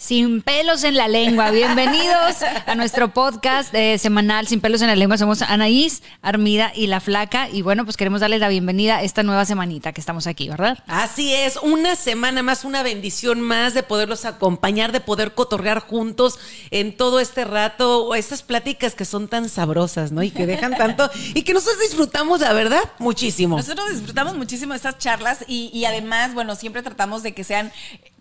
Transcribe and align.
Sin 0.00 0.40
pelos 0.40 0.82
en 0.84 0.96
la 0.96 1.08
lengua. 1.08 1.50
Bienvenidos 1.50 2.36
a 2.64 2.74
nuestro 2.74 3.12
podcast 3.12 3.74
eh, 3.74 3.98
semanal 3.98 4.46
Sin 4.46 4.62
pelos 4.62 4.80
en 4.80 4.86
la 4.86 4.96
lengua. 4.96 5.18
Somos 5.18 5.42
Anaís, 5.42 6.02
Armida 6.22 6.72
y 6.74 6.86
La 6.86 7.00
Flaca. 7.00 7.50
Y 7.50 7.60
bueno, 7.60 7.84
pues 7.84 7.98
queremos 7.98 8.22
darles 8.22 8.40
la 8.40 8.48
bienvenida 8.48 8.96
a 8.96 9.02
esta 9.02 9.22
nueva 9.22 9.44
semanita 9.44 9.92
que 9.92 10.00
estamos 10.00 10.26
aquí, 10.26 10.48
¿verdad? 10.48 10.82
Así 10.86 11.34
es, 11.34 11.58
una 11.58 11.96
semana 11.96 12.42
más, 12.42 12.64
una 12.64 12.82
bendición 12.82 13.42
más 13.42 13.74
de 13.74 13.82
poderlos 13.82 14.24
acompañar, 14.24 14.90
de 14.90 15.02
poder 15.02 15.34
cotorrear 15.34 15.80
juntos 15.80 16.38
en 16.70 16.96
todo 16.96 17.20
este 17.20 17.44
rato, 17.44 18.14
estas 18.14 18.42
pláticas 18.42 18.94
que 18.94 19.04
son 19.04 19.28
tan 19.28 19.50
sabrosas, 19.50 20.12
¿no? 20.12 20.22
Y 20.22 20.30
que 20.30 20.46
dejan 20.46 20.78
tanto, 20.78 21.10
y 21.34 21.42
que 21.42 21.52
nosotros 21.52 21.78
disfrutamos, 21.78 22.40
la 22.40 22.54
verdad, 22.54 22.80
muchísimo. 22.98 23.58
Nosotros 23.58 23.90
disfrutamos 23.90 24.34
muchísimo 24.34 24.72
estas 24.72 24.96
charlas 24.96 25.44
y, 25.46 25.70
y 25.74 25.84
además, 25.84 26.32
bueno, 26.32 26.56
siempre 26.56 26.82
tratamos 26.82 27.22
de 27.22 27.34
que 27.34 27.44
sean 27.44 27.70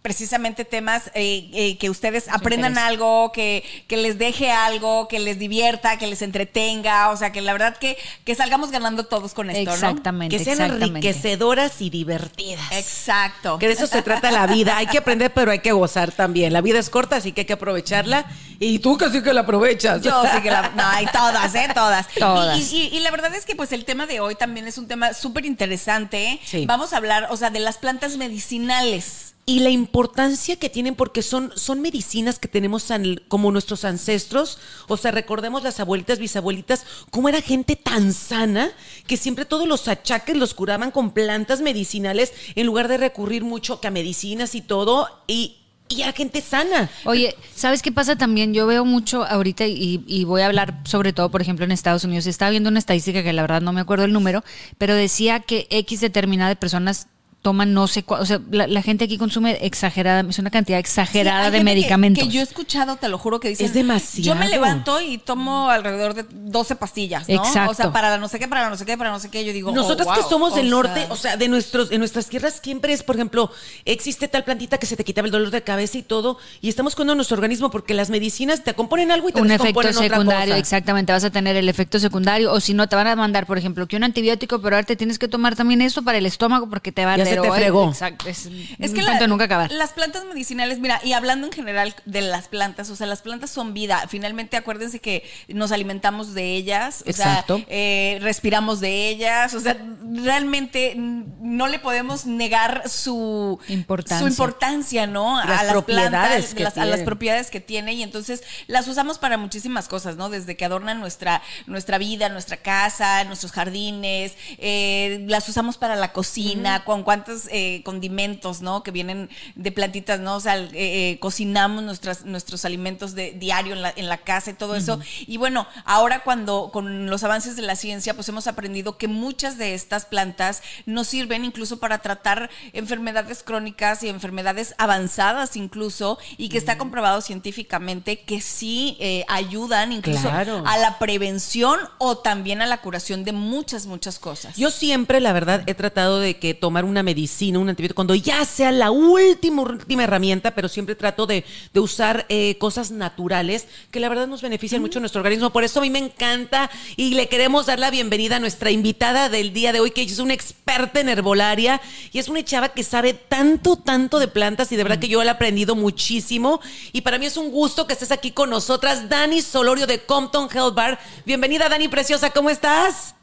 precisamente 0.01 0.63
temas 0.65 1.07
eh, 1.13 1.49
eh, 1.53 1.77
que 1.77 1.89
ustedes 1.89 2.29
aprendan 2.29 2.77
algo, 2.77 3.31
que, 3.33 3.63
que 3.87 3.97
les 3.97 4.17
deje 4.17 4.49
algo, 4.51 5.07
que 5.07 5.19
les 5.19 5.37
divierta, 5.39 5.97
que 5.97 6.07
les 6.07 6.21
entretenga, 6.21 7.09
o 7.09 7.17
sea, 7.17 7.31
que 7.31 7.41
la 7.41 7.51
verdad 7.51 7.75
que, 7.77 7.97
que 8.23 8.33
salgamos 8.33 8.71
ganando 8.71 9.05
todos 9.05 9.33
con 9.33 9.49
esto, 9.49 9.71
Exactamente. 9.73 10.37
Que 10.37 10.43
sean 10.43 10.55
exactamente. 10.61 10.99
enriquecedoras 10.99 11.81
y 11.81 11.89
divertidas. 11.89 12.63
¿no? 12.71 12.77
Exacto. 12.77 13.59
Que 13.59 13.67
de 13.67 13.73
eso 13.73 13.87
se 13.87 14.01
trata 14.01 14.31
la 14.31 14.47
vida. 14.47 14.77
Hay 14.77 14.87
que 14.87 14.97
aprender, 14.99 15.33
pero 15.33 15.51
hay 15.51 15.59
que 15.59 15.71
gozar 15.73 16.11
también. 16.11 16.53
La 16.53 16.61
vida 16.61 16.79
es 16.79 16.89
corta, 16.89 17.17
así 17.17 17.31
que 17.33 17.41
hay 17.41 17.45
que 17.45 17.53
aprovecharla. 17.53 18.25
Y 18.59 18.79
tú 18.79 18.97
que 18.97 19.09
sí 19.09 19.21
que 19.21 19.33
la 19.33 19.41
aprovechas. 19.41 20.01
Yo 20.01 20.23
sí 20.33 20.41
que 20.41 20.51
la... 20.51 20.69
No, 20.75 20.85
hay 20.87 21.05
todas, 21.07 21.53
¿eh? 21.55 21.67
Todas. 21.73 22.07
Todas. 22.17 22.57
Y, 22.71 22.77
y- 22.93 22.97
y 22.97 22.99
la 23.01 23.11
verdad 23.11 23.33
es 23.35 23.45
que 23.45 23.55
pues 23.55 23.71
el 23.71 23.85
tema 23.85 24.05
de 24.05 24.19
hoy 24.19 24.35
también 24.35 24.67
es 24.67 24.77
un 24.77 24.87
tema 24.87 25.13
súper 25.13 25.45
interesante. 25.45 26.39
Sí. 26.45 26.65
Vamos 26.65 26.93
a 26.93 26.97
hablar, 26.97 27.27
o 27.31 27.37
sea, 27.37 27.49
de 27.49 27.59
las 27.59 27.77
plantas 27.77 28.17
medicinales. 28.17 29.28
Y 29.49 29.61
la 29.61 29.71
importancia 29.71 30.57
que 30.57 30.69
tienen 30.69 30.93
porque 30.93 31.23
son, 31.23 31.51
son 31.55 31.81
medicinas 31.81 32.37
que 32.37 32.47
tenemos 32.47 32.93
como 33.29 33.51
nuestros 33.51 33.83
ancestros. 33.83 34.59
O 34.87 34.95
sea, 34.95 35.09
recordemos 35.09 35.63
las 35.63 35.79
abuelitas, 35.79 36.19
bisabuelitas, 36.19 36.85
cómo 37.09 37.29
era 37.29 37.41
gente 37.41 37.75
tan 37.75 38.13
sana 38.13 38.69
que 39.07 39.17
siempre 39.17 39.45
todos 39.45 39.67
los 39.67 39.87
achaques 39.87 40.37
los 40.37 40.53
curaban 40.53 40.91
con 40.91 41.15
plantas 41.15 41.61
medicinales 41.61 42.31
en 42.53 42.67
lugar 42.67 42.87
de 42.89 42.99
recurrir 42.99 43.43
mucho 43.43 43.79
a 43.83 43.89
medicinas 43.89 44.53
y 44.53 44.61
todo. 44.61 45.07
Y, 45.25 45.57
y 45.87 46.03
era 46.03 46.11
gente 46.11 46.41
sana. 46.41 46.91
Oye, 47.05 47.35
¿sabes 47.55 47.81
qué 47.81 47.91
pasa 47.91 48.15
también? 48.15 48.53
Yo 48.53 48.67
veo 48.67 48.85
mucho 48.85 49.25
ahorita 49.25 49.65
y, 49.65 50.03
y 50.05 50.25
voy 50.25 50.41
a 50.43 50.45
hablar 50.45 50.79
sobre 50.83 51.11
todo, 51.11 51.31
por 51.31 51.41
ejemplo, 51.41 51.65
en 51.65 51.71
Estados 51.71 52.03
Unidos. 52.03 52.27
Estaba 52.27 52.51
viendo 52.51 52.69
una 52.69 52.77
estadística 52.77 53.23
que 53.23 53.33
la 53.33 53.41
verdad 53.41 53.61
no 53.61 53.73
me 53.73 53.81
acuerdo 53.81 54.05
el 54.05 54.13
número, 54.13 54.43
pero 54.77 54.93
decía 54.93 55.39
que 55.39 55.65
X 55.71 56.01
determinada 56.01 56.49
de 56.49 56.55
personas 56.55 57.07
toman 57.41 57.73
no 57.73 57.87
sé 57.87 58.03
cuál, 58.03 58.21
o 58.21 58.25
sea, 58.25 58.41
la, 58.51 58.67
la 58.67 58.81
gente 58.81 59.05
aquí 59.05 59.17
consume 59.17 59.65
exagerada, 59.65 60.29
es 60.29 60.39
una 60.39 60.49
cantidad 60.49 60.77
exagerada 60.77 61.45
Sí, 61.45 61.51
de 61.51 61.57
gente 61.57 61.71
que- 61.71 61.75
medicamentos. 61.75 62.23
Que, 62.25 62.29
yo 62.29 62.41
he 62.41 62.43
escuchado, 62.43 62.97
te 62.97 63.07
lo 63.07 63.17
juro, 63.17 63.39
que 63.39 63.47
dicen. 63.49 63.65
Es 63.65 63.73
demasiado. 63.73 64.25
Yo 64.25 64.35
me 64.35 64.49
levanto 64.49 64.99
y 64.99 65.17
tomo 65.19 65.69
alrededor 65.69 66.13
de 66.15 66.25
12 66.29 66.75
pastillas, 66.75 67.29
¿no? 67.29 67.35
Exacto. 67.35 67.71
O 67.71 67.73
sea, 67.73 67.93
para 67.93 68.09
la 68.09 68.17
no 68.17 68.27
sé 68.27 68.39
qué, 68.39 68.47
para 68.49 68.63
la 68.63 68.69
no 68.69 68.75
sé 68.75 68.85
qué, 68.85 68.97
para 68.97 69.09
no 69.11 69.19
sé 69.19 69.29
qué. 69.29 69.45
Yo 69.45 69.53
digo. 69.53 69.71
Nosotros 69.71 70.07
oh, 70.09 70.13
que 70.13 70.19
wow. 70.21 70.29
somos 70.29 70.53
O 70.53 70.55
del 70.57 70.69
norte, 70.69 71.05
sea, 71.05 71.13
o 71.13 71.15
sea, 71.15 71.37
de 71.37 71.47
nuestros, 71.47 71.91
en 71.91 71.99
nuestras 71.99 72.27
tierras 72.27 72.59
siempre 72.61 72.91
es, 72.91 73.03
por 73.03 73.15
ejemplo, 73.15 73.49
existe 73.85 74.27
tal 74.27 74.43
plantita 74.43 74.77
que 74.77 74.85
se 74.85 74.97
te 74.97 75.05
quitaba 75.05 75.25
el 75.25 75.31
dolor 75.31 75.51
de 75.51 75.61
cabeza 75.61 75.97
y 75.97 76.01
todo, 76.03 76.37
y 76.59 76.67
estamos 76.67 76.95
cuidando 76.95 77.15
nuestro 77.15 77.35
organismo 77.35 77.71
porque 77.71 77.93
las 77.93 78.09
medicinas 78.09 78.63
te 78.65 78.73
componen 78.73 79.11
algo 79.11 79.29
y 79.29 79.31
te 79.31 79.41
un 79.41 79.47
efecto 79.49 79.63
descomponen 79.81 79.95
otra 79.95 80.09
secundario, 80.09 80.53
cosa. 80.55 80.59
exactamente, 80.59 81.13
vas 81.13 81.23
a 81.23 81.29
tener 81.29 81.55
el 81.55 81.69
efecto 81.69 81.99
secundario 81.99 82.51
o 82.51 82.59
si 82.59 82.73
no 82.73 82.89
te 82.89 82.97
van 82.97 83.07
a 83.07 83.15
mandar, 83.15 83.45
por 83.45 83.57
ejemplo, 83.57 83.87
que 83.87 83.95
un 83.95 84.03
antibiótico, 84.03 84.59
pero 84.61 84.75
ahora 84.75 84.85
te 84.85 84.97
tienes 84.97 85.19
que 85.19 85.29
tomar 85.29 85.55
también 85.55 85.81
eso 85.81 86.03
para 86.03 86.17
el 86.17 86.25
estómago 86.25 86.69
porque 86.69 86.91
te 86.91 87.05
va 87.05 87.13
a 87.13 87.28
se 87.29 87.41
te 87.41 87.49
hoy. 87.49 87.57
fregó. 87.59 87.89
Exacto, 87.89 88.27
es, 88.27 88.49
Es 88.79 88.91
que 88.93 89.01
la- 89.01 89.27
nunca 89.27 89.45
acabar. 89.45 89.71
las 89.71 89.91
plantas 89.91 90.25
medicinales, 90.25 90.79
mira, 90.79 90.99
y 91.03 91.13
hablando 91.13 91.47
en 91.47 91.53
general 91.53 91.93
de 92.05 92.21
las 92.21 92.47
plantas, 92.47 92.89
o 92.89 92.95
sea, 92.95 93.07
las 93.07 93.21
plantas 93.21 93.49
son 93.49 93.73
vida. 93.73 94.05
Finalmente, 94.07 94.57
acuérdense 94.57 94.99
que 94.99 95.29
nos 95.47 95.71
alimentamos 95.71 96.33
de 96.33 96.55
ellas, 96.55 97.03
o 97.05 97.09
Exacto. 97.09 97.57
sea, 97.57 97.65
eh, 97.69 98.19
respiramos 98.21 98.79
de 98.79 99.09
ellas, 99.09 99.53
o 99.53 99.59
sea, 99.59 99.77
realmente 100.23 100.93
no 100.97 101.67
le 101.67 101.79
podemos 101.79 102.25
negar 102.25 102.89
su 102.89 103.59
Importancia. 103.67 104.19
su 104.19 104.27
importancia, 104.27 105.07
¿no? 105.07 105.43
Las 105.45 105.63
propiedades 105.65 106.53
que 106.53 106.63
las, 106.63 106.77
a 106.77 106.85
las 106.85 107.01
propiedades 107.01 107.49
que 107.49 107.59
tiene 107.59 107.93
y 107.93 108.03
entonces 108.03 108.43
las 108.67 108.87
usamos 108.87 109.17
para 109.19 109.37
muchísimas 109.37 109.87
cosas, 109.87 110.15
¿no? 110.17 110.29
Desde 110.29 110.55
que 110.57 110.65
adornan 110.65 110.99
nuestra, 110.99 111.41
nuestra 111.67 111.97
vida, 111.97 112.29
nuestra 112.29 112.57
casa, 112.57 113.23
nuestros 113.25 113.51
jardines, 113.51 114.33
eh, 114.57 115.23
las 115.27 115.47
usamos 115.49 115.77
para 115.77 115.95
la 115.95 116.11
cocina, 116.11 116.83
con 116.83 117.03
cuántos 117.23 117.47
eh, 117.51 117.81
condimentos, 117.83 118.61
¿no? 118.61 118.83
Que 118.83 118.91
vienen 118.91 119.29
de 119.55 119.71
plantitas, 119.71 120.19
¿no? 120.19 120.35
O 120.35 120.39
sea, 120.39 120.57
eh, 120.57 120.69
eh, 120.73 121.17
cocinamos 121.19 121.83
nuestras, 121.83 122.25
nuestros 122.25 122.65
alimentos 122.65 123.15
de 123.15 123.31
diario 123.31 123.73
en 123.73 123.81
la, 123.81 123.93
en 123.95 124.07
la 124.07 124.17
casa 124.17 124.51
y 124.51 124.53
todo 124.53 124.75
eso. 124.75 124.99
Y 125.27 125.37
bueno, 125.37 125.67
ahora 125.85 126.23
cuando 126.23 126.69
con 126.71 127.09
los 127.09 127.23
avances 127.23 127.55
de 127.55 127.61
la 127.61 127.75
ciencia, 127.75 128.13
pues 128.13 128.29
hemos 128.29 128.47
aprendido 128.47 128.97
que 128.97 129.07
muchas 129.07 129.57
de 129.57 129.73
estas 129.73 130.05
plantas 130.05 130.61
nos 130.85 131.07
sirven 131.07 131.45
incluso 131.45 131.79
para 131.79 131.99
tratar 131.99 132.49
enfermedades 132.73 133.43
crónicas 133.43 134.03
y 134.03 134.09
enfermedades 134.09 134.75
avanzadas 134.77 135.55
incluso, 135.55 136.17
y 136.37 136.49
que 136.49 136.57
está 136.57 136.77
comprobado 136.77 137.21
científicamente 137.21 138.21
que 138.21 138.41
sí 138.41 138.97
eh, 138.99 139.25
ayudan 139.27 139.91
incluso 139.91 140.21
Claro. 140.21 140.63
a 140.65 140.77
la 140.77 140.99
prevención 140.99 141.79
o 141.97 142.17
también 142.17 142.61
a 142.61 142.67
la 142.67 142.81
curación 142.81 143.23
de 143.23 143.31
muchas, 143.31 143.85
muchas 143.85 144.19
cosas. 144.19 144.55
Yo 144.57 144.69
siempre, 144.71 145.19
la 145.19 145.33
verdad, 145.33 145.63
he 145.65 145.73
tratado 145.73 146.19
de 146.19 146.37
que 146.37 146.53
tomar 146.53 146.85
una 146.85 147.03
medicina, 147.09 147.57
un 147.57 147.69
antibiótico, 147.69 147.95
cuando 147.95 148.13
ya 148.13 148.45
sea 148.45 148.71
la 148.71 148.91
última, 148.91 149.63
última 149.63 150.03
herramienta, 150.03 150.53
pero 150.53 150.67
siempre 150.69 150.93
trato 150.93 151.25
de, 151.25 151.43
de 151.73 151.79
usar 151.79 152.27
eh, 152.29 152.55
cosas 152.59 152.91
naturales 152.91 153.67
que 153.89 153.99
la 153.99 154.09
verdad 154.09 154.27
nos 154.27 154.43
benefician 154.43 154.79
mucho 154.79 154.99
a 154.99 155.01
nuestro 155.01 155.21
organismo. 155.21 155.49
Por 155.49 155.63
eso 155.63 155.79
a 155.79 155.81
mí 155.81 155.89
me 155.89 155.97
encanta 155.97 156.69
y 156.97 157.15
le 157.15 157.27
queremos 157.27 157.65
dar 157.65 157.79
la 157.79 157.89
bienvenida 157.89 158.35
a 158.35 158.39
nuestra 158.39 158.69
invitada 158.69 159.27
del 159.27 159.53
día 159.53 159.73
de 159.73 159.79
hoy, 159.79 159.89
que 159.89 160.03
es 160.03 160.19
una 160.19 160.35
experta 160.35 160.99
en 160.99 161.09
herbolaria 161.09 161.81
y 162.11 162.19
es 162.19 162.29
una 162.29 162.45
chava 162.45 162.69
que 162.69 162.83
sabe 162.83 163.15
tanto, 163.15 163.75
tanto 163.75 164.19
de 164.19 164.27
plantas 164.27 164.71
y 164.71 164.75
de 164.75 164.83
verdad 164.83 164.99
que 164.99 165.07
yo 165.07 165.23
le 165.23 165.29
he 165.29 165.31
aprendido 165.31 165.75
muchísimo. 165.75 166.61
Y 166.93 167.01
para 167.01 167.17
mí 167.17 167.25
es 167.25 167.37
un 167.37 167.49
gusto 167.49 167.87
que 167.87 167.93
estés 167.93 168.11
aquí 168.11 168.29
con 168.31 168.51
nosotras, 168.51 169.09
Dani 169.09 169.41
Solorio 169.41 169.87
de 169.87 170.05
Compton 170.05 170.47
Health 170.53 170.75
Bar. 170.75 170.99
Bienvenida, 171.25 171.69
Dani 171.69 171.87
Preciosa, 171.87 172.29
¿cómo 172.29 172.51
estás? 172.51 173.15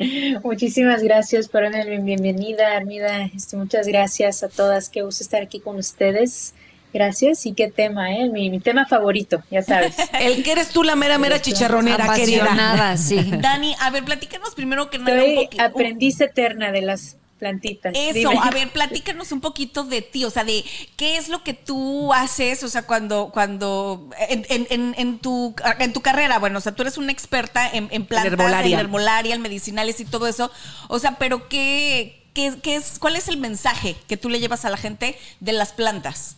Muchísimas 0.44 1.02
gracias 1.02 1.48
por 1.48 1.62
la 1.62 1.84
bienvenida, 1.84 2.76
Armida. 2.76 3.26
Este, 3.34 3.56
muchas 3.56 3.86
gracias 3.86 4.42
a 4.42 4.48
todas. 4.48 4.88
Qué 4.88 5.02
gusto 5.02 5.22
estar 5.22 5.42
aquí 5.42 5.60
con 5.60 5.76
ustedes. 5.76 6.54
Gracias. 6.92 7.46
Y 7.46 7.52
qué 7.52 7.70
tema, 7.70 8.12
¿eh? 8.14 8.28
Mi, 8.28 8.50
mi 8.50 8.60
tema 8.60 8.86
favorito, 8.86 9.42
ya 9.50 9.62
sabes. 9.62 9.96
El 10.20 10.42
que 10.42 10.52
eres 10.52 10.70
tú 10.70 10.82
la 10.82 10.96
mera, 10.96 11.18
mera 11.18 11.40
chicharronera, 11.40 12.14
querida. 12.14 12.44
Apasionada, 12.44 12.96
sí. 12.96 13.30
Dani, 13.40 13.74
a 13.80 13.90
ver, 13.90 14.04
platícanos 14.04 14.54
primero 14.54 14.90
que 14.90 14.98
nada 14.98 15.20
Soy 15.20 15.48
aprendiz 15.58 16.20
eterna 16.20 16.72
de 16.72 16.82
las 16.82 17.16
plantitas. 17.40 17.92
Eso, 17.96 18.30
a 18.40 18.50
ver, 18.50 18.70
platícanos 18.70 19.32
un 19.32 19.40
poquito 19.40 19.82
de 19.82 20.02
ti, 20.02 20.24
o 20.24 20.30
sea, 20.30 20.44
de 20.44 20.64
qué 20.96 21.16
es 21.16 21.28
lo 21.28 21.42
que 21.42 21.54
tú 21.54 22.12
haces, 22.12 22.62
o 22.62 22.68
sea, 22.68 22.86
cuando, 22.86 23.30
cuando, 23.32 24.08
en, 24.28 24.46
en, 24.48 24.94
en, 24.96 25.18
tu, 25.18 25.56
en 25.80 25.92
tu 25.92 26.00
carrera, 26.02 26.38
bueno, 26.38 26.58
o 26.58 26.60
sea, 26.60 26.72
tú 26.72 26.82
eres 26.82 26.98
una 26.98 27.10
experta 27.10 27.68
en, 27.68 27.88
en 27.90 28.06
plantas, 28.06 28.32
en 28.34 28.78
herbolaria. 28.78 29.34
en 29.34 29.42
medicinales 29.42 29.98
y 29.98 30.04
todo 30.04 30.28
eso, 30.28 30.52
o 30.86 30.98
sea, 31.00 31.16
pero 31.18 31.48
qué, 31.48 32.28
qué, 32.34 32.54
qué 32.62 32.76
es, 32.76 32.98
¿cuál 33.00 33.16
es 33.16 33.26
el 33.26 33.38
mensaje 33.38 33.96
que 34.06 34.16
tú 34.16 34.28
le 34.28 34.38
llevas 34.38 34.64
a 34.64 34.70
la 34.70 34.76
gente 34.76 35.18
de 35.40 35.52
las 35.52 35.72
plantas? 35.72 36.36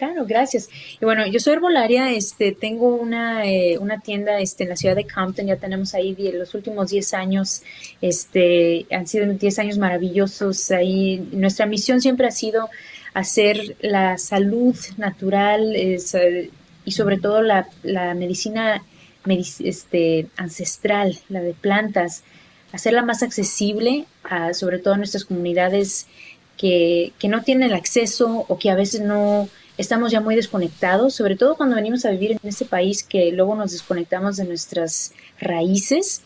Claro, 0.00 0.24
gracias. 0.24 0.70
Y 0.98 1.04
bueno, 1.04 1.26
yo 1.26 1.38
soy 1.40 1.52
herbolaria, 1.52 2.10
este, 2.10 2.52
tengo 2.52 2.94
una, 2.94 3.44
eh, 3.44 3.76
una 3.76 4.00
tienda 4.00 4.40
este, 4.40 4.62
en 4.62 4.70
la 4.70 4.76
ciudad 4.76 4.96
de 4.96 5.06
Compton, 5.06 5.46
ya 5.46 5.56
tenemos 5.56 5.92
ahí 5.92 6.16
los 6.32 6.54
últimos 6.54 6.88
10 6.88 7.12
años, 7.12 7.62
este, 8.00 8.86
han 8.90 9.06
sido 9.06 9.30
10 9.30 9.58
años 9.58 9.76
maravillosos 9.76 10.70
ahí. 10.70 11.28
Nuestra 11.32 11.66
misión 11.66 12.00
siempre 12.00 12.26
ha 12.26 12.30
sido 12.30 12.70
hacer 13.12 13.76
la 13.82 14.16
salud 14.16 14.74
natural 14.96 15.76
y 15.76 16.90
sobre 16.90 17.18
todo 17.18 17.42
la, 17.42 17.68
la 17.82 18.14
medicina 18.14 18.82
este, 19.58 20.28
ancestral, 20.38 21.18
la 21.28 21.42
de 21.42 21.52
plantas, 21.52 22.24
hacerla 22.72 23.02
más 23.02 23.22
accesible, 23.22 24.06
a, 24.24 24.54
sobre 24.54 24.78
todo 24.78 24.94
a 24.94 24.96
nuestras 24.96 25.26
comunidades 25.26 26.06
que, 26.56 27.12
que 27.18 27.28
no 27.28 27.42
tienen 27.42 27.74
acceso 27.74 28.46
o 28.48 28.58
que 28.58 28.70
a 28.70 28.76
veces 28.76 29.02
no 29.02 29.50
estamos 29.80 30.12
ya 30.12 30.20
muy 30.20 30.36
desconectados, 30.36 31.14
sobre 31.14 31.36
todo 31.36 31.56
cuando 31.56 31.76
venimos 31.76 32.04
a 32.04 32.10
vivir 32.10 32.32
en 32.32 32.48
este 32.48 32.64
país 32.64 33.02
que 33.02 33.32
luego 33.32 33.54
nos 33.56 33.72
desconectamos 33.72 34.36
de 34.36 34.44
nuestras 34.44 35.12
raíces. 35.40 36.20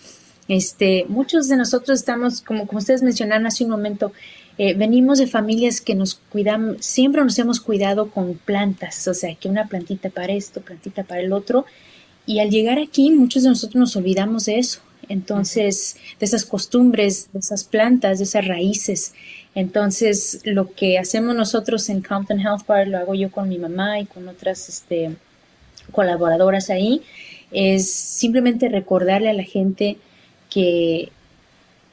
Este, 0.49 1.06
muchos 1.09 1.49
de 1.49 1.56
nosotros 1.56 2.01
estamos, 2.01 2.43
como, 2.43 2.67
como 2.67 2.79
ustedes 2.79 3.03
mencionaron 3.03 3.47
hace 3.47 3.65
un 3.65 3.71
momento, 3.71 4.12
eh, 4.59 4.75
venimos 4.75 5.19
de 5.19 5.27
familias 5.27 5.81
que 5.81 5.95
nos 5.95 6.17
cuidan, 6.31 6.77
siempre 6.81 7.23
nos 7.23 7.39
hemos 7.39 7.61
cuidado 7.61 8.11
con 8.11 8.35
plantas, 8.35 9.06
o 9.09 9.15
sea, 9.15 9.35
que 9.37 9.49
una 9.49 9.69
plantita 9.69 10.11
para 10.11 10.33
esto, 10.33 10.61
plantita 10.61 11.05
para 11.05 11.21
el 11.21 11.33
otro, 11.33 11.65
y 12.27 12.41
al 12.41 12.51
llegar 12.51 12.79
aquí 12.79 13.11
muchos 13.11 13.45
de 13.45 13.51
nosotros 13.51 13.77
nos 13.77 13.97
olvidamos 13.97 14.47
de 14.47 14.59
eso, 14.59 14.81
entonces, 15.09 15.97
de 16.19 16.27
esas 16.27 16.45
costumbres, 16.45 17.29
de 17.33 17.39
esas 17.39 17.65
plantas, 17.65 18.19
de 18.19 18.25
esas 18.25 18.47
raíces. 18.47 19.12
Entonces, 19.55 20.41
lo 20.45 20.73
que 20.73 20.99
hacemos 20.99 21.35
nosotros 21.35 21.89
en 21.89 22.03
Compton 22.03 22.41
Health 22.41 22.67
Bar, 22.67 22.89
lo 22.89 22.99
hago 22.99 23.15
yo 23.15 23.31
con 23.31 23.49
mi 23.49 23.59
mamá 23.59 24.01
y 24.01 24.06
con 24.06 24.29
otras 24.29 24.69
este, 24.69 25.15
colaboradoras 25.93 26.71
ahí, 26.71 27.03
es 27.53 27.91
simplemente 27.91 28.69
recordarle 28.69 29.31
a 29.31 29.35
la 29.35 29.45
gente 29.45 29.99
que, 30.51 31.11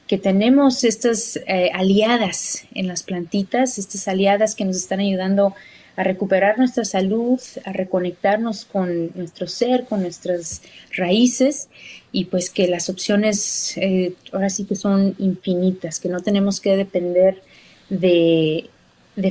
que 0.08 0.18
tenemos 0.18 0.82
estas 0.82 1.36
eh, 1.46 1.70
aliadas 1.72 2.64
en 2.74 2.88
las 2.88 3.04
plantitas, 3.04 3.78
estas 3.78 4.08
aliadas 4.08 4.56
que 4.56 4.64
nos 4.64 4.76
están 4.76 4.98
ayudando 5.00 5.54
a 5.94 6.02
recuperar 6.04 6.58
nuestra 6.58 6.84
salud, 6.84 7.40
a 7.64 7.72
reconectarnos 7.72 8.64
con 8.64 9.12
nuestro 9.14 9.46
ser, 9.46 9.84
con 9.84 10.02
nuestras 10.02 10.62
raíces 10.96 11.68
y 12.12 12.24
pues 12.24 12.50
que 12.50 12.66
las 12.66 12.88
opciones 12.88 13.76
eh, 13.76 14.14
ahora 14.32 14.50
sí 14.50 14.64
que 14.64 14.74
son 14.74 15.14
infinitas, 15.18 16.00
que 16.00 16.08
no 16.08 16.20
tenemos 16.20 16.60
que 16.60 16.76
depender 16.76 17.42
de, 17.92 18.68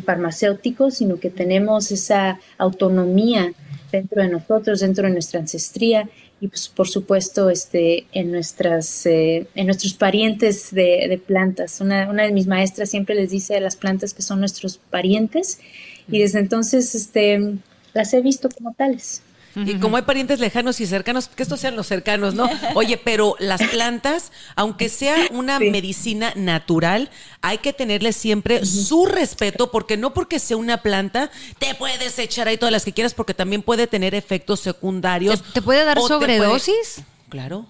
farmacéuticos, 0.06 0.96
sino 0.96 1.20
que 1.20 1.30
tenemos 1.30 1.92
esa 1.92 2.40
autonomía 2.58 3.52
dentro 3.92 4.22
de 4.22 4.30
nosotros, 4.30 4.80
dentro 4.80 5.08
de 5.08 5.14
nuestra 5.14 5.40
ancestría 5.40 6.08
y 6.40 6.48
pues 6.48 6.70
por 6.70 6.88
supuesto 6.88 7.50
este, 7.50 8.06
en, 8.14 8.32
nuestras, 8.32 9.06
eh, 9.06 9.48
en 9.54 9.66
nuestros 9.68 9.94
parientes 9.94 10.74
de, 10.74 11.08
de 11.10 11.18
plantas. 11.18 11.82
Una, 11.82 12.10
una, 12.10 12.24
de 12.24 12.32
mis 12.32 12.48
maestras 12.48 12.90
siempre 12.90 13.16
les 13.16 13.32
dice 13.32 13.58
a 13.58 13.60
las 13.60 13.76
plantas 13.76 14.14
que 14.14 14.22
son 14.22 14.40
nuestros 14.40 14.78
parientes 14.78 15.60
y 16.08 16.20
desde 16.20 16.40
entonces 16.40 16.96
este, 16.96 17.56
las 17.94 18.14
he 18.14 18.22
visto 18.22 18.50
como 18.50 18.74
tales. 18.74 19.22
Y 19.56 19.76
como 19.76 19.98
hay 19.98 20.04
parientes 20.04 20.40
lejanos 20.40 20.80
y 20.80 20.88
cercanos, 20.88 21.28
que 21.28 21.44
estos 21.44 21.60
sean 21.60 21.76
los 21.76 21.88
cercanos, 21.88 22.34
¿no? 22.34 22.50
Oye, 22.76 22.98
pero 22.98 23.36
las 23.40 23.62
plantas, 23.64 24.32
aunque 24.56 24.90
sea 24.90 25.16
una 25.32 25.60
medicina 25.60 26.34
natural, 26.36 27.10
hay 27.42 27.58
que 27.58 27.74
tenerle 27.74 28.14
siempre 28.14 28.66
su 28.66 29.06
respeto, 29.06 29.72
porque 29.72 29.98
no 29.98 30.14
porque 30.14 30.40
sea 30.40 30.58
una 30.58 30.82
planta, 30.82 31.32
te 31.60 31.76
puedes 31.76 32.18
echar 32.20 32.48
ahí 32.48 32.58
todas 32.58 32.72
las 32.72 32.86
que 32.86 32.94
quieras, 32.94 33.14
porque 33.14 33.34
también 33.34 33.62
puede 33.62 33.88
tener 33.88 34.16
efectos 34.16 34.60
secundarios. 34.60 35.44
¿Te, 35.54 35.62
puede 35.62 35.84
dar 35.84 36.00
sobredosis? 36.00 37.04
claro. 37.30 37.66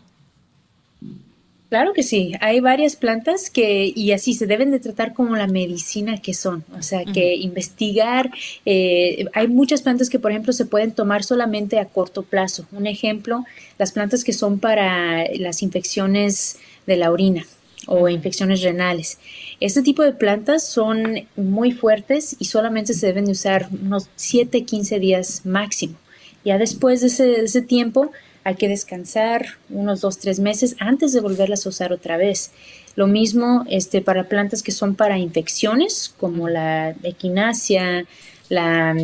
Claro 1.72 1.94
que 1.94 2.04
sí, 2.04 2.34
hay 2.42 2.60
varias 2.60 2.98
plantas 2.98 3.50
que, 3.50 3.94
y 3.96 4.12
así 4.12 4.34
se 4.34 4.46
deben 4.46 4.72
de 4.72 4.82
tratar 4.82 5.14
como 5.14 5.38
la 5.38 5.48
medicina 5.48 6.18
que 6.18 6.34
son, 6.34 6.66
o 6.78 6.82
sea, 6.82 7.06
que 7.06 7.38
investigar, 7.38 8.30
eh, 8.66 9.24
hay 9.32 9.48
muchas 9.48 9.82
plantas 9.82 10.10
que, 10.10 10.20
por 10.20 10.32
ejemplo, 10.32 10.52
se 10.52 10.66
pueden 10.66 10.92
tomar 10.92 11.24
solamente 11.24 11.80
a 11.80 11.86
corto 11.86 12.24
plazo. 12.24 12.68
Un 12.74 12.88
ejemplo, 12.88 13.46
las 13.78 13.94
plantas 13.94 14.26
que 14.26 14.34
son 14.34 14.60
para 14.60 15.24
las 15.36 15.64
infecciones 15.64 16.60
de 16.88 16.98
la 16.98 17.10
orina 17.10 17.46
o 17.88 18.10
infecciones 18.10 18.64
renales. 18.64 19.18
Este 19.62 19.82
tipo 19.82 20.04
de 20.04 20.12
plantas 20.12 20.68
son 20.68 21.26
muy 21.38 21.72
fuertes 21.72 22.36
y 22.38 22.46
solamente 22.46 22.94
se 22.94 23.08
deben 23.08 23.24
de 23.24 23.32
usar 23.32 23.70
unos 23.72 24.10
7, 24.18 24.66
15 24.66 25.00
días 25.00 25.46
máximo. 25.46 25.96
Ya 26.44 26.58
después 26.58 27.00
de 27.00 27.08
ese, 27.08 27.24
de 27.28 27.46
ese 27.46 27.62
tiempo, 27.62 28.12
hay 28.44 28.56
que 28.56 28.68
descansar 28.68 29.58
unos 29.70 30.02
dos, 30.02 30.18
tres 30.18 30.40
meses 30.40 30.76
antes 30.80 31.14
de 31.14 31.22
volverlas 31.22 31.66
a 31.66 31.70
usar 31.70 31.94
otra 31.94 32.18
vez. 32.18 32.52
Lo 32.96 33.08
mismo 33.08 33.66
este, 33.70 34.02
para 34.02 34.26
plantas 34.26 34.64
que 34.64 34.72
son 34.72 34.96
para 34.96 35.18
infecciones, 35.18 36.14
como 36.20 36.50
la 36.50 36.96
equinacia, 37.04 38.06
la... 38.50 38.96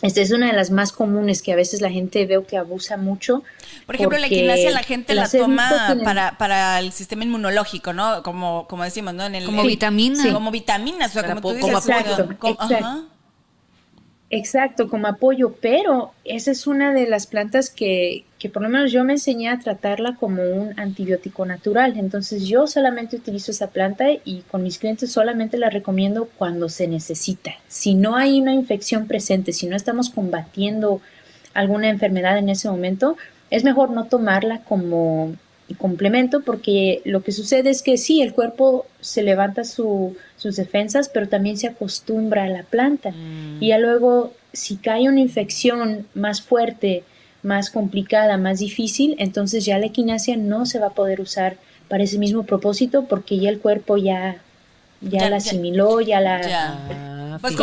Esta 0.00 0.20
es 0.20 0.32
una 0.32 0.48
de 0.48 0.52
las 0.52 0.72
más 0.72 0.90
comunes 0.90 1.42
que 1.42 1.52
a 1.52 1.56
veces 1.56 1.80
la 1.80 1.88
gente 1.88 2.26
veo 2.26 2.44
que 2.44 2.56
abusa 2.56 2.96
mucho. 2.96 3.44
Por 3.86 3.94
ejemplo, 3.94 4.18
la 4.18 4.26
equinacia 4.26 4.72
la 4.72 4.82
gente 4.82 5.14
la 5.14 5.28
toma 5.28 5.96
para, 6.02 6.36
para 6.38 6.80
el 6.80 6.90
sistema 6.90 7.22
inmunológico, 7.22 7.92
¿no? 7.92 8.24
Como, 8.24 8.66
como 8.66 8.82
decimos, 8.82 9.14
¿no? 9.14 9.26
En 9.26 9.36
el, 9.36 9.44
como 9.44 9.62
vitaminas. 9.62 10.26
Como 10.26 10.50
vitaminas, 10.50 11.10
o 11.10 11.20
sea, 11.20 11.28
como 11.28 11.40
tú 11.40 11.52
dices. 11.54 11.70
Exacto, 11.70 12.28
exacto. 12.32 13.06
Exacto, 14.34 14.88
como 14.88 15.08
apoyo, 15.08 15.56
pero 15.60 16.14
esa 16.24 16.52
es 16.52 16.66
una 16.66 16.94
de 16.94 17.06
las 17.06 17.26
plantas 17.26 17.68
que, 17.68 18.24
que 18.38 18.48
por 18.48 18.62
lo 18.62 18.70
menos 18.70 18.90
yo 18.90 19.04
me 19.04 19.12
enseñé 19.12 19.50
a 19.50 19.58
tratarla 19.58 20.16
como 20.16 20.42
un 20.42 20.72
antibiótico 20.80 21.44
natural. 21.44 21.98
Entonces 21.98 22.48
yo 22.48 22.66
solamente 22.66 23.16
utilizo 23.16 23.50
esa 23.50 23.68
planta 23.68 24.06
y 24.24 24.40
con 24.50 24.62
mis 24.62 24.78
clientes 24.78 25.12
solamente 25.12 25.58
la 25.58 25.68
recomiendo 25.68 26.30
cuando 26.38 26.70
se 26.70 26.88
necesita. 26.88 27.50
Si 27.68 27.94
no 27.94 28.16
hay 28.16 28.40
una 28.40 28.54
infección 28.54 29.06
presente, 29.06 29.52
si 29.52 29.66
no 29.66 29.76
estamos 29.76 30.08
combatiendo 30.08 31.02
alguna 31.52 31.90
enfermedad 31.90 32.38
en 32.38 32.48
ese 32.48 32.70
momento, 32.70 33.18
es 33.50 33.64
mejor 33.64 33.90
no 33.90 34.06
tomarla 34.06 34.60
como 34.60 35.34
complemento 35.74 36.40
porque 36.40 37.02
lo 37.04 37.22
que 37.22 37.32
sucede 37.32 37.70
es 37.70 37.82
que 37.82 37.96
sí, 37.96 38.22
el 38.22 38.32
cuerpo 38.32 38.86
se 39.00 39.22
levanta 39.22 39.64
sus 39.64 40.16
defensas, 40.56 41.08
pero 41.08 41.28
también 41.28 41.56
se 41.56 41.68
acostumbra 41.68 42.44
a 42.44 42.48
la 42.48 42.62
planta. 42.62 43.10
Mm. 43.10 43.62
Y 43.62 43.68
ya 43.68 43.78
luego, 43.78 44.32
si 44.52 44.76
cae 44.76 45.08
una 45.08 45.20
infección 45.20 46.06
más 46.14 46.42
fuerte, 46.42 47.04
más 47.42 47.70
complicada, 47.70 48.36
más 48.36 48.60
difícil, 48.60 49.16
entonces 49.18 49.64
ya 49.64 49.78
la 49.78 49.86
equinacia 49.86 50.36
no 50.36 50.66
se 50.66 50.78
va 50.78 50.88
a 50.88 50.94
poder 50.94 51.20
usar 51.20 51.56
para 51.88 52.04
ese 52.04 52.18
mismo 52.18 52.44
propósito 52.44 53.04
porque 53.04 53.38
ya 53.38 53.50
el 53.50 53.58
cuerpo 53.58 53.96
ya, 53.96 54.36
ya, 55.00 55.28
la 55.28 55.36
asimiló, 55.36 56.00
ya, 56.00 56.20
la... 56.20 57.21
Pues 57.40 57.56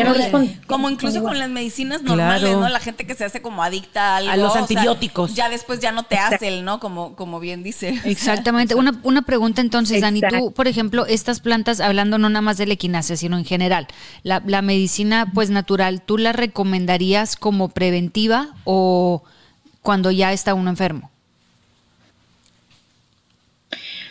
como, 0.68 0.90
incluso 0.90 1.24
con 1.24 1.38
las 1.38 1.50
medicinas 1.50 2.02
normales, 2.04 2.52
¿no? 2.52 2.70
La 2.70 2.80
gente 2.80 3.06
que 3.06 3.16
se 3.16 3.26
hace 3.26 3.42
como 3.42 3.64
adicta 3.64 4.18
a, 4.18 4.38
los 4.38 4.56
antibióticos. 4.56 5.36
ya 5.36 5.50
después 5.50 5.80
ya 5.80 5.92
no 5.92 6.04
te 6.04 6.18
hace, 6.18 6.62
¿no? 6.62 6.80
Como, 6.80 7.16
como 7.16 7.40
bien 7.40 7.64
dice. 7.64 8.00
Exactamente. 8.06 8.76
Una, 8.76 9.00
una 9.04 9.22
pregunta 9.22 9.62
entonces, 9.62 10.02
Dani, 10.02 10.22
tú, 10.22 10.52
por 10.52 10.68
ejemplo, 10.68 11.06
estas 11.06 11.40
plantas, 11.40 11.80
hablando 11.80 12.18
no 12.18 12.30
nada 12.30 12.42
más 12.42 12.58
de 12.58 12.68
la 12.68 12.74
equinacia, 12.74 13.16
sino 13.18 13.38
en 13.38 13.46
general, 13.46 13.88
la, 14.24 14.42
la 14.46 14.62
medicina 14.62 15.32
pues 15.34 15.50
natural, 15.50 16.02
¿tú 16.02 16.18
la 16.18 16.34
recomendarías 16.34 17.36
como 17.36 17.70
preventiva 17.70 18.50
o 18.64 19.24
cuando 19.82 20.12
ya 20.12 20.34
está 20.34 20.54
uno 20.54 20.70
enfermo? 20.70 21.12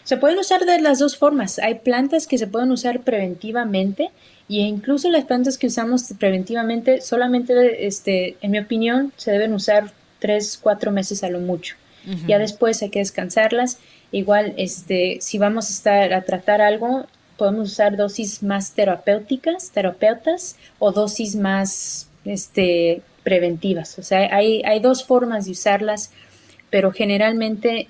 Se 0.08 0.16
pueden 0.16 0.38
usar 0.38 0.64
de 0.64 0.80
las 0.80 0.98
dos 0.98 1.18
formas. 1.18 1.58
Hay 1.58 1.80
plantas 1.80 2.26
que 2.26 2.38
se 2.38 2.46
pueden 2.46 2.70
usar 2.70 3.00
preventivamente 3.02 4.10
y 4.48 4.60
incluso 4.60 5.10
las 5.10 5.26
plantas 5.26 5.58
que 5.58 5.66
usamos 5.66 6.04
preventivamente 6.18 7.02
solamente, 7.02 7.86
este, 7.86 8.36
en 8.40 8.50
mi 8.52 8.58
opinión, 8.58 9.12
se 9.16 9.30
deben 9.30 9.52
usar 9.52 9.92
tres, 10.18 10.58
cuatro 10.60 10.90
meses 10.90 11.22
a 11.22 11.28
lo 11.28 11.40
mucho. 11.40 11.76
Ya 12.26 12.38
después 12.38 12.80
hay 12.80 12.88
que 12.88 13.00
descansarlas. 13.00 13.78
Igual, 14.12 14.54
este, 14.56 15.18
si 15.20 15.36
vamos 15.36 15.68
a 15.68 15.72
estar 15.74 16.14
a 16.14 16.22
tratar 16.22 16.62
algo, 16.62 17.04
podemos 17.36 17.70
usar 17.70 17.98
dosis 17.98 18.42
más 18.42 18.72
terapéuticas, 18.72 19.70
terapeutas, 19.72 20.56
o 20.78 20.92
dosis 20.92 21.36
más, 21.36 22.08
este, 22.24 23.02
preventivas. 23.24 23.98
O 23.98 24.02
sea, 24.02 24.34
hay, 24.34 24.62
hay 24.64 24.80
dos 24.80 25.04
formas 25.04 25.44
de 25.44 25.50
usarlas, 25.50 26.10
pero 26.70 26.92
generalmente 26.92 27.88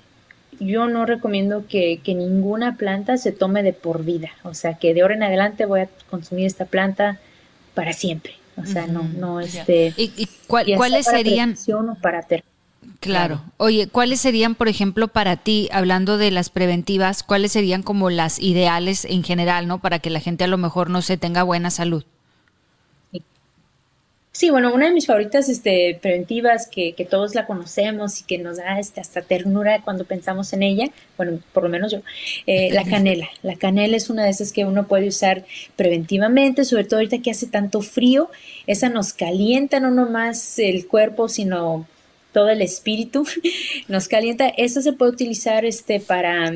yo 0.59 0.87
no 0.87 1.05
recomiendo 1.05 1.65
que, 1.67 1.99
que, 2.03 2.13
ninguna 2.13 2.75
planta 2.75 3.17
se 3.17 3.31
tome 3.31 3.63
de 3.63 3.73
por 3.73 4.03
vida. 4.03 4.29
O 4.43 4.53
sea, 4.53 4.75
que 4.75 4.93
de 4.93 5.01
ahora 5.01 5.15
en 5.15 5.23
adelante 5.23 5.65
voy 5.65 5.81
a 5.81 5.89
consumir 6.09 6.45
esta 6.45 6.65
planta 6.65 7.19
para 7.73 7.93
siempre. 7.93 8.33
O 8.57 8.65
sea, 8.65 8.87
no, 8.87 9.03
no, 9.03 9.39
este. 9.39 9.93
¿Y, 9.95 10.27
cuáles 10.47 11.05
serían? 11.05 11.55
O 11.67 11.95
para 11.95 12.25
Claro. 12.99 13.41
Oye, 13.57 13.87
¿cuáles 13.87 14.19
serían, 14.19 14.55
por 14.55 14.67
ejemplo, 14.67 15.07
para 15.07 15.37
ti, 15.37 15.69
hablando 15.71 16.17
de 16.17 16.31
las 16.31 16.49
preventivas, 16.49 17.23
cuáles 17.23 17.53
serían 17.53 17.83
como 17.83 18.09
las 18.09 18.39
ideales 18.39 19.05
en 19.05 19.23
general, 19.23 19.67
¿no? 19.67 19.79
Para 19.79 19.99
que 19.99 20.09
la 20.09 20.19
gente 20.19 20.43
a 20.43 20.47
lo 20.47 20.57
mejor 20.57 20.89
no 20.89 21.01
se 21.01 21.17
tenga 21.17 21.43
buena 21.43 21.69
salud. 21.69 22.03
Sí, 24.39 24.51
bueno, 24.51 24.73
una 24.73 24.85
de 24.85 24.93
mis 24.93 25.05
favoritas 25.05 25.49
este, 25.49 25.99
preventivas 26.01 26.65
que, 26.65 26.93
que, 26.93 27.03
todos 27.03 27.35
la 27.35 27.45
conocemos 27.45 28.21
y 28.21 28.23
que 28.23 28.37
nos 28.37 28.55
da 28.55 28.79
este, 28.79 29.01
hasta 29.01 29.21
ternura 29.21 29.81
cuando 29.81 30.05
pensamos 30.05 30.53
en 30.53 30.63
ella, 30.63 30.85
bueno, 31.17 31.41
por 31.51 31.63
lo 31.63 31.67
menos 31.67 31.91
yo, 31.91 32.03
eh, 32.47 32.69
la 32.73 32.85
canela. 32.85 33.27
La 33.43 33.57
canela 33.57 33.97
es 33.97 34.09
una 34.09 34.23
de 34.23 34.29
esas 34.29 34.53
que 34.53 34.63
uno 34.63 34.87
puede 34.87 35.09
usar 35.09 35.43
preventivamente, 35.75 36.63
sobre 36.63 36.85
todo 36.85 37.01
ahorita 37.01 37.17
que 37.21 37.31
hace 37.31 37.47
tanto 37.47 37.81
frío. 37.81 38.31
Esa 38.65 38.87
nos 38.87 39.11
calienta 39.11 39.81
no 39.81 39.91
nomás 39.91 40.57
el 40.57 40.87
cuerpo, 40.87 41.27
sino 41.27 41.85
todo 42.31 42.49
el 42.49 42.61
espíritu. 42.61 43.27
nos 43.89 44.07
calienta. 44.07 44.47
Esa 44.47 44.81
se 44.81 44.93
puede 44.93 45.11
utilizar 45.11 45.65
este, 45.65 45.99
para, 45.99 46.53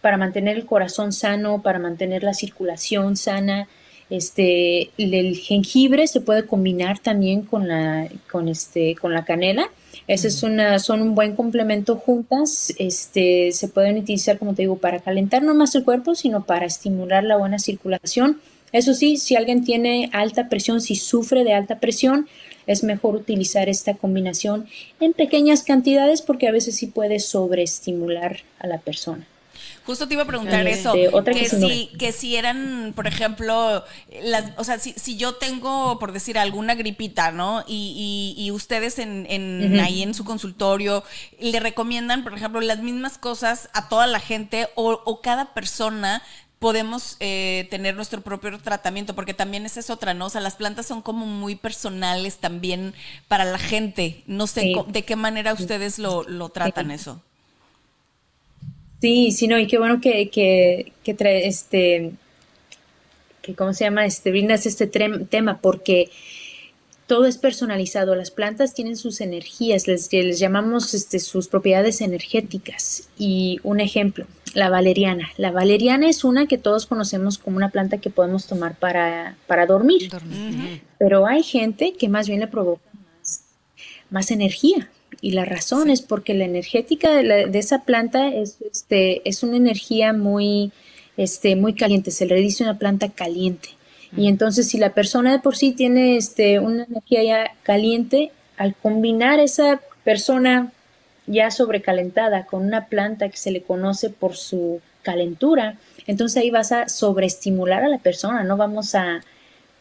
para 0.00 0.16
mantener 0.16 0.56
el 0.56 0.64
corazón 0.64 1.12
sano, 1.12 1.60
para 1.60 1.78
mantener 1.78 2.22
la 2.22 2.32
circulación 2.32 3.18
sana. 3.18 3.68
Este, 4.10 4.90
el 4.98 5.36
jengibre 5.36 6.06
se 6.06 6.20
puede 6.20 6.46
combinar 6.46 6.98
también 6.98 7.42
con 7.42 7.68
la, 7.68 8.08
con 8.30 8.48
este, 8.48 8.94
con 8.96 9.12
la 9.14 9.24
canela. 9.24 9.70
Esa 10.06 10.28
es 10.28 10.42
una, 10.42 10.78
son 10.78 11.00
un 11.00 11.14
buen 11.14 11.34
complemento 11.34 11.96
juntas. 11.96 12.72
Este, 12.78 13.52
se 13.52 13.68
pueden 13.68 13.98
utilizar, 13.98 14.38
como 14.38 14.54
te 14.54 14.62
digo, 14.62 14.76
para 14.76 15.00
calentar 15.00 15.42
no 15.42 15.54
más 15.54 15.74
el 15.74 15.84
cuerpo, 15.84 16.14
sino 16.14 16.44
para 16.44 16.66
estimular 16.66 17.24
la 17.24 17.36
buena 17.36 17.58
circulación. 17.58 18.40
Eso 18.72 18.92
sí, 18.92 19.16
si 19.16 19.36
alguien 19.36 19.64
tiene 19.64 20.10
alta 20.12 20.48
presión, 20.48 20.80
si 20.80 20.96
sufre 20.96 21.44
de 21.44 21.54
alta 21.54 21.78
presión, 21.78 22.26
es 22.66 22.82
mejor 22.82 23.14
utilizar 23.14 23.68
esta 23.68 23.94
combinación 23.94 24.66
en 25.00 25.12
pequeñas 25.12 25.62
cantidades 25.62 26.22
porque 26.22 26.48
a 26.48 26.52
veces 26.52 26.76
sí 26.76 26.86
puede 26.86 27.20
sobreestimular 27.20 28.40
a 28.58 28.66
la 28.66 28.78
persona. 28.78 29.26
Justo 29.86 30.08
te 30.08 30.14
iba 30.14 30.22
a 30.22 30.26
preguntar 30.26 30.66
eso, 30.66 30.92
que, 30.92 31.48
si, 31.48 31.90
que 31.98 32.12
si 32.12 32.36
eran, 32.36 32.92
por 32.96 33.06
ejemplo, 33.06 33.84
las, 34.22 34.52
o 34.56 34.64
sea, 34.64 34.78
si, 34.78 34.92
si 34.94 35.16
yo 35.16 35.34
tengo, 35.34 35.98
por 35.98 36.12
decir, 36.12 36.38
alguna 36.38 36.74
gripita, 36.74 37.32
¿no? 37.32 37.64
Y, 37.66 38.34
y, 38.38 38.50
ustedes 38.50 38.98
en, 38.98 39.26
en 39.28 39.78
ahí 39.80 40.02
en 40.02 40.14
su 40.14 40.24
consultorio 40.24 41.04
le 41.38 41.60
recomiendan, 41.60 42.24
por 42.24 42.32
ejemplo, 42.34 42.62
las 42.62 42.78
mismas 42.78 43.18
cosas 43.18 43.68
a 43.74 43.88
toda 43.88 44.06
la 44.06 44.20
gente 44.20 44.68
o, 44.74 45.02
o 45.04 45.20
cada 45.20 45.52
persona 45.52 46.22
podemos 46.64 47.18
eh, 47.20 47.68
tener 47.70 47.94
nuestro 47.94 48.22
propio 48.22 48.58
tratamiento, 48.58 49.14
porque 49.14 49.34
también 49.34 49.66
esa 49.66 49.80
es 49.80 49.90
otra, 49.90 50.14
¿no? 50.14 50.24
O 50.26 50.30
sea, 50.30 50.40
las 50.40 50.56
plantas 50.56 50.86
son 50.86 51.02
como 51.02 51.26
muy 51.26 51.56
personales 51.56 52.38
también 52.38 52.94
para 53.28 53.44
la 53.44 53.58
gente. 53.58 54.22
No 54.26 54.46
sé 54.46 54.72
de 54.86 55.04
qué 55.04 55.14
manera 55.14 55.52
ustedes 55.52 55.98
lo, 55.98 56.22
lo 56.22 56.48
tratan 56.48 56.90
eso. 56.90 57.20
Sí, 59.04 59.32
sí, 59.32 59.48
no, 59.48 59.58
y 59.58 59.66
qué 59.66 59.76
bueno 59.76 60.00
que, 60.00 60.30
que, 60.30 60.94
que 61.02 61.12
trae 61.12 61.46
este, 61.46 62.12
que 63.42 63.54
cómo 63.54 63.74
se 63.74 63.84
llama, 63.84 64.06
este, 64.06 64.30
brindas 64.30 64.64
este 64.64 64.86
tema, 64.86 65.58
porque 65.58 66.08
todo 67.06 67.26
es 67.26 67.36
personalizado. 67.36 68.14
Las 68.14 68.30
plantas 68.30 68.72
tienen 68.72 68.96
sus 68.96 69.20
energías, 69.20 69.86
les, 69.88 70.10
les 70.10 70.38
llamamos 70.38 70.94
este, 70.94 71.18
sus 71.18 71.48
propiedades 71.48 72.00
energéticas. 72.00 73.10
Y 73.18 73.60
un 73.62 73.80
ejemplo, 73.80 74.24
la 74.54 74.70
valeriana. 74.70 75.28
La 75.36 75.50
valeriana 75.50 76.08
es 76.08 76.24
una 76.24 76.46
que 76.46 76.56
todos 76.56 76.86
conocemos 76.86 77.36
como 77.36 77.58
una 77.58 77.68
planta 77.68 77.98
que 77.98 78.08
podemos 78.08 78.46
tomar 78.46 78.74
para, 78.74 79.36
para 79.46 79.66
dormir. 79.66 80.10
Pero 80.98 81.26
hay 81.26 81.42
gente 81.42 81.92
que 81.92 82.08
más 82.08 82.26
bien 82.26 82.40
le 82.40 82.46
provoca 82.46 82.88
más 84.08 84.30
energía. 84.30 84.88
Y 85.20 85.32
la 85.32 85.44
razón 85.44 85.90
es 85.90 86.02
porque 86.02 86.34
la 86.34 86.44
energética 86.44 87.10
de, 87.10 87.58
esa 87.58 87.84
planta 87.84 88.28
es, 88.28 88.58
este, 88.70 89.28
es 89.28 89.42
una 89.42 89.56
energía 89.56 90.12
muy, 90.12 90.72
este, 91.16 91.56
muy 91.56 91.74
caliente, 91.74 92.10
se 92.10 92.26
le 92.26 92.36
dice 92.36 92.64
una 92.64 92.78
planta 92.78 93.08
caliente. 93.10 93.70
Y 94.16 94.28
entonces 94.28 94.68
si 94.68 94.78
la 94.78 94.94
persona 94.94 95.32
de 95.32 95.38
por 95.40 95.56
sí 95.56 95.72
tiene 95.72 96.16
este, 96.16 96.58
una 96.60 96.84
energía 96.84 97.22
ya 97.22 97.54
caliente, 97.62 98.30
al 98.56 98.74
combinar 98.76 99.40
esa 99.40 99.80
persona 100.04 100.72
ya 101.26 101.50
sobrecalentada 101.50 102.46
con 102.46 102.64
una 102.64 102.86
planta 102.86 103.28
que 103.28 103.36
se 103.36 103.50
le 103.50 103.62
conoce 103.62 104.10
por 104.10 104.36
su 104.36 104.80
calentura, 105.02 105.78
entonces 106.06 106.36
ahí 106.36 106.50
vas 106.50 106.70
a 106.70 106.88
sobreestimular 106.88 107.82
a 107.82 107.88
la 107.88 107.98
persona, 107.98 108.44
no 108.44 108.56
vamos 108.56 108.94
a, 108.94 109.22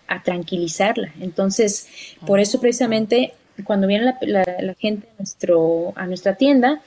a 0.07 0.23
tranquilizarla. 0.23 1.13
Entonces, 1.19 1.87
por 2.25 2.39
eso 2.39 2.59
precisamente 2.59 3.33
cuando 3.63 3.87
viene 3.87 4.15
la, 4.21 4.75
gente 4.79 5.07
a, 5.07 5.17
nuestro, 5.19 5.93
a 5.95 6.07
nuestra 6.07 6.35
tienda, 6.35 6.81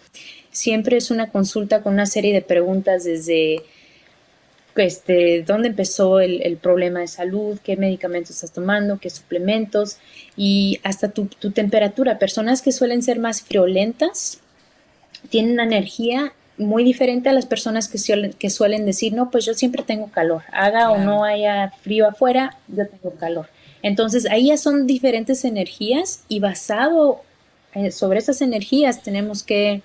siempre 0.50 0.96
es 0.96 1.11
una 1.11 1.30
consulta 1.30 1.82
con 1.82 1.94
una 1.94 2.06
serie 2.06 2.32
de 2.32 2.42
preguntas 2.42 3.04
desde 3.04 3.62
este, 4.76 5.42
dónde 5.42 5.68
empezó 5.68 6.20
el, 6.20 6.56
problema 6.58 7.00
de 7.00 7.08
salud, 7.08 7.58
qué 7.62 7.76
medicamentos 7.76 8.30
estás 8.30 8.52
tomando, 8.52 8.99
qué 8.99 9.11
suplementos 9.11 9.99
y 10.37 10.80
hasta 10.82 11.11
tu, 11.11 11.26
temperatura. 11.52 12.18
Personas 12.18 12.62
que 12.62 12.73
suelen 12.73 13.02
ser 13.02 13.18
más 13.18 13.46
violentas 13.49 14.40
tienen 15.30 15.52
una 15.52 15.64
energía 15.64 16.32
muy 16.58 16.85
diferente 16.85 17.28
a 17.28 17.32
las 17.32 17.46
personas 17.46 17.88
que 17.88 17.99
suelen, 17.99 18.32
que 18.32 18.50
suelen 18.50 18.87
decir, 18.87 19.12
no, 19.12 19.30
pues 19.30 19.44
yo 19.44 19.54
siempre 19.54 19.82
tengo 19.82 20.11
calor, 20.11 20.42
haga 20.52 20.90
o 20.90 20.99
no 20.99 21.25
haya 21.25 21.70
frío 21.82 22.08
afuera, 22.08 22.56
yo 22.68 22.87
tengo 22.88 23.14
calor. 23.16 23.49
Entonces 23.83 24.26
ahí 24.26 24.49
ya 24.49 24.56
son 24.56 24.87
diferentes 24.87 25.45
energías 25.45 26.23
y 26.28 26.40
basado 26.40 27.23
eh, 27.75 27.90
sobre 27.90 28.18
esas 28.18 28.40
energías 28.40 29.02
tenemos 29.02 29.42
que, 29.42 29.83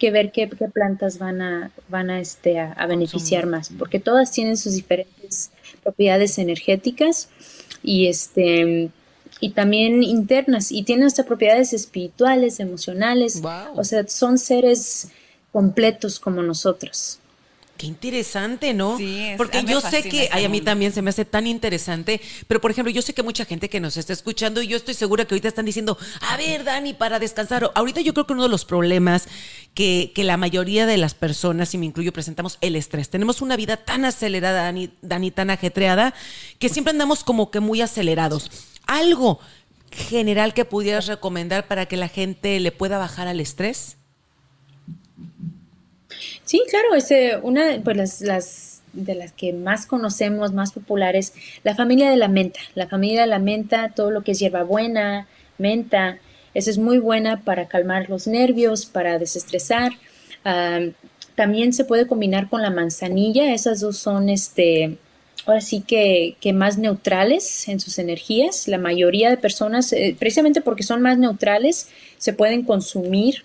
ver 0.00 0.32
qué, 0.32 0.48
plantas 0.48 1.18
van 1.18 1.42
a, 1.42 1.70
van 1.88 2.10
a, 2.10 2.20
este, 2.20 2.58
a, 2.58 2.86
beneficiar 2.86 3.46
más, 3.46 3.70
porque 3.78 4.00
todas 4.00 4.32
tienen 4.32 4.56
sus 4.56 4.74
diferentes 4.74 5.50
propiedades 5.82 6.38
energéticas 6.38 7.28
y 7.82 8.06
este 8.06 8.90
y 9.38 9.50
también 9.50 10.02
internas 10.02 10.72
y 10.72 10.82
tienen 10.82 11.06
hasta 11.06 11.24
propiedades 11.24 11.72
espirituales, 11.72 12.58
emocionales, 12.58 13.42
o 13.74 13.84
sea, 13.84 14.06
son 14.08 14.38
seres 14.38 15.08
completos 15.52 16.18
como 16.18 16.42
nosotros. 16.42 17.18
Qué 17.76 17.86
interesante, 17.86 18.72
¿no? 18.72 18.96
Sí, 18.96 19.32
Porque 19.36 19.62
yo 19.64 19.80
sé 19.80 20.02
que 20.02 20.30
a 20.32 20.48
mí 20.48 20.60
también 20.62 20.92
se 20.92 21.02
me 21.02 21.10
hace 21.10 21.24
tan 21.24 21.46
interesante, 21.46 22.20
pero 22.48 22.60
por 22.60 22.70
ejemplo, 22.70 22.90
yo 22.90 23.02
sé 23.02 23.12
que 23.12 23.22
mucha 23.22 23.44
gente 23.44 23.68
que 23.68 23.80
nos 23.80 23.96
está 23.96 24.12
escuchando 24.12 24.62
y 24.62 24.68
yo 24.68 24.76
estoy 24.76 24.94
segura 24.94 25.26
que 25.26 25.34
ahorita 25.34 25.48
están 25.48 25.66
diciendo, 25.66 25.98
a 26.20 26.36
ver, 26.36 26.64
Dani, 26.64 26.94
para 26.94 27.18
descansar. 27.18 27.70
Ahorita 27.74 28.00
yo 28.00 28.14
creo 28.14 28.26
que 28.26 28.32
uno 28.32 28.44
de 28.44 28.48
los 28.48 28.64
problemas 28.64 29.28
que, 29.74 30.12
que 30.14 30.24
la 30.24 30.38
mayoría 30.38 30.86
de 30.86 30.96
las 30.96 31.14
personas, 31.14 31.74
y 31.74 31.78
me 31.78 31.86
incluyo, 31.86 32.12
presentamos 32.12 32.56
el 32.62 32.76
estrés. 32.76 33.10
Tenemos 33.10 33.42
una 33.42 33.56
vida 33.56 33.76
tan 33.76 34.04
acelerada, 34.04 34.62
Dani, 34.62 34.90
Dani 35.02 35.30
tan 35.30 35.50
ajetreada, 35.50 36.14
que 36.58 36.70
siempre 36.70 36.92
andamos 36.92 37.24
como 37.24 37.50
que 37.50 37.60
muy 37.60 37.82
acelerados. 37.82 38.50
Algo 38.86 39.38
general 39.90 40.54
que 40.54 40.64
pudieras 40.64 41.06
recomendar 41.06 41.66
para 41.66 41.86
que 41.86 41.96
la 41.96 42.08
gente 42.08 42.58
le 42.60 42.72
pueda 42.72 42.98
bajar 42.98 43.28
al 43.28 43.40
estrés. 43.40 43.96
Sí, 46.46 46.62
claro, 46.70 46.94
este, 46.94 47.36
una 47.38 47.80
pues 47.84 47.96
las, 47.96 48.20
las 48.22 48.82
de 48.92 49.14
las 49.16 49.32
que 49.32 49.52
más 49.52 49.84
conocemos, 49.84 50.52
más 50.52 50.72
populares, 50.72 51.34
la 51.64 51.74
familia 51.74 52.08
de 52.08 52.16
la 52.16 52.28
menta. 52.28 52.60
La 52.74 52.86
familia 52.86 53.22
de 53.22 53.26
la 53.26 53.40
menta, 53.40 53.92
todo 53.94 54.10
lo 54.10 54.22
que 54.22 54.32
es 54.32 54.38
hierbabuena, 54.38 55.26
menta, 55.58 56.18
esa 56.54 56.70
es 56.70 56.78
muy 56.78 56.98
buena 56.98 57.42
para 57.42 57.66
calmar 57.66 58.08
los 58.08 58.26
nervios, 58.26 58.86
para 58.86 59.18
desestresar. 59.18 59.92
también 61.34 61.72
se 61.72 61.84
puede 61.84 62.06
combinar 62.06 62.48
con 62.48 62.62
la 62.62 62.70
manzanilla, 62.70 63.52
esas 63.52 63.80
dos 63.80 63.98
son 63.98 64.28
este, 64.30 64.96
ahora 65.44 65.60
sí 65.60 65.82
que, 65.82 66.36
que, 66.40 66.52
más 66.52 66.78
neutrales 66.78 67.68
en 67.68 67.80
sus 67.80 67.98
energías. 67.98 68.68
La 68.68 68.78
mayoría 68.78 69.30
de 69.30 69.36
personas, 69.36 69.92
eh, 69.92 70.16
precisamente 70.18 70.60
porque 70.60 70.84
son 70.84 71.02
más 71.02 71.18
neutrales, 71.18 71.88
se 72.18 72.32
pueden 72.32 72.62
consumir 72.62 73.44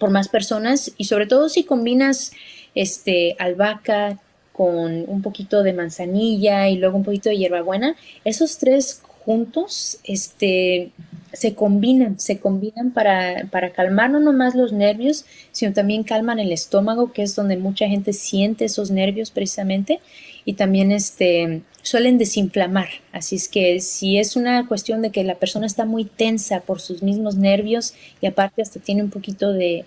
por 0.00 0.10
más 0.10 0.28
personas 0.28 0.92
y 0.96 1.04
sobre 1.04 1.26
todo 1.26 1.48
si 1.48 1.62
combinas 1.62 2.32
este 2.74 3.36
albahaca 3.38 4.18
con 4.52 5.04
un 5.08 5.22
poquito 5.22 5.62
de 5.62 5.72
manzanilla 5.72 6.68
y 6.68 6.76
luego 6.76 6.96
un 6.96 7.04
poquito 7.04 7.28
de 7.28 7.36
hierbabuena, 7.36 7.94
esos 8.24 8.58
tres 8.58 9.00
juntos 9.24 9.98
este, 10.04 10.90
se 11.32 11.54
combinan, 11.54 12.18
se 12.18 12.38
combinan 12.38 12.90
para, 12.90 13.46
para 13.50 13.70
calmar 13.70 14.10
no 14.10 14.20
nomás 14.20 14.54
los 14.54 14.72
nervios, 14.72 15.24
sino 15.52 15.72
también 15.72 16.02
calman 16.02 16.40
el 16.40 16.52
estómago, 16.52 17.12
que 17.12 17.22
es 17.22 17.36
donde 17.36 17.56
mucha 17.56 17.86
gente 17.86 18.12
siente 18.12 18.64
esos 18.64 18.90
nervios 18.90 19.30
precisamente, 19.30 20.00
y 20.44 20.54
también 20.54 20.90
este, 20.90 21.62
suelen 21.82 22.18
desinflamar. 22.18 22.88
Así 23.12 23.36
es 23.36 23.48
que 23.48 23.80
si 23.80 24.18
es 24.18 24.36
una 24.36 24.66
cuestión 24.66 25.02
de 25.02 25.10
que 25.10 25.24
la 25.24 25.36
persona 25.36 25.66
está 25.66 25.84
muy 25.84 26.04
tensa 26.04 26.60
por 26.60 26.80
sus 26.80 27.02
mismos 27.02 27.36
nervios 27.36 27.94
y 28.20 28.26
aparte 28.26 28.62
hasta 28.62 28.80
tiene 28.80 29.02
un 29.02 29.10
poquito 29.10 29.52
de, 29.52 29.84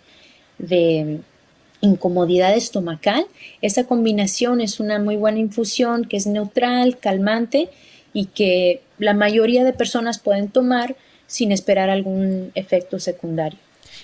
incomodidad 1.82 2.56
estomacal, 2.56 3.26
esa 3.62 3.86
combinación 3.86 4.62
es 4.62 4.80
una 4.80 5.00
muy 5.00 5.18
buena 5.18 5.40
infusión 5.40 6.06
que 6.06 6.16
es 6.16 6.26
neutral, 6.26 6.98
calmante 6.98 7.70
y 8.14 8.28
que 8.28 8.82
la 9.00 9.14
mayoría 9.14 9.66
de 9.66 9.74
personas 9.74 10.18
pueden 10.18 10.48
tomar 10.48 10.96
sin 11.28 11.52
esperar 11.52 11.90
algún 11.90 12.52
efecto 12.56 13.00
secundario. 13.00 13.60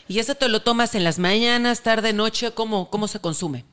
¿Y 0.10 0.19
eso 0.19 0.36
te 0.36 0.50
lo 0.50 0.62
tomas 0.62 0.93
en 0.93 1.05
las 1.05 1.19
mañanas, 1.19 1.81
tarde, 1.81 2.12
noche? 2.12 2.51
¿Cómo, 2.51 2.89
cómo 2.89 3.08
se 3.08 3.19
consume? 3.19 3.63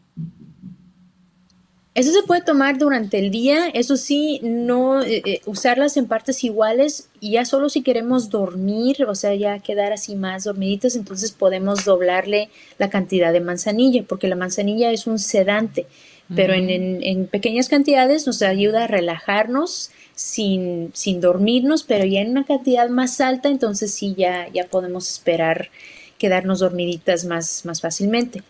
Eso 1.97 2.12
se 2.12 2.25
puede 2.25 2.43
tomar 2.43 2.76
durante 2.76 3.19
el 3.19 3.31
día, 3.31 3.69
eso 3.69 3.97
sí, 3.97 4.38
no 4.43 5.03
eh, 5.03 5.23
eh, 5.25 5.41
usarlas 5.47 5.97
en 5.97 6.07
partes 6.07 6.45
iguales 6.45 7.09
y 7.21 7.31
ya 7.31 7.47
solo 7.47 7.71
si 7.71 7.81
queremos 7.81 8.29
dormir, 8.29 9.07
o 9.09 9.15
sea, 9.15 9.35
ya 9.35 9.61
quedar 9.61 9.95
así 9.95 10.15
más 10.15 10.45
dormiditas, 10.45 10.95
entonces 10.95 11.33
podemos 11.33 11.87
doblarle 11.87 12.50
la 12.76 12.91
cantidad 12.91 13.33
de 13.33 13.41
manzanilla, 13.41 14.05
porque 14.07 14.29
la 14.29 14.37
manzanilla 14.37 14.91
es 14.91 15.07
un 15.07 15.19
sedante, 15.19 15.87
pero 16.35 16.53
en, 16.53 16.69
en, 16.69 17.29
pequeñas 17.29 17.71
cantidades 17.71 18.26
nos 18.26 18.43
ayuda 18.43 18.85
a 18.85 18.88
relajarnos 18.88 19.91
sin, 20.15 20.91
sin 20.93 21.23
dormirnos, 21.23 21.83
pero 21.83 22.05
ya 22.05 22.21
en 22.21 22.33
una 22.33 22.45
cantidad 22.45 22.91
más 22.91 23.23
alta, 23.23 23.49
entonces 23.49 23.91
sí, 23.95 24.15
ya, 24.19 24.49
ya 24.53 24.67
podemos 24.67 25.11
esperar 25.11 25.71
quedarnos 26.19 26.59
dormiditas 26.59 27.25
más, 27.25 27.65
más 27.65 27.81
fácilmente. 27.81 28.43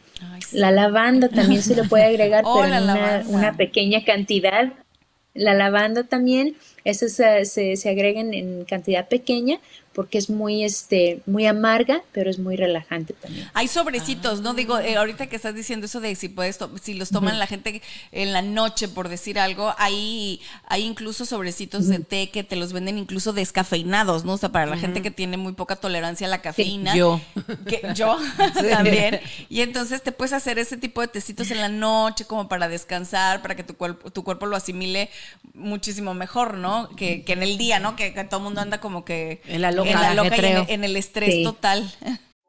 La 0.53 0.71
lavanda 0.71 1.29
también 1.29 1.63
se 1.63 1.75
le 1.75 1.85
puede 1.85 2.05
agregar, 2.05 2.45
oh, 2.47 2.61
pero 2.63 2.75
en 2.75 3.27
una, 3.29 3.53
pequeña 3.57 4.05
cantidad. 4.05 4.73
La 5.35 5.55
lavanda 5.55 6.05
también, 6.05 6.57
esa 6.87 7.09
se, 7.45 7.77
se, 7.77 7.89
agrega 7.89 8.21
en 8.21 8.65
cantidad 8.65 9.09
pequeña 9.09 9.59
porque 9.97 10.19
es 10.19 10.29
muy, 10.29 10.63
este, 10.63 11.23
muy 11.25 11.47
amarga, 11.47 12.03
pero 12.13 12.29
es 12.29 12.39
muy 12.39 12.55
relajante 12.55 13.15
también. 13.15 13.49
Hay 13.55 13.67
sobrecitos, 13.67 14.43
¿no? 14.43 14.53
Digo, 14.53 14.79
eh, 14.79 14.99
ahorita 14.99 15.27
que 15.29 15.37
estás 15.37 15.55
diciendo 15.55 15.87
eso 15.87 16.01
de 16.01 16.15
si 16.17 16.29
puedes, 16.29 16.59
si 16.83 16.93
los 16.93 17.09
toman 17.09 17.39
la 17.39 17.47
gente 17.47 17.81
en 18.13 18.35
la 18.35 18.43
noche, 18.43 18.89
por 18.89 19.09
decir 19.09 19.39
algo, 19.39 19.75
hay, 19.79 20.43
hay 20.67 20.83
incluso 20.83 21.25
sobrecitos 21.25 21.89
de 21.89 22.01
té 22.01 22.29
que 22.29 22.45
te 22.45 22.57
los 22.57 22.75
venden 22.75 22.99
incluso 22.99 23.33
descafeinados, 23.33 24.27
¿no? 24.27 24.35
O 24.35 24.37
sea, 24.37 24.53
para 24.53 24.67
la 24.67 24.77
gente 24.77 25.01
que 25.01 25.11
tiene 25.11 25.39
muy 25.39 25.55
poca 25.55 25.77
tolerancia 25.77 26.27
a 26.27 26.31
la 26.31 26.43
cafeína. 26.43 26.95
yo. 26.95 27.19
yo 27.95 28.19
también. 28.71 29.21
Y 29.49 29.63
entonces 29.63 30.03
te 30.03 30.13
puedes 30.13 30.35
hacer 30.35 30.59
ese 30.59 30.77
tipo 30.77 31.01
de 31.01 31.09
tecitos 31.09 31.51
en 31.51 31.63
la 31.63 31.71
noche 31.71 32.27
como 32.27 32.51
para 32.51 32.69
descansar, 32.69 33.41
para 33.41 33.57
que 33.57 33.65
tu 33.65 33.75
cuerpo, 33.75 34.11
tu 34.11 34.25
cuerpo 34.25 34.45
lo 34.45 34.57
asimile 34.57 35.09
muchísimo 35.55 36.13
mejor, 36.13 36.59
¿no? 36.59 36.76
Que, 36.97 37.25
en 37.27 37.43
el 37.43 37.59
día, 37.59 37.79
¿no? 37.79 37.97
Que, 37.97 38.11
todo 38.29 38.39
el 38.39 38.45
mundo 38.45 38.61
anda 38.61 38.79
como 38.81 39.05
que... 39.05 39.41
En 39.47 39.63
la 39.63 39.71
en 39.71 39.93
la 39.93 40.15
loca 40.15 40.37
y 40.37 40.45
en, 40.45 40.65
en, 40.69 40.85
el 40.85 40.97
estrés 40.97 41.33
sí. 41.33 41.45
total. 41.45 41.91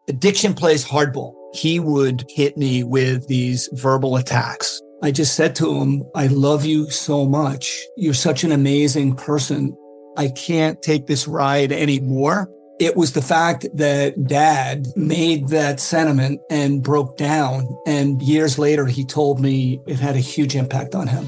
Addiction 0.09 0.53
plays 0.53 0.85
hardball. 0.85 1.33
He 1.53 1.79
would 1.79 2.25
hit 2.29 2.57
me 2.57 2.83
with 2.83 3.27
these 3.27 3.69
verbal 3.73 4.15
attacks. 4.15 4.81
I 5.03 5.11
just 5.11 5.35
said 5.35 5.53
to 5.57 5.79
him, 5.79 6.03
I 6.15 6.27
love 6.27 6.65
you 6.65 6.89
so 6.89 7.25
much. 7.25 7.85
You're 7.97 8.13
such 8.13 8.43
an 8.43 8.51
amazing 8.51 9.15
person. 9.15 9.75
I 10.17 10.29
can't 10.29 10.81
take 10.81 11.05
this 11.05 11.27
ride 11.27 11.71
anymore. 11.71 12.49
It 12.79 12.95
was 12.95 13.13
the 13.13 13.21
fact 13.21 13.67
that 13.75 14.27
dad 14.27 14.87
made 14.95 15.49
that 15.49 15.79
sentiment 15.79 16.39
and 16.49 16.81
broke 16.81 17.17
down. 17.17 17.67
And 17.85 18.21
years 18.21 18.57
later, 18.57 18.85
he 18.85 19.03
told 19.05 19.39
me 19.39 19.79
it 19.87 19.99
had 19.99 20.15
a 20.15 20.19
huge 20.19 20.55
impact 20.55 20.95
on 20.95 21.07
him. 21.07 21.27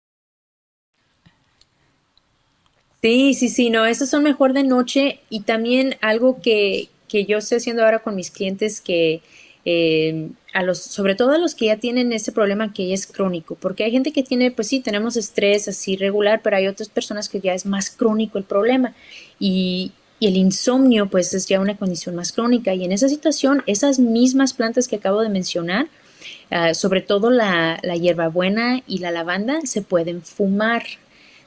Sí, 3.01 3.33
sí, 3.33 3.49
sí, 3.49 3.69
no, 3.71 3.85
esos 3.85 4.09
son 4.09 4.23
mejor 4.23 4.53
de 4.53 4.63
noche. 4.63 5.19
Y 5.29 5.41
también 5.41 5.95
algo 6.01 6.39
que, 6.41 6.89
que 7.07 7.25
yo 7.25 7.39
estoy 7.39 7.57
haciendo 7.57 7.83
ahora 7.83 7.99
con 7.99 8.15
mis 8.15 8.29
clientes 8.29 8.79
que 8.79 9.21
eh, 9.65 10.29
a 10.53 10.63
los, 10.63 10.79
sobre 10.79 11.15
todo 11.15 11.31
a 11.31 11.37
los 11.39 11.55
que 11.55 11.65
ya 11.67 11.77
tienen 11.77 12.13
ese 12.13 12.31
problema 12.31 12.73
que 12.73 12.93
es 12.93 13.07
crónico, 13.07 13.55
porque 13.55 13.83
hay 13.83 13.91
gente 13.91 14.11
que 14.11 14.23
tiene, 14.23 14.51
pues 14.51 14.67
sí, 14.67 14.79
tenemos 14.81 15.17
estrés 15.17 15.67
así 15.67 15.95
regular, 15.95 16.41
pero 16.43 16.57
hay 16.57 16.67
otras 16.67 16.89
personas 16.89 17.29
que 17.29 17.39
ya 17.39 17.53
es 17.53 17.65
más 17.65 17.89
crónico 17.89 18.37
el 18.37 18.43
problema. 18.43 18.93
Y, 19.39 19.93
y 20.19 20.27
el 20.27 20.37
insomnio 20.37 21.09
pues 21.09 21.33
es 21.33 21.47
ya 21.47 21.59
una 21.59 21.77
condición 21.77 22.15
más 22.15 22.31
crónica. 22.31 22.75
Y 22.75 22.85
en 22.85 22.91
esa 22.91 23.09
situación 23.09 23.63
esas 23.65 23.97
mismas 23.97 24.53
plantas 24.53 24.87
que 24.87 24.97
acabo 24.97 25.21
de 25.21 25.29
mencionar, 25.29 25.87
uh, 26.51 26.75
sobre 26.75 27.01
todo 27.01 27.31
la, 27.31 27.79
la 27.81 27.95
hierbabuena 27.95 28.83
y 28.87 28.99
la 28.99 29.09
lavanda, 29.09 29.61
se 29.63 29.81
pueden 29.81 30.21
fumar 30.21 30.83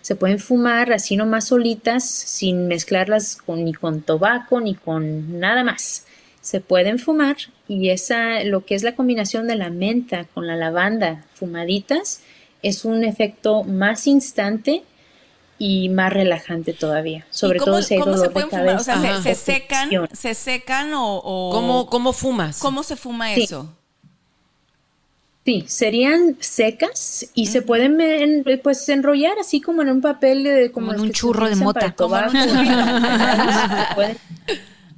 se 0.04 0.16
pueden 0.16 0.38
fumar 0.38 0.92
así 0.92 1.16
nomás 1.16 1.46
solitas, 1.46 2.04
sin 2.04 2.68
mezclarlas 2.68 3.36
con, 3.36 3.64
ni 3.64 3.72
con 3.72 4.02
tabaco 4.02 4.60
ni 4.60 4.74
con 4.74 5.40
nada 5.40 5.64
más. 5.64 6.04
Se 6.42 6.60
pueden 6.60 6.98
fumar 6.98 7.36
y 7.68 7.88
esa, 7.88 8.44
lo 8.44 8.66
que 8.66 8.74
es 8.74 8.82
la 8.82 8.96
combinación 8.96 9.48
de 9.48 9.56
la 9.56 9.70
menta 9.70 10.26
con 10.34 10.46
la 10.46 10.56
lavanda 10.56 11.24
fumaditas, 11.32 12.20
es 12.60 12.84
un 12.84 13.02
efecto 13.02 13.64
más 13.64 14.06
instante 14.06 14.82
y 15.58 15.88
más 15.88 16.12
relajante 16.12 16.74
todavía. 16.74 17.26
Sobre 17.30 17.58
todo 17.58 17.80
si 17.80 17.94
hay 17.94 18.00
dolor 18.00 18.30
de 18.30 18.48
cabeza. 18.48 18.98
O 18.98 19.00
sea, 19.00 19.22
se, 19.22 19.34
secan, 19.34 19.88
se 20.12 20.34
secan 20.34 20.90
o, 20.92 21.48
¿Cómo, 21.50 21.86
¿Cómo, 21.86 22.12
fumas? 22.12 22.58
¿Cómo 22.58 22.82
se 22.82 22.96
fuma 22.96 23.32
eso? 23.32 23.74
Sí, 25.44 25.64
serían 25.66 26.36
secas 26.40 27.28
y 27.34 27.46
se 27.46 27.60
pueden 27.60 27.98
pues 28.62 28.88
enrollar 28.88 29.38
así 29.38 29.60
como 29.60 29.82
en 29.82 29.90
un 29.90 30.00
papel 30.00 30.70
como, 30.72 30.94
en 30.94 31.00
un 31.00 31.12
churro 31.12 31.48
de 31.48 31.56
mota. 31.56 31.94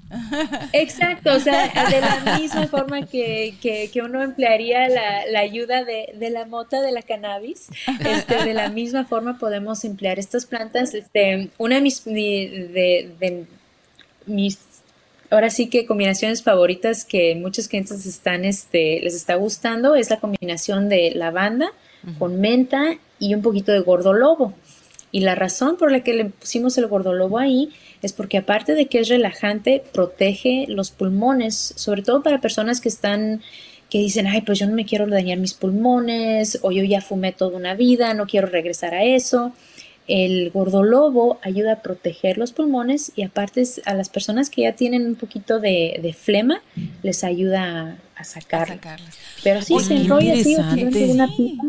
Exacto, 0.72 1.34
o 1.34 1.40
sea, 1.40 1.66
de 1.90 2.00
la 2.00 2.38
misma 2.38 2.68
forma 2.68 3.06
que, 3.06 3.56
que, 3.60 3.90
que 3.92 4.02
uno 4.02 4.22
emplearía 4.22 4.88
la, 4.88 5.26
la 5.26 5.40
ayuda 5.40 5.84
de, 5.84 6.12
de, 6.14 6.30
la 6.30 6.46
mota 6.46 6.80
de 6.80 6.92
la 6.92 7.02
cannabis, 7.02 7.68
este, 8.04 8.44
de 8.44 8.54
la 8.54 8.68
misma 8.68 9.04
forma 9.04 9.38
podemos 9.38 9.84
emplear 9.84 10.18
estas 10.18 10.46
plantas. 10.46 10.94
Este, 10.94 11.50
una 11.58 11.76
de 11.76 11.80
mis, 11.80 12.04
de, 12.04 13.10
de 13.18 13.46
mis 14.26 14.58
ahora 15.30 15.50
sí 15.50 15.68
que 15.68 15.86
combinaciones 15.86 16.42
favoritas 16.42 17.04
que 17.04 17.34
muchos 17.34 17.68
clientes 17.68 18.06
están, 18.06 18.44
este, 18.44 19.00
les 19.02 19.14
está 19.14 19.34
gustando 19.34 19.94
es 19.94 20.10
la 20.10 20.20
combinación 20.20 20.88
de 20.88 21.12
lavanda 21.14 21.72
con 22.18 22.40
menta 22.40 22.98
y 23.18 23.34
un 23.34 23.42
poquito 23.42 23.72
de 23.72 23.80
gordolobo. 23.80 24.54
Y 25.10 25.20
la 25.20 25.34
razón 25.34 25.76
por 25.76 25.90
la 25.90 26.00
que 26.00 26.14
le 26.14 26.26
pusimos 26.26 26.78
el 26.78 26.86
gordolobo 26.86 27.38
ahí 27.38 27.70
es 28.02 28.12
porque 28.12 28.38
aparte 28.38 28.74
de 28.74 28.86
que 28.86 29.00
es 29.00 29.08
relajante, 29.08 29.82
protege 29.92 30.66
los 30.68 30.90
pulmones, 30.90 31.72
sobre 31.76 32.02
todo 32.02 32.22
para 32.22 32.40
personas 32.40 32.80
que 32.80 32.88
están 32.88 33.40
que 33.90 33.98
dicen, 33.98 34.26
ay, 34.26 34.42
pues 34.42 34.58
yo 34.58 34.66
no 34.66 34.74
me 34.74 34.84
quiero 34.84 35.06
dañar 35.06 35.38
mis 35.38 35.54
pulmones, 35.54 36.58
o 36.62 36.72
yo 36.72 36.82
ya 36.82 37.00
fumé 37.00 37.32
toda 37.32 37.56
una 37.56 37.74
vida, 37.74 38.14
no 38.14 38.26
quiero 38.26 38.48
regresar 38.48 38.94
a 38.94 39.04
eso. 39.04 39.52
El 40.08 40.50
gordolobo 40.50 41.38
ayuda 41.42 41.72
a 41.72 41.82
proteger 41.82 42.38
los 42.38 42.52
pulmones 42.52 43.12
y 43.16 43.22
aparte 43.22 43.64
a 43.84 43.94
las 43.94 44.08
personas 44.08 44.50
que 44.50 44.62
ya 44.62 44.72
tienen 44.72 45.06
un 45.06 45.14
poquito 45.16 45.58
de, 45.58 46.16
flema 46.18 46.62
les 47.02 47.24
ayuda 47.24 47.98
a, 48.14 48.24
sacar. 48.24 48.78
Pero 49.42 49.62
sí, 49.62 49.78
se 49.80 49.96
enrolla 49.96 50.34
así 50.34 50.54
una 50.54 51.28
pipa. 51.28 51.64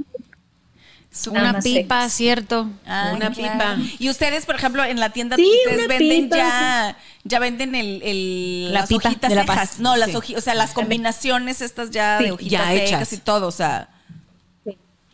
Una 1.28 1.60
pipa, 1.60 2.10
cierto. 2.10 2.70
Ah, 2.86 3.12
una 3.16 3.32
pipa. 3.32 3.78
Y 4.00 4.10
ustedes, 4.10 4.46
por 4.46 4.56
ejemplo, 4.56 4.84
en 4.84 5.00
la 5.00 5.10
tienda 5.12 5.36
ustedes 5.36 5.88
venden 5.88 6.30
ya, 6.30 6.98
ya 7.24 7.40
venden 7.40 7.74
el, 7.76 8.72
las 8.72 8.92
hojitas 8.92 9.32
de 9.32 9.40
secas. 9.40 9.80
no, 9.80 9.96
las 9.96 10.14
hojitas, 10.14 10.42
o 10.42 10.44
sea, 10.44 10.54
las 10.54 10.74
combinaciones 10.74 11.62
estas 11.62 11.90
ya 11.92 12.20
de 12.20 12.32
hojitas 12.32 12.52
ya 12.52 12.68
secas 12.68 12.88
hechas. 12.88 13.14
y 13.14 13.18
todo, 13.18 13.48
o 13.48 13.52
sea. 13.52 13.90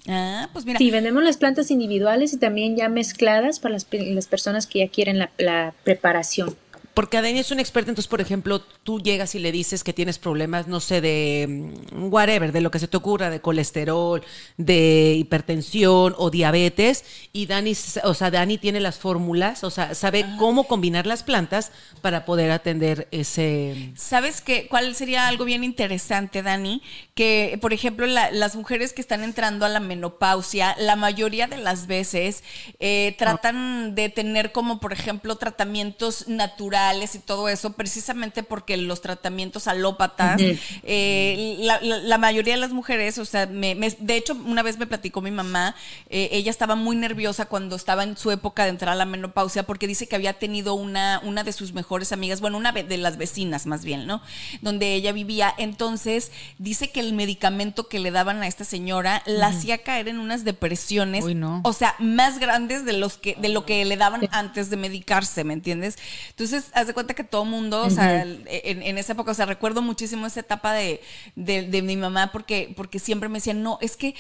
Ah, 0.08 0.50
pues 0.52 0.66
mira. 0.66 0.78
Sí, 0.78 0.92
vendemos 0.92 1.24
las 1.24 1.38
plantas 1.38 1.72
individuales 1.72 2.34
y 2.34 2.38
también 2.38 2.76
ya 2.76 2.90
mezcladas 2.90 3.60
para 3.60 3.74
las, 3.74 3.88
las 3.92 4.28
personas 4.28 4.68
que 4.68 4.80
ya 4.80 4.88
quieren 4.90 5.20
la, 5.38 5.74
preparación. 5.84 6.56
Porque 6.94 7.18
Adeni 7.18 7.40
es 7.40 7.50
una 7.50 7.62
experta, 7.62 7.90
entonces, 7.90 8.08
por 8.08 8.22
ejemplo, 8.22 8.60
tú 8.62 9.00
llegas 9.00 9.34
y 9.34 9.40
le 9.40 9.52
dices 9.52 9.84
que 9.84 9.94
tienes 9.94 10.20
problemas, 10.20 10.68
no 10.68 10.80
sé, 10.80 11.02
de 11.02 11.74
mm, 11.92 12.14
whatever, 12.14 12.52
de 12.52 12.62
lo 12.62 12.70
que 12.70 12.78
se 12.78 12.88
te 12.88 12.98
ocurra, 12.98 13.32
de 13.32 13.42
colesterol, 13.42 14.22
de 14.58 15.16
hipertensión 15.18 16.14
o 16.18 16.30
diabetes, 16.30 17.04
y 17.32 17.48
Dani, 17.48 17.74
o 18.04 18.14
sea, 18.14 18.30
Dani 18.30 18.60
tiene 18.60 18.80
las 18.80 19.00
fórmulas, 19.00 19.64
o 19.64 19.72
sea, 19.72 19.96
sabe 19.96 20.24
cómo 20.38 20.66
combinar 20.68 21.08
las 21.08 21.24
plantas 21.24 21.72
para 22.02 22.26
poder 22.26 22.52
atender 22.52 23.08
ese... 23.10 23.92
¿Sabes 23.96 24.42
qué? 24.42 24.68
¿Cuál 24.68 24.94
sería 24.94 25.28
algo 25.28 25.46
bien 25.46 25.64
interesante, 25.64 26.44
Dani? 26.44 26.84
Que, 27.16 27.58
por 27.60 27.74
ejemplo, 27.74 28.06
la- 28.06 28.30
las 28.30 28.56
mujeres 28.56 28.94
que 28.94 29.02
están 29.02 29.24
entrando 29.24 29.66
a 29.66 29.70
la 29.70 29.80
menopausia, 29.80 30.76
la 30.78 30.96
mayoría 30.96 31.48
de 31.48 31.58
las 31.58 31.88
veces 31.88 32.44
eh, 32.80 33.16
tratan 33.18 33.96
de 33.96 34.10
tener 34.10 34.52
como, 34.52 34.80
por 34.80 34.94
ejemplo, 34.94 35.38
tratamientos 35.38 36.28
naturales 36.28 36.83
y 36.92 37.20
todo 37.20 37.48
eso, 37.50 37.74
precisamente 37.74 38.44
porque 38.44 38.76
los 38.78 39.02
tratamientos 39.02 39.68
alópatas, 39.68 40.40
eh, 40.84 41.56
la, 41.60 41.80
la- 41.82 41.98
la 42.00 42.18
mayoría 42.18 42.54
de 42.56 42.60
las 42.60 42.72
mujeres, 42.72 43.18
o 43.18 43.26
sea, 43.26 43.46
me- 43.48 43.76
me- 43.76 43.96
de 43.98 44.16
hecho, 44.18 44.34
una 44.34 44.64
vez 44.64 44.78
me 44.78 44.86
platicó 44.88 45.22
mi 45.22 45.32
mamá, 45.32 45.76
eh, 46.10 46.30
ella 46.32 46.52
estaba 46.52 46.76
muy 46.76 46.96
nerviosa 46.96 47.46
cuando 47.46 47.76
estaba 47.76 48.04
en 48.04 48.18
su 48.18 48.32
época 48.32 48.64
de 48.64 48.70
entrar 48.70 48.94
a 48.94 48.96
la 48.96 49.06
menopausia 49.06 49.64
porque 49.64 49.88
dice 49.88 50.08
que 50.08 50.16
había 50.16 50.34
tenido 50.34 50.74
una, 50.74 51.22
una 51.24 51.44
de 51.44 51.54
sus 51.54 51.74
mejores 51.74 52.12
amigas, 52.12 52.42
bueno, 52.42 52.58
una 52.58 52.72
de 52.74 52.98
las 52.98 53.18
vecinas 53.18 53.66
más 53.66 53.86
bien, 53.86 54.06
¿no? 54.08 54.22
Donde 54.62 54.94
ella 54.94 55.12
vivía. 55.14 55.54
Entonces, 55.58 56.32
dice 56.58 56.92
que 56.92 57.00
el 57.00 57.14
medicamento 57.14 57.88
que 57.88 58.00
le 58.00 58.12
daban 58.12 58.42
a 58.44 58.48
esta 58.48 58.66
señora 58.66 59.24
la 59.26 59.48
hacía 59.48 59.84
caer 59.84 60.08
en 60.10 60.20
unas 60.20 60.44
depresiones, 60.44 61.24
Uy, 61.24 61.36
no. 61.36 61.62
o 61.64 61.74
sea, 61.74 61.96
más 62.00 62.40
grandes 62.40 62.84
de 62.86 62.94
los 62.94 63.18
que 63.18 63.36
de 63.40 63.50
lo 63.50 63.66
que 63.66 63.86
le 63.86 63.98
daban 63.98 64.28
antes 64.32 64.70
de 64.70 64.78
medicarse, 64.78 65.44
¿me 65.44 65.54
entiendes? 65.54 65.98
Entonces, 66.30 66.66
haz 66.74 66.88
de 66.88 66.94
cuenta 66.94 67.14
que 67.14 67.24
todo 67.24 67.46
mundo, 67.46 67.84
o 67.84 67.90
sea, 67.90 68.22
en, 68.24 68.46
en 68.84 68.98
esa 68.98 69.14
época, 69.14 69.32
o 69.32 69.34
sea, 69.36 69.46
recuerdo 69.46 69.82
muchísimo 69.82 70.26
esa 70.28 70.40
etapa 70.42 70.74
de, 70.74 71.02
de, 71.36 71.64
de 71.64 71.82
mi 71.82 71.96
mamá 71.98 72.32
porque, 72.32 72.74
porque 72.76 73.00
siempre 73.00 73.30
me 73.30 73.38
decían, 73.38 73.62
no, 73.64 73.78
es 73.82 73.98
que 73.98 74.16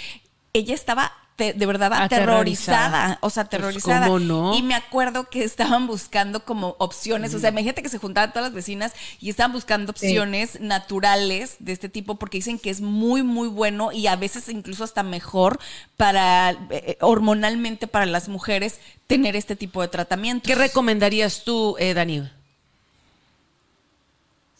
ella 0.53 0.75
estaba 0.75 1.11
te- 1.35 1.53
de 1.53 1.65
verdad 1.65 1.91
Aterrorizada. 1.93 2.85
aterrorizada, 2.85 3.17
o 3.21 3.29
sea, 3.31 3.45
Pues, 3.45 3.47
aterrorizada. 3.55 4.05
¿cómo 4.05 4.19
no? 4.19 4.53
Y 4.55 4.61
me 4.61 4.75
acuerdo 4.75 5.29
que 5.31 5.43
estaban 5.43 5.87
buscando 5.87 6.45
como 6.45 6.75
opciones, 6.77 7.33
o 7.33 7.39
sea, 7.39 7.49
imagínate 7.49 7.81
que 7.81 7.89
se 7.89 7.97
juntaban 7.97 8.31
todas 8.31 8.49
las 8.49 8.53
vecinas 8.53 8.93
y 9.19 9.31
estaban 9.31 9.51
buscando 9.51 9.89
opciones 9.89 10.59
naturales 10.61 11.55
de 11.57 11.71
este 11.71 11.89
tipo 11.89 12.17
porque 12.17 12.37
dicen 12.37 12.59
que 12.59 12.69
es 12.69 12.81
muy, 12.81 13.23
muy 13.23 13.47
bueno 13.47 13.91
y 13.91 14.05
a 14.05 14.15
veces 14.15 14.47
incluso 14.47 14.83
hasta 14.83 15.01
mejor 15.01 15.57
para, 15.97 16.51
eh, 16.69 16.97
hormonalmente 17.01 17.87
para 17.87 18.05
las 18.05 18.29
mujeres 18.29 18.79
tener 19.07 19.35
este 19.35 19.55
tipo 19.55 19.81
de 19.81 19.87
tratamiento. 19.87 20.45
¿Qué 20.45 20.53
recomendarías 20.53 21.43
tú, 21.43 21.75
eh, 21.79 21.95
Dani? 21.95 22.29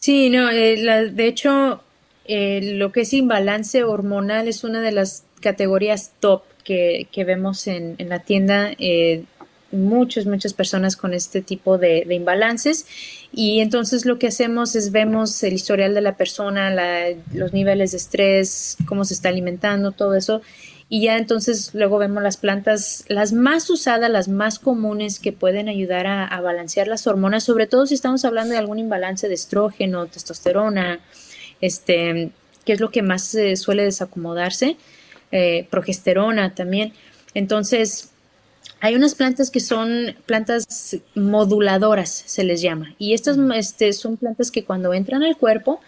Sí, 0.04 0.28
no, 0.28 0.50
eh, 0.50 0.76
la- 0.76 1.04
de 1.04 1.26
hecho, 1.26 1.80
eh, 2.26 2.60
lo 2.74 2.92
que 2.92 3.00
es 3.02 3.14
imbalance 3.14 3.84
hormonal 3.84 4.48
es 4.48 4.62
una 4.62 4.82
de 4.82 4.92
las 4.92 5.24
categorías 5.40 6.12
top 6.20 6.42
que, 6.62 7.08
que 7.10 7.24
vemos 7.24 7.66
en, 7.66 7.94
en 7.96 8.10
la 8.10 8.18
tienda. 8.20 8.72
eh, 8.78 9.24
muchas, 9.72 10.26
muchas 10.26 10.52
personas 10.52 10.94
con 10.96 11.14
este 11.14 11.40
tipo 11.42 11.78
de, 11.78 12.04
de 12.06 12.14
imbalances. 12.14 12.86
Y 13.32 13.60
entonces 13.60 14.04
lo 14.04 14.18
que 14.20 14.26
hacemos 14.28 14.76
es 14.76 14.92
vemos 14.92 15.42
el 15.42 15.54
historial 15.54 15.94
de 15.94 16.00
la 16.02 16.16
persona, 16.18 16.70
la- 16.70 17.08
los 17.32 17.52
niveles 17.54 17.90
de 17.92 17.96
estrés, 17.96 18.76
cómo 18.86 19.04
se 19.06 19.14
está 19.14 19.30
alimentando, 19.30 19.90
todo 19.92 20.14
eso. 20.16 20.42
Y 20.88 21.02
ya 21.02 21.16
entonces 21.16 21.70
luego 21.74 21.98
vemos 21.98 22.22
las 22.22 22.36
plantas, 22.36 23.04
las 23.08 23.32
más 23.32 23.70
usadas, 23.70 24.10
las 24.10 24.28
más 24.28 24.58
comunes 24.58 25.18
que 25.18 25.32
pueden 25.32 25.68
ayudar 25.68 26.06
a, 26.06 26.26
a 26.26 26.40
balancear 26.40 26.88
las 26.88 27.06
hormonas, 27.06 27.42
sobre 27.42 27.66
todo 27.66 27.86
si 27.86 27.94
estamos 27.94 28.24
hablando 28.24 28.52
de 28.52 28.58
algún 28.58 28.78
imbalance 28.78 29.28
de 29.28 29.34
estrógeno, 29.34 30.06
testosterona, 30.06 31.00
este, 31.60 32.30
que 32.64 32.72
es 32.72 32.80
lo 32.80 32.90
que 32.90 33.02
más 33.02 33.34
eh, 33.34 33.56
suele 33.56 33.84
desacomodarse, 33.84 34.76
eh, 35.32 35.66
progesterona 35.70 36.54
también. 36.54 36.92
Entonces, 37.34 38.10
hay 38.80 38.94
unas 38.94 39.14
plantas 39.14 39.50
que 39.50 39.60
son 39.60 40.14
plantas 40.26 40.98
moduladoras, 41.14 42.10
se 42.10 42.44
les 42.44 42.60
llama. 42.60 42.94
Y 42.98 43.14
estas 43.14 43.38
este, 43.54 43.92
son 43.92 44.16
plantas 44.16 44.50
que 44.50 44.64
cuando 44.64 44.94
entran 44.94 45.22
al 45.22 45.36
cuerpo 45.36 45.80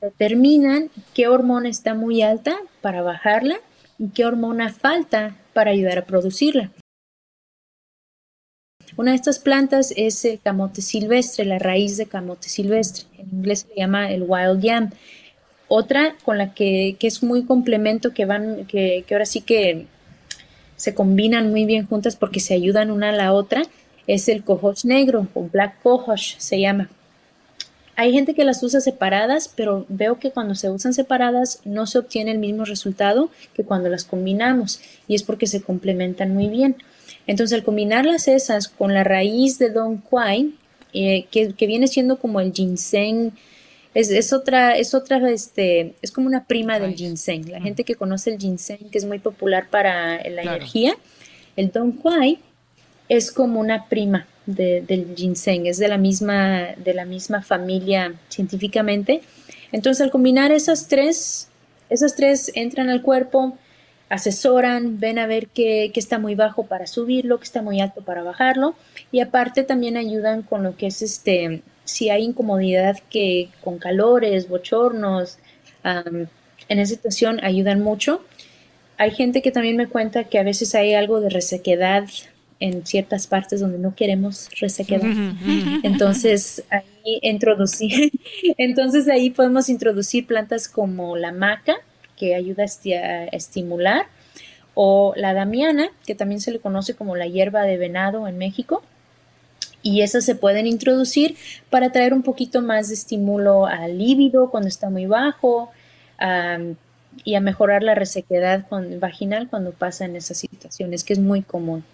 determinan 0.00 0.90
qué 1.14 1.28
hormona 1.28 1.68
está 1.68 1.94
muy 1.94 2.22
alta 2.22 2.56
para 2.80 3.02
bajarla 3.02 3.56
y 3.98 4.08
qué 4.08 4.24
hormona 4.24 4.72
falta 4.72 5.36
para 5.52 5.70
ayudar 5.70 5.98
a 5.98 6.04
producirla. 6.04 6.70
Una 8.96 9.10
de 9.10 9.16
estas 9.16 9.38
plantas 9.40 9.92
es 9.96 10.24
el 10.24 10.40
camote 10.40 10.80
silvestre, 10.80 11.44
la 11.44 11.58
raíz 11.58 11.96
de 11.96 12.06
camote 12.06 12.48
silvestre. 12.48 13.06
En 13.18 13.28
inglés 13.30 13.66
se 13.68 13.74
llama 13.76 14.12
el 14.12 14.24
wild 14.26 14.60
yam. 14.60 14.90
Otra 15.66 16.14
con 16.24 16.38
la 16.38 16.54
que, 16.54 16.96
que 16.98 17.08
es 17.08 17.22
muy 17.22 17.44
complemento, 17.44 18.12
que 18.12 18.24
van, 18.24 18.66
que, 18.66 19.04
que 19.06 19.14
ahora 19.14 19.26
sí 19.26 19.40
que 19.40 19.86
se 20.76 20.94
combinan 20.94 21.50
muy 21.50 21.64
bien 21.64 21.86
juntas 21.86 22.16
porque 22.16 22.40
se 22.40 22.54
ayudan 22.54 22.90
una 22.90 23.08
a 23.08 23.12
la 23.12 23.32
otra, 23.32 23.62
es 24.06 24.28
el 24.28 24.44
cohosh 24.44 24.84
negro 24.84 25.26
o 25.34 25.42
black 25.44 25.82
cohosh 25.82 26.36
se 26.38 26.60
llama. 26.60 26.88
Hay 27.96 28.12
gente 28.12 28.34
que 28.34 28.44
las 28.44 28.62
usa 28.62 28.80
separadas, 28.80 29.48
pero 29.54 29.86
veo 29.88 30.18
que 30.18 30.30
cuando 30.30 30.54
se 30.54 30.70
usan 30.70 30.92
separadas 30.94 31.60
no 31.64 31.86
se 31.86 31.98
obtiene 31.98 32.32
el 32.32 32.38
mismo 32.38 32.64
resultado 32.64 33.30
que 33.54 33.64
cuando 33.64 33.88
las 33.88 34.04
combinamos 34.04 34.80
y 35.06 35.14
es 35.14 35.22
porque 35.22 35.46
se 35.46 35.62
complementan 35.62 36.34
muy 36.34 36.48
bien. 36.48 36.76
Entonces, 37.26 37.56
al 37.58 37.64
combinarlas 37.64 38.28
esas 38.28 38.68
con 38.68 38.92
la 38.94 39.04
raíz 39.04 39.58
de 39.58 39.70
Don 39.70 39.98
Quai, 39.98 40.54
eh, 40.92 41.26
que, 41.30 41.52
que 41.54 41.66
viene 41.66 41.86
siendo 41.88 42.18
como 42.18 42.40
el 42.40 42.52
ginseng, 42.52 43.32
es, 43.94 44.10
es 44.10 44.32
otra, 44.32 44.76
es 44.76 44.92
otra, 44.92 45.30
este, 45.30 45.94
es 46.02 46.10
como 46.10 46.26
una 46.26 46.44
prima 46.46 46.80
del 46.80 46.94
ginseng. 46.94 47.48
La 47.50 47.60
gente 47.60 47.84
que 47.84 47.94
conoce 47.94 48.30
el 48.32 48.38
ginseng, 48.38 48.90
que 48.90 48.98
es 48.98 49.04
muy 49.04 49.20
popular 49.20 49.68
para 49.70 50.16
la 50.28 50.42
Claro. 50.42 50.56
energía, 50.56 50.96
el 51.56 51.70
Don 51.70 51.92
Quai 51.92 52.40
es 53.08 53.30
como 53.30 53.60
una 53.60 53.88
prima 53.88 54.26
de- 54.46 54.82
del 54.82 55.14
ginseng, 55.16 55.66
es 55.66 55.78
de 55.78 55.88
la 55.88 55.98
misma, 55.98 56.68
de 56.76 56.94
la 56.94 57.04
misma 57.04 57.42
familia 57.42 58.14
científicamente. 58.28 59.22
Entonces, 59.72 60.02
al 60.02 60.10
combinar 60.10 60.52
esas 60.52 60.88
tres, 60.88 61.48
esas 61.90 62.14
tres 62.14 62.52
entran 62.54 62.90
al 62.90 63.02
cuerpo, 63.02 63.56
asesoran, 64.08 65.00
ven 65.00 65.18
a 65.18 65.26
ver 65.26 65.48
qué, 65.48 65.90
qué 65.92 65.98
está 65.98 66.18
muy 66.18 66.34
bajo 66.34 66.66
para 66.66 66.86
subirlo, 66.86 67.38
qué 67.38 67.44
está 67.44 67.62
muy 67.62 67.80
alto 67.80 68.02
para 68.02 68.22
bajarlo, 68.22 68.74
y 69.10 69.20
aparte 69.20 69.64
también 69.64 69.96
ayudan 69.96 70.42
con 70.42 70.62
lo 70.62 70.76
que 70.76 70.86
es 70.86 71.02
este, 71.02 71.62
si 71.84 72.10
hay 72.10 72.22
incomodidad 72.22 72.98
que 73.10 73.48
con 73.62 73.78
calores, 73.78 74.48
bochornos, 74.48 75.38
en 75.84 76.78
esa 76.78 76.94
situación 76.94 77.40
ayudan 77.42 77.82
mucho. 77.82 78.24
Hay 78.96 79.10
gente 79.10 79.42
que 79.42 79.50
también 79.50 79.76
me 79.76 79.88
cuenta 79.88 80.24
que 80.24 80.38
a 80.38 80.44
veces 80.44 80.74
hay 80.74 80.94
algo 80.94 81.20
de 81.20 81.30
resequedad 81.30 82.04
en 82.60 82.86
ciertas 82.86 83.26
partes 83.26 83.60
donde 83.60 83.78
no 83.78 83.94
queremos 83.94 84.48
resequedad. 84.60 85.10
Entonces 85.82 86.62
ahí 86.70 87.18
introducir, 87.22 88.12
entonces 88.58 89.08
ahí 89.08 89.30
podemos 89.30 89.68
introducir 89.68 90.26
plantas 90.26 90.68
como 90.68 91.16
la 91.16 91.32
maca, 91.32 91.76
que 92.16 92.34
ayuda 92.34 92.62
a 92.62 92.66
esti- 92.66 92.94
a 92.94 93.24
estimular, 93.26 94.06
o 94.74 95.12
la 95.16 95.34
damiana, 95.34 95.88
que 96.06 96.14
también 96.14 96.40
se 96.40 96.50
le 96.52 96.58
conoce 96.60 96.94
como 96.94 97.16
la 97.16 97.26
hierba 97.26 97.62
de 97.62 97.76
venado 97.76 98.26
en 98.28 98.38
México. 98.38 98.82
Y 99.82 100.00
esas 100.00 100.24
se 100.24 100.34
pueden 100.34 100.66
introducir 100.66 101.36
para 101.68 101.92
traer 101.92 102.14
un 102.14 102.22
poquito 102.22 102.62
más 102.62 102.88
de 102.88 102.94
estímulo 102.94 103.66
al 103.66 103.98
líbido 103.98 104.50
cuando 104.50 104.68
está 104.68 104.88
muy 104.88 105.04
bajo 105.06 105.70
am, 106.18 106.76
y 107.24 107.34
a 107.34 107.40
mejorar 107.40 107.82
la 107.82 107.94
resequedad 107.94 108.66
con- 108.66 108.98
vaginal 108.98 109.48
cuando 109.48 109.72
pasa 109.72 110.06
en 110.06 110.16
esas 110.16 110.38
situaciones, 110.38 111.04
que 111.04 111.12
es 111.12 111.18
muy 111.18 111.42
común. 111.42 111.84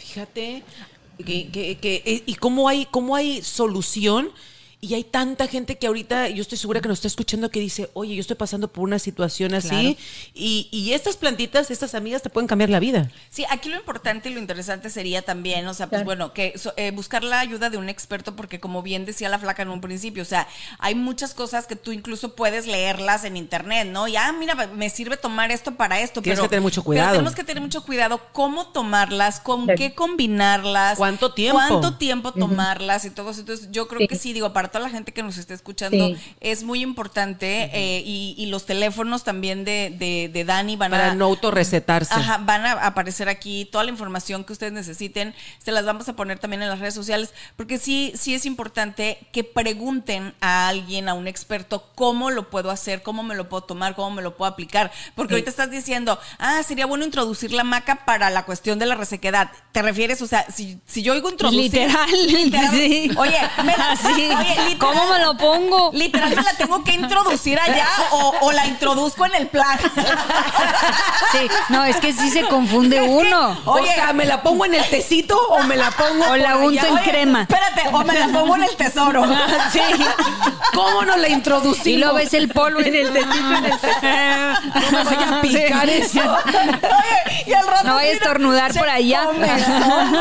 Fíjate 0.00 0.62
que, 1.18 1.48
que- 1.50 1.76
que- 1.78 2.02
eh, 2.06 2.22
y 2.26 2.34
cómo 2.36 2.68
hay, 2.68 2.86
cómo 2.90 3.14
hay 3.14 3.42
solución. 3.42 4.30
Y 4.82 4.94
hay 4.94 5.04
tanta 5.04 5.46
gente 5.46 5.76
que 5.76 5.86
ahorita, 5.86 6.30
yo 6.30 6.40
estoy 6.40 6.56
segura 6.56 6.80
que 6.80 6.88
nos 6.88 6.98
está 6.98 7.08
escuchando 7.08 7.50
que 7.50 7.60
dice, 7.60 7.90
oye, 7.92 8.14
yo 8.14 8.22
estoy 8.22 8.36
pasando 8.36 8.72
por 8.72 8.82
una 8.84 8.98
situación 8.98 9.52
así. 9.52 9.68
Claro. 9.68 9.94
Y, 10.32 10.68
y 10.72 10.94
estas 10.94 11.18
plantitas, 11.18 11.70
estas 11.70 11.94
amigas 11.94 12.22
te 12.22 12.30
pueden 12.30 12.48
cambiar 12.48 12.70
la 12.70 12.80
vida. 12.80 13.10
Sí, 13.28 13.44
aquí 13.50 13.68
lo 13.68 13.76
importante 13.76 14.30
y 14.30 14.32
lo 14.32 14.40
interesante 14.40 14.88
sería 14.88 15.20
también, 15.20 15.66
o 15.66 15.74
sea, 15.74 15.86
pues 15.88 15.98
Claro. 16.00 16.04
bueno, 16.06 16.32
que 16.32 16.56
so- 16.56 16.72
eh, 16.78 16.92
buscar 16.92 17.22
la 17.24 17.40
ayuda 17.40 17.68
de 17.68 17.76
un 17.76 17.90
experto, 17.90 18.34
porque 18.36 18.58
como 18.58 18.82
bien 18.82 19.04
decía 19.04 19.28
la 19.28 19.38
flaca 19.38 19.60
en 19.60 19.68
un 19.68 19.82
principio, 19.82 20.22
o 20.22 20.26
sea, 20.26 20.48
hay 20.78 20.94
muchas 20.94 21.34
cosas 21.34 21.66
que 21.66 21.76
tú 21.76 21.92
incluso 21.92 22.34
puedes 22.34 22.66
leerlas 22.66 23.24
en 23.24 23.36
internet, 23.36 23.86
¿no? 23.92 24.08
Y 24.08 24.16
ah, 24.16 24.32
mira, 24.32 24.54
me 24.54 24.88
sirve 24.88 25.18
tomar 25.18 25.50
esto 25.50 25.74
para 25.74 26.00
esto. 26.00 26.22
Tienes 26.22 26.38
pero, 26.38 26.44
que 26.44 26.48
tener 26.48 26.62
mucho 26.62 26.80
pero 26.80 26.86
cuidado. 26.86 27.12
tenemos 27.12 27.34
que 27.34 27.44
tener 27.44 27.62
mucho 27.62 27.84
cuidado 27.84 28.18
cómo 28.32 28.68
tomarlas, 28.68 29.40
con 29.40 29.66
qué 29.66 29.94
combinarlas, 29.94 30.96
¿Cuánto 30.96 31.34
tiempo? 31.34 31.58
cuánto 31.68 31.98
tiempo 31.98 32.32
tomarlas 32.32 33.04
y 33.04 33.10
todo 33.10 33.30
eso. 33.32 33.40
Entonces, 33.40 33.68
yo 33.70 33.86
creo 33.88 34.00
Sí. 34.00 34.08
que 34.08 34.16
sí, 34.16 34.32
digo, 34.32 34.46
aparte 34.46 34.69
para 34.70 34.82
toda 34.82 34.84
la 34.84 34.90
gente 34.90 35.12
que 35.12 35.22
nos 35.22 35.36
esté 35.36 35.54
escuchando, 35.54 36.08
Sí. 36.08 36.16
es 36.40 36.62
muy 36.62 36.82
importante 36.82 37.70
eh, 37.74 38.02
y, 38.04 38.34
y 38.38 38.46
los 38.46 38.66
teléfonos 38.66 39.24
también 39.24 39.64
de, 39.64 39.94
de, 39.98 40.30
de 40.32 40.44
Dani 40.44 40.76
van 40.76 40.90
Para 40.92 41.10
a... 41.10 41.14
no 41.14 41.24
autorrecetarse. 41.26 42.14
Ajá, 42.14 42.38
van 42.38 42.64
a 42.66 42.72
aparecer 42.86 43.28
aquí 43.28 43.64
toda 43.70 43.84
la 43.84 43.90
información 43.90 44.44
que 44.44 44.52
ustedes 44.52 44.72
necesiten. 44.72 45.34
Se 45.58 45.72
las 45.72 45.84
vamos 45.84 46.08
a 46.08 46.14
poner 46.14 46.38
también 46.38 46.62
en 46.62 46.68
las 46.68 46.78
redes 46.78 46.94
sociales, 46.94 47.30
porque 47.56 47.78
sí, 47.78 48.12
sí 48.14 48.34
es 48.34 48.46
importante 48.46 49.18
que 49.32 49.42
pregunten 49.44 50.34
a 50.40 50.68
alguien, 50.68 51.08
a 51.08 51.14
un 51.14 51.26
experto, 51.26 51.90
cómo 51.94 52.30
lo 52.30 52.48
puedo 52.50 52.70
hacer, 52.70 53.02
cómo 53.02 53.22
me 53.22 53.34
lo 53.34 53.48
puedo 53.48 53.62
tomar, 53.64 53.94
cómo 53.96 54.10
me 54.12 54.22
lo 54.22 54.36
puedo 54.36 54.50
aplicar. 54.50 54.92
Porque 55.16 55.34
ahorita 55.34 55.50
estás 55.50 55.70
diciendo, 55.70 56.18
ah, 56.38 56.62
sería 56.66 56.86
bueno 56.86 57.04
introducir 57.04 57.52
la 57.52 57.64
maca 57.64 58.04
para 58.04 58.30
la 58.30 58.44
cuestión 58.44 58.78
de 58.78 58.86
la 58.86 58.94
resequedad. 58.94 59.50
¿Te 59.72 59.82
refieres? 59.82 60.22
O 60.22 60.26
sea, 60.26 60.46
si, 60.50 60.78
si 60.86 61.02
yo 61.02 61.12
oigo 61.14 61.28
introducir. 61.30 61.60
Literal, 61.72 62.08
sí. 62.70 63.10
Oye, 63.16 63.38
me 63.64 63.74
oye, 64.14 64.28
literal- 64.68 64.78
¿Cómo 64.94 65.06
me 65.12 65.18
lo 65.20 65.36
pongo? 65.36 65.90
Literal, 65.92 66.30
¿me 66.36 66.42
la 66.42 66.52
tengo 66.54 66.82
que 66.84 66.92
introducir 66.92 67.58
allá 67.58 67.86
o, 68.12 68.34
o 68.40 68.52
la 68.52 68.66
introduzco 68.66 69.26
en 69.26 69.34
el 69.34 69.46
plan? 69.48 69.78
Sí, 71.32 71.48
no, 71.68 71.84
es 71.84 71.96
que 71.96 72.12
sí 72.12 72.30
se 72.30 72.42
confunde 72.48 72.96
Es 72.96 73.02
que- 73.02 73.08
uno. 73.08 73.56
Oye. 73.66 73.90
o 73.90 73.94
sea, 73.94 74.12
¿me 74.12 74.24
la 74.26 74.42
pongo 74.42 74.64
en 74.66 74.74
el 74.74 74.84
tecito 74.88 75.38
o 75.48 75.62
me 75.64 75.76
la 75.76 75.90
pongo 75.90 76.24
O 76.30 76.36
la 76.36 76.56
unto 76.56 76.80
allá? 76.80 76.88
en 76.88 76.94
Oye, 76.98 77.10
crema. 77.10 77.42
Espérate, 77.42 77.82
o 77.92 77.98
me 78.04 78.14
la 78.18 78.28
pongo 78.28 78.56
en 78.56 78.62
el 78.64 78.76
tesoro. 78.76 79.24
Sí. 79.72 79.80
¿Cómo 80.74 81.04
nos 81.04 81.18
la 81.18 81.28
introducimos? 81.28 81.86
Y 81.86 81.96
luego 81.96 82.14
ves 82.14 82.34
el 82.34 82.48
polvo 82.48 82.80
En 82.80 82.94
el 82.94 83.12
tecito, 83.12 83.56
en 83.56 83.64
el 83.64 83.70
No 84.74 84.90
me 84.90 85.04
vaya 85.04 85.38
a 85.38 85.42
picar 85.42 85.88
eso. 85.88 86.20
Oye, 86.20 87.44
y 87.46 87.52
al 87.52 87.66
rato 87.66 87.84
No 87.88 87.94
vaya 87.94 88.10
a 88.10 88.12
estornudar 88.12 88.74
por 88.74 88.88
allá. 88.88 89.24
comezón. 89.26 90.14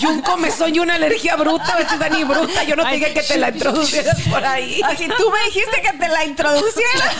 Y 0.00 0.06
un 0.06 0.22
comezón 0.22 0.74
y 0.74 0.78
una 0.78 0.94
alergia 0.94 1.36
bruta, 1.36 1.74
a 1.74 1.76
veces 1.76 1.98
Dani 1.98 2.24
bruta. 2.24 2.62
Yo 2.64 2.76
no 2.76 2.84
te 2.84 2.94
dije 2.96 3.12
que 3.14 3.22
te 3.22 3.38
la 3.42 3.48
introducieras 3.50 4.20
por 4.30 4.44
ahí. 4.44 4.80
Así 4.84 5.08
tú 5.08 5.30
me 5.30 5.44
dijiste 5.46 5.82
que 5.82 5.98
te 5.98 6.08
la 6.08 6.24
introduciera. 6.24 7.12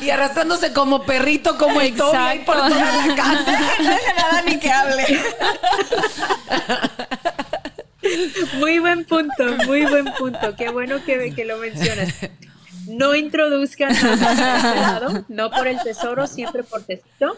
Y 0.00 0.10
arrastrándose 0.10 0.72
como 0.72 1.04
perrito, 1.04 1.56
como 1.56 1.80
el 1.80 1.94
Toby 1.94 2.16
ahí 2.16 2.38
por 2.40 2.56
Exacto. 2.56 2.78
toda 2.78 3.06
la 3.06 3.14
casa. 3.14 3.52
Dejen 3.78 4.18
a 4.18 4.28
Dani 4.32 4.58
que 4.58 4.70
hable. 4.70 5.20
Muy 8.58 8.78
buen 8.80 9.04
punto, 9.04 9.44
muy 9.66 9.86
buen 9.86 10.12
punto. 10.14 10.56
Qué 10.56 10.68
bueno 10.70 11.02
que, 11.04 11.32
que 11.34 11.44
lo 11.44 11.58
mencionas. 11.58 12.12
No 12.86 13.14
introduzcan 13.14 13.94
nada 13.94 14.16
por 14.18 14.36
este 14.42 14.80
lado, 14.80 15.24
no 15.28 15.50
por 15.50 15.66
el 15.68 15.80
tesoro, 15.82 16.26
siempre 16.26 16.64
por 16.64 16.82
tecito. 16.82 17.36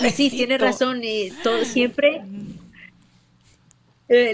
Y 0.00 0.10
sí, 0.10 0.30
tienes 0.30 0.60
razón, 0.60 1.00
y 1.02 1.30
todo, 1.42 1.64
siempre 1.64 2.22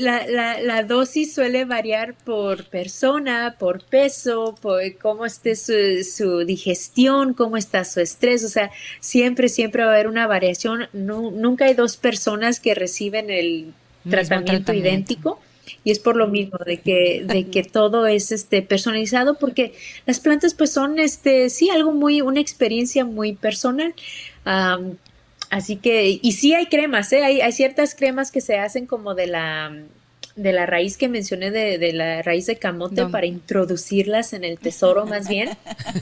la, 0.00 0.26
la, 0.26 0.60
la 0.60 0.82
dosis 0.82 1.34
suele 1.34 1.64
variar 1.64 2.14
por 2.14 2.64
persona, 2.64 3.56
por 3.58 3.82
peso, 3.84 4.56
por 4.60 4.80
cómo 4.98 5.26
esté 5.26 5.54
su, 5.56 5.72
su 6.04 6.38
digestión, 6.44 7.34
cómo 7.34 7.56
está 7.56 7.84
su 7.84 8.00
estrés. 8.00 8.44
O 8.44 8.48
sea, 8.48 8.70
siempre, 9.00 9.48
siempre 9.48 9.84
va 9.84 9.90
a 9.90 9.94
haber 9.94 10.08
una 10.08 10.26
variación. 10.26 10.88
Nu- 10.92 11.30
nunca 11.30 11.66
hay 11.66 11.74
dos 11.74 11.96
personas 11.96 12.60
que 12.60 12.74
reciben 12.74 13.30
el 13.30 13.72
tratamiento, 14.08 14.52
tratamiento. 14.52 14.72
idéntico. 14.74 15.40
Y 15.84 15.92
es 15.92 16.00
por 16.00 16.16
lo 16.16 16.26
mismo, 16.26 16.58
de 16.66 16.78
que, 16.78 17.22
de 17.24 17.46
que 17.46 17.62
todo 17.62 18.06
es 18.06 18.32
este 18.32 18.60
personalizado, 18.60 19.38
porque 19.38 19.72
las 20.04 20.18
plantas 20.18 20.52
pues 20.54 20.72
son 20.72 20.98
este, 20.98 21.48
sí, 21.48 21.70
algo 21.70 21.92
muy, 21.92 22.20
una 22.22 22.40
experiencia 22.40 23.04
muy 23.04 23.34
personal. 23.34 23.94
Am, 24.44 24.96
así 25.50 25.76
que, 25.76 26.18
y 26.22 26.32
sí 26.32 26.54
hay 26.54 26.66
cremas, 26.66 27.12
¿eh? 27.12 27.24
hay, 27.24 27.40
hay 27.40 27.52
ciertas 27.52 27.94
cremas 27.94 28.30
que 28.30 28.40
se 28.40 28.58
hacen 28.58 28.86
como 28.86 29.14
de 29.14 29.26
la 29.26 29.72
de 30.36 30.52
la 30.52 30.64
raíz 30.64 30.96
que 30.96 31.08
mencioné 31.08 31.50
de, 31.50 31.76
de 31.76 31.92
la 31.92 32.22
raíz 32.22 32.46
de 32.46 32.56
camote 32.56 33.02
No. 33.02 33.10
para 33.10 33.26
introducirlas 33.26 34.32
en 34.32 34.44
el 34.44 34.58
tesoro 34.58 35.04
más 35.04 35.28
bien, 35.28 35.50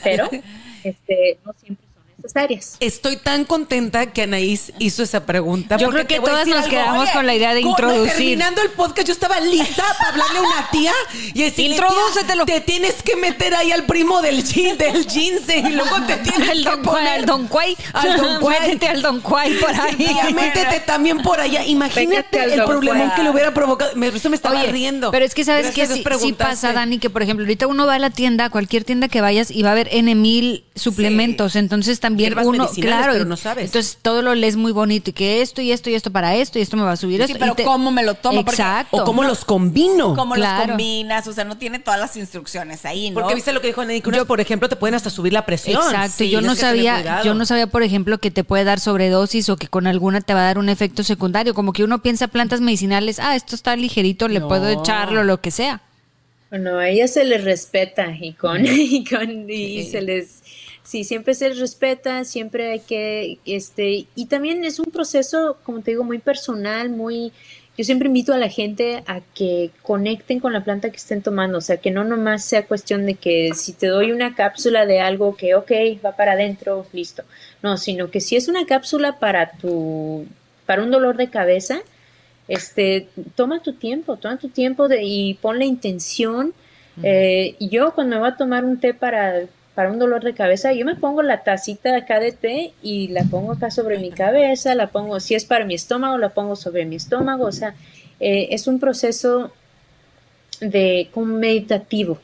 pero 0.05 0.29
este 0.85 1.39
no 1.45 1.53
siempre 1.61 1.87
necesarias. 2.19 2.77
Estoy 2.81 3.17
tan 3.17 3.45
contenta 3.45 4.07
que 4.13 4.23
Anaís 4.23 4.73
hizo 4.79 5.03
esa 5.03 5.25
pregunta. 5.25 5.77
Yo 5.77 5.89
creo 5.91 6.07
que 6.07 6.19
todas 6.21 6.47
nos 6.47 6.59
algo. 6.59 6.71
quedamos 6.71 7.03
Oye, 7.05 7.13
con 7.13 7.27
la 7.27 7.35
idea 7.35 7.55
de 7.55 7.61
introducir. 7.61 8.13
Terminando 8.17 8.61
el 8.63 8.71
podcast, 8.71 9.07
yo 9.07 9.13
estaba 9.13 9.41
lista 9.41 9.85
para 9.99 10.11
hablarle 10.11 10.39
a 10.39 10.43
una 10.43 10.71
tía 10.71 10.93
y 11.33 11.43
decirle, 11.43 11.77
Introdúcetelo. 11.77 12.45
"Tía, 12.45 12.57
Te 12.57 12.61
tienes 12.63 13.03
que 13.03 13.17
meter 13.17 13.55
ahí 13.55 13.71
al 13.73 13.85
primo 13.85 14.21
del, 14.21 14.43
gin, 14.45 14.77
del 14.77 15.07
ginseng 15.09 15.67
y 15.69 15.73
luego 15.73 16.03
te 16.07 16.17
tienes 16.29 16.49
El 16.51 16.65
que 16.65 16.71
don, 16.71 16.83
poner 16.83 17.09
al 17.09 17.27
Don 17.27 17.47
Cuay. 17.49 17.77
Al 17.93 18.17
Don 18.17 18.41
Cuay. 18.41 18.61
Métete 18.61 18.89
al 18.89 19.03
Don 19.03 19.21
Cuay 19.21 19.55
por 19.59 19.71
ahí. 19.71 20.17
Y 20.29 20.35
métete 20.35 20.81
también 20.87 21.19
por 21.23 21.41
allá. 21.41 21.65
Imagínate 21.65 22.43
el 22.55 22.63
Juan. 22.63 23.13
que 23.15 23.23
le 23.23 23.31
hubiera 23.31 23.55
provocado. 23.55 23.93
Me, 23.95 24.09
eso 24.09 24.29
me 24.29 24.37
estaba 24.37 24.61
Oye, 24.61 24.73
riendo. 24.73 25.11
Pero 25.13 25.25
es 25.25 25.35
que 25.35 25.45
sabes 25.45 25.71
que 25.71 25.87
sí, 25.87 26.03
sí 26.21 26.33
pasa, 26.33 26.73
Dani, 26.73 26.99
que 26.99 27.11
por 27.11 27.23
ejemplo, 27.23 27.45
ahorita 27.45 27.67
uno 27.67 27.87
va 27.87 27.95
a 27.95 27.99
la 27.99 28.11
tienda, 28.11 28.47
a 28.47 28.51
cualquier 28.51 28.85
tienda 28.85 29.09
que 29.09 29.21
vayas 29.21 29.51
y 29.51 29.63
va 29.63 29.71
a 29.71 29.73
haber 29.73 29.89
N 29.93 30.15
mil 30.15 30.65
suplementos. 30.75 31.55
Entonces 31.57 32.01
también 32.09 32.31
Hierbas 32.31 32.47
uno, 32.47 32.69
claro, 32.81 33.13
pero 33.13 33.25
no 33.25 33.37
sabes. 33.37 33.67
Entonces 33.67 33.99
todo 34.03 34.23
lo 34.23 34.35
lees 34.35 34.57
muy 34.57 34.73
bonito 34.73 35.11
y 35.11 35.13
que 35.13 35.43
esto 35.43 35.63
y 35.63 35.73
esto 35.73 35.91
y 35.91 35.95
esto 35.95 36.11
para 36.11 36.35
esto 36.37 36.59
y 36.59 36.63
esto 36.63 36.77
me 36.77 36.83
va 36.83 36.93
a 36.93 36.97
subir 36.97 37.19
Sí, 37.19 37.33
esto. 37.33 37.39
pero 37.39 37.53
y 37.53 37.57
te- 37.57 37.65
¿cómo 37.65 37.91
me 37.91 38.03
lo 38.03 38.15
tomo? 38.15 38.45
Porque- 38.45 38.61
Exacto. 38.63 38.97
O 38.97 39.05
cómo 39.05 39.23
los 39.25 39.45
combino. 39.45 40.15
¿Cómo 40.15 40.35
Claro. 40.35 40.59
los 40.59 40.67
combinas? 40.69 41.27
O 41.29 41.33
sea, 41.33 41.45
no 41.45 41.57
tiene 41.59 41.79
todas 41.79 42.01
las 42.01 42.17
instrucciones 42.17 42.85
ahí, 42.85 43.11
¿no? 43.11 43.21
Porque 43.21 43.35
viste 43.35 43.53
lo 43.53 43.61
que 43.61 43.69
dijo 43.69 43.83
que 43.87 44.09
unas, 44.09 44.25
por 44.25 44.41
ejemplo, 44.41 44.69
te 44.69 44.77
pueden 44.77 44.95
hasta 44.95 45.11
subir 45.11 45.33
la 45.33 45.45
presión. 45.47 45.83
Exacto, 45.83 46.15
Sí, 46.19 46.31
yo 46.31 46.41
no 46.41 46.55
sabía, 46.55 47.23
yo 47.23 47.35
no 47.35 47.45
sabía, 47.47 47.67
por 47.67 47.83
ejemplo, 47.83 48.19
que 48.19 48.31
te 48.31 48.45
puede 48.45 48.65
dar 48.65 48.81
sobredosis 48.81 49.49
o 49.51 49.57
que 49.57 49.69
con 49.69 49.87
alguna 49.87 50.21
te 50.21 50.35
va 50.35 50.41
a 50.41 50.45
dar 50.45 50.59
un 50.59 50.69
efecto 50.69 51.03
secundario, 51.05 51.55
como 51.55 51.73
que 51.73 51.85
uno 51.85 52.01
piensa 52.03 52.29
plantas 52.29 52.61
medicinales, 52.61 53.19
ah, 53.21 53.37
esto 53.37 53.55
está 53.55 53.77
ligerito, 53.77 54.29
le 54.29 54.41
No. 54.41 54.49
puedo 54.49 54.69
echarlo, 54.69 55.25
lo 55.25 55.41
que 55.41 55.51
sea. 55.51 55.83
Bueno, 56.51 56.79
a 56.79 56.89
ellas 56.89 57.13
se 57.13 57.25
les 57.25 57.45
respeta 57.45 58.07
y 58.19 58.33
con, 58.33 58.65
y 58.65 59.05
con, 59.05 59.51
y 59.51 59.85
se 59.85 60.01
les, 60.01 60.43
sí, 60.89 61.05
siempre 61.05 61.35
se 61.35 61.51
les 61.51 61.59
respeta, 61.59 62.25
siempre 62.25 62.73
hay 62.73 62.81
que, 62.81 63.39
este, 63.45 64.07
y 64.15 64.27
también 64.27 64.65
es 64.65 64.79
un 64.79 64.87
proceso, 64.87 65.59
como 65.63 65.83
te 65.83 65.91
digo, 65.91 66.03
muy 66.03 66.19
personal, 66.19 66.89
muy, 66.89 67.31
yo 67.77 67.85
siempre 67.85 68.09
invito 68.09 68.33
a 68.33 68.39
la 68.39 68.49
gente 68.49 69.05
a 69.07 69.21
que 69.35 69.71
conecten 69.83 70.41
con 70.41 70.55
la 70.55 70.65
planta 70.65 70.89
que 70.89 70.97
estén 70.97 71.21
tomando, 71.21 71.59
o 71.59 71.61
sea, 71.61 71.77
que 71.77 71.91
no 71.91 72.05
nomás 72.05 72.43
sea 72.43 72.65
cuestión 72.65 73.05
de 73.05 73.17
que 73.17 73.51
si 73.55 73.75
te 73.75 73.89
doy 73.89 74.13
una 74.13 74.35
cápsula 74.35 74.87
de 74.87 75.01
algo 75.01 75.37
que, 75.37 75.55
ok, 75.55 75.71
va 76.03 76.17
para 76.17 76.33
adentro, 76.33 76.87
listo, 76.95 77.23
no, 77.63 77.77
sino 77.77 78.11
que 78.11 78.23
si 78.23 78.37
es 78.37 78.49
una 78.49 78.65
cápsula 78.65 79.19
para 79.19 79.53
tu, 79.53 80.27
para 80.65 80.83
un 80.83 80.91
dolor 80.91 81.19
de 81.19 81.29
cabeza, 81.29 81.81
este, 82.49 83.09
toma 83.35 83.63
tu 83.63 83.75
tiempo, 83.75 84.17
toma 84.17 84.39
tu 84.39 84.49
tiempo 84.49 84.89
de, 84.89 85.03
y 85.03 85.35
pon 85.35 85.59
la 85.59 85.67
intención. 85.67 86.55
Eh, 87.03 87.57
yo 87.61 87.93
cuando 87.95 88.17
me 88.17 88.21
voy 88.21 88.31
a 88.31 88.37
tomar 88.37 88.65
un 88.65 88.81
té 88.81 88.95
para, 88.95 89.43
para 89.79 89.93
un 89.93 90.01
dolor 90.01 90.25
de 90.25 90.35
cabeza, 90.35 90.73
yo 90.73 90.85
me 90.85 90.97
pongo 90.97 91.23
la 91.23 91.45
tacita 91.45 91.95
acá 91.97 92.19
de 92.19 92.33
té 92.33 92.73
y 92.83 93.07
la 93.07 93.23
pongo 93.23 93.53
acá 93.53 93.71
sobre 93.71 94.01
mi 94.01 94.11
cabeza, 94.11 94.75
la 94.75 94.89
pongo, 94.89 95.21
si 95.21 95.37
es 95.37 95.45
para 95.45 95.65
mi 95.65 95.75
estómago, 95.75 96.19
la 96.19 96.31
pongo 96.31 96.57
sobre 96.57 96.85
mi 96.85 96.97
estómago, 96.97 97.45
o 97.45 97.53
sea, 97.53 97.77
eh, 98.19 98.49
es 98.51 98.67
un 98.67 98.81
proceso 98.81 99.53
de 100.61 101.09
como 101.15 101.33
meditativo 101.37 102.19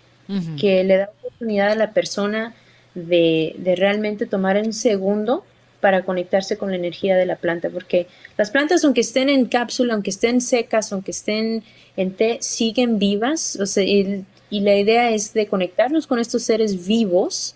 que 0.58 0.82
le 0.82 0.96
da 0.96 1.10
oportunidad 1.20 1.70
a 1.70 1.74
la 1.76 1.92
persona 1.92 2.56
de, 2.96 3.54
de 3.58 3.76
realmente 3.76 4.26
tomar 4.26 4.56
un 4.56 4.72
segundo 4.72 5.44
para 5.78 6.02
conectarse 6.02 6.58
con 6.58 6.70
la 6.70 6.76
energía 6.76 7.14
de 7.14 7.26
la 7.26 7.36
planta, 7.36 7.70
porque 7.70 8.08
las 8.36 8.50
plantas, 8.50 8.84
aunque 8.84 9.02
estén 9.02 9.28
en 9.28 9.46
cápsula, 9.46 9.94
aunque 9.94 10.10
estén 10.10 10.40
secas, 10.40 10.92
aunque 10.92 11.12
estén 11.12 11.62
en 11.96 12.14
té, 12.14 12.38
siguen 12.40 12.98
vivas, 12.98 13.54
o 13.60 13.66
sea, 13.66 13.84
y, 13.84 14.24
y 14.50 14.60
la 14.60 14.76
idea 14.76 15.10
es 15.10 15.32
de 15.34 15.46
conectarnos 15.46 16.06
con 16.06 16.18
estos 16.18 16.42
seres 16.42 16.86
vivos 16.86 17.54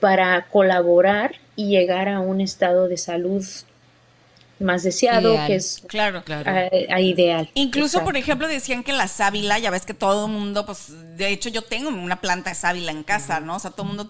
para 0.00 0.46
colaborar 0.50 1.36
y 1.56 1.68
llegar 1.68 2.08
a 2.08 2.20
un 2.20 2.40
estado 2.40 2.88
de 2.88 2.96
salud 2.96 3.44
más 4.60 4.82
deseado, 4.84 5.32
Ideal. 5.34 5.46
que 5.48 5.54
es 5.56 5.82
Claro. 5.88 6.22
a, 6.28 6.94
a 6.94 7.00
ideal. 7.00 7.50
Incluso, 7.54 7.98
Exacto. 7.98 8.04
por 8.06 8.16
ejemplo, 8.16 8.46
decían 8.48 8.82
que 8.84 8.92
la 8.92 9.08
sábila, 9.08 9.58
ya 9.58 9.70
ves 9.70 9.84
que 9.84 9.94
todo 9.94 10.26
el 10.26 10.32
mundo, 10.32 10.64
pues, 10.64 10.92
de 11.16 11.28
hecho 11.28 11.48
yo 11.48 11.62
tengo 11.62 11.88
una 11.88 12.20
planta 12.20 12.50
de 12.50 12.56
sábila 12.56 12.92
en 12.92 13.02
casa, 13.02 13.40
¿no? 13.40 13.56
O 13.56 13.58
sea, 13.58 13.70
todo 13.72 13.82
el 13.82 13.88
mundo 13.96 14.08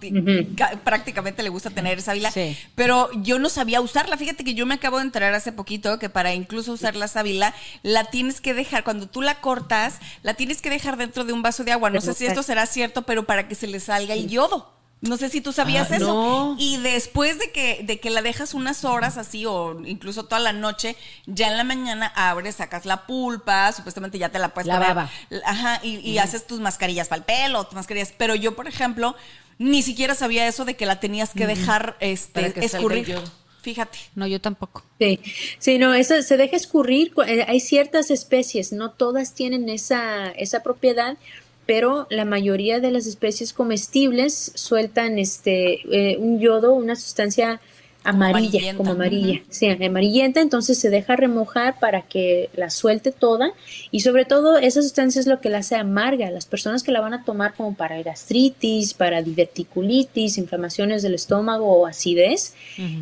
prácticamente 0.85 1.43
le 1.43 1.49
gusta 1.49 1.71
tener 1.71 2.01
sábila, 2.03 2.31
Sí. 2.31 2.57
pero 2.75 3.11
yo 3.23 3.39
no 3.39 3.49
sabía 3.49 3.81
usarla. 3.81 4.17
Fíjate 4.17 4.45
que 4.45 4.55
yo 4.55 4.67
me 4.67 4.75
acabo 4.75 4.99
de 4.99 5.05
enterar 5.05 5.35
hace 5.35 5.53
poquito 5.53 5.99
que 5.99 6.09
para 6.09 6.35
incluso 6.35 6.73
usar 6.73 6.97
la 6.97 7.09
sábila, 7.09 7.55
la 7.83 8.05
tienes 8.05 8.41
que 8.41 8.55
dejar, 8.55 8.85
cuando 8.85 9.07
tú 9.09 9.23
la 9.23 9.41
cortas, 9.41 9.99
la 10.23 10.35
tienes 10.35 10.61
que 10.63 10.71
dejar 10.71 10.97
dentro 10.97 11.25
de 11.25 11.33
un 11.33 11.43
vaso 11.43 11.65
de 11.65 11.73
agua. 11.73 11.91
No 11.91 12.01
sé 12.01 12.15
si 12.15 12.27
esto 12.27 12.43
será 12.43 12.67
cierto, 12.67 13.03
pero 13.03 13.25
para 13.25 13.49
que 13.49 13.55
se 13.55 13.67
le 13.67 13.81
salga 13.81 14.15
el 14.15 14.29
yodo. 14.29 14.74
No 15.09 15.17
sé 15.17 15.29
si 15.29 15.40
tú 15.40 15.53
sabías 15.53 15.90
Ah, 15.90 15.97
eso. 15.97 16.07
no. 16.07 16.57
Y 16.59 16.79
después 16.79 17.38
de 17.38 17.51
que, 17.53 17.83
de 17.85 18.01
que 18.01 18.11
la 18.11 18.23
dejas 18.23 18.55
unas 18.55 18.85
horas 18.85 19.17
así 19.19 19.45
o 19.47 19.81
incluso 19.87 20.25
toda 20.25 20.40
la 20.40 20.53
noche, 20.53 20.97
ya 21.27 21.49
en 21.49 21.57
la 21.57 21.64
mañana 21.64 22.12
abres, 22.17 22.57
sacas 22.57 22.87
la 22.87 23.07
pulpa, 23.07 23.71
supuestamente 23.73 24.19
ya 24.19 24.31
te 24.31 24.38
la 24.38 24.49
puedes 24.55 24.67
La 24.69 24.75
poner. 24.79 24.88
baba. 24.95 25.11
Ajá, 25.45 25.81
y, 25.83 25.97
y 25.99 26.19
haces 26.19 26.47
tus 26.47 26.61
mascarillas 26.61 27.09
para 27.09 27.19
el 27.21 27.25
pelo, 27.25 27.64
tus 27.64 27.75
mascarillas. 27.75 28.12
Pero 28.17 28.35
yo, 28.35 28.57
por 28.57 28.67
ejemplo, 28.67 29.14
ni 29.59 29.83
siquiera 29.83 30.14
sabía 30.14 30.47
eso 30.49 30.64
de 30.64 30.75
que 30.75 30.87
la 30.87 31.01
tenías 31.01 31.31
que 31.31 31.47
dejar 31.47 31.97
este, 32.01 32.40
Para 32.40 32.53
que 32.53 32.64
escurrir. 32.64 33.19
Fíjate. 33.62 33.99
No, 34.14 34.27
yo 34.27 34.40
tampoco. 34.43 34.83
Sí, 34.99 35.21
sí, 35.59 35.79
no, 35.79 35.95
eso 35.95 36.21
se 36.23 36.37
deja 36.37 36.55
escurrir. 36.55 37.12
Eh, 37.27 37.47
hay 37.49 37.61
ciertas 37.61 38.11
especies, 38.11 38.73
no 38.73 38.90
todas 38.90 39.33
tienen 39.33 39.71
esa, 39.71 40.27
esa 40.33 40.62
propiedad, 40.62 41.17
pero 41.66 42.07
la 42.11 42.24
mayoría 42.24 42.81
de 42.81 42.90
las 42.90 43.07
especies 43.07 43.53
comestibles 43.53 44.53
sueltan 44.55 45.18
este 45.18 45.81
eh, 45.90 46.16
un 46.18 46.40
yodo, 46.40 46.74
una 46.74 46.96
sustancia 46.96 47.61
amarilla, 48.05 48.74
como 48.77 48.92
amarilla, 48.92 49.40
sí, 49.48 49.66
amarillenta, 49.66 50.40
entonces 50.40 50.79
se 50.79 50.90
deja 50.90 51.16
remojar 51.16 51.79
para 51.81 52.03
que 52.03 52.50
la 52.55 52.68
suelte 52.68 53.12
toda 53.12 53.53
y 53.90 54.00
sobre 54.00 54.27
todo 54.27 54.59
esa 54.59 54.83
sustancia 54.83 55.20
es 55.20 55.27
lo 55.27 55.40
que 55.40 55.48
la 55.48 55.59
hace 55.59 55.74
amarga. 55.74 56.31
Las 56.31 56.46
personas 56.46 56.83
que 56.83 56.92
la 56.92 57.00
van 57.00 57.14
a 57.14 57.24
tomar 57.24 57.55
como 57.55 57.74
para 57.74 58.00
gastritis, 58.03 58.92
para 58.94 59.22
diverticulitis, 59.22 60.37
inflamaciones 60.37 61.03
del 61.03 61.14
estómago 61.14 61.66
o 61.66 61.87
acidez, 61.87 62.55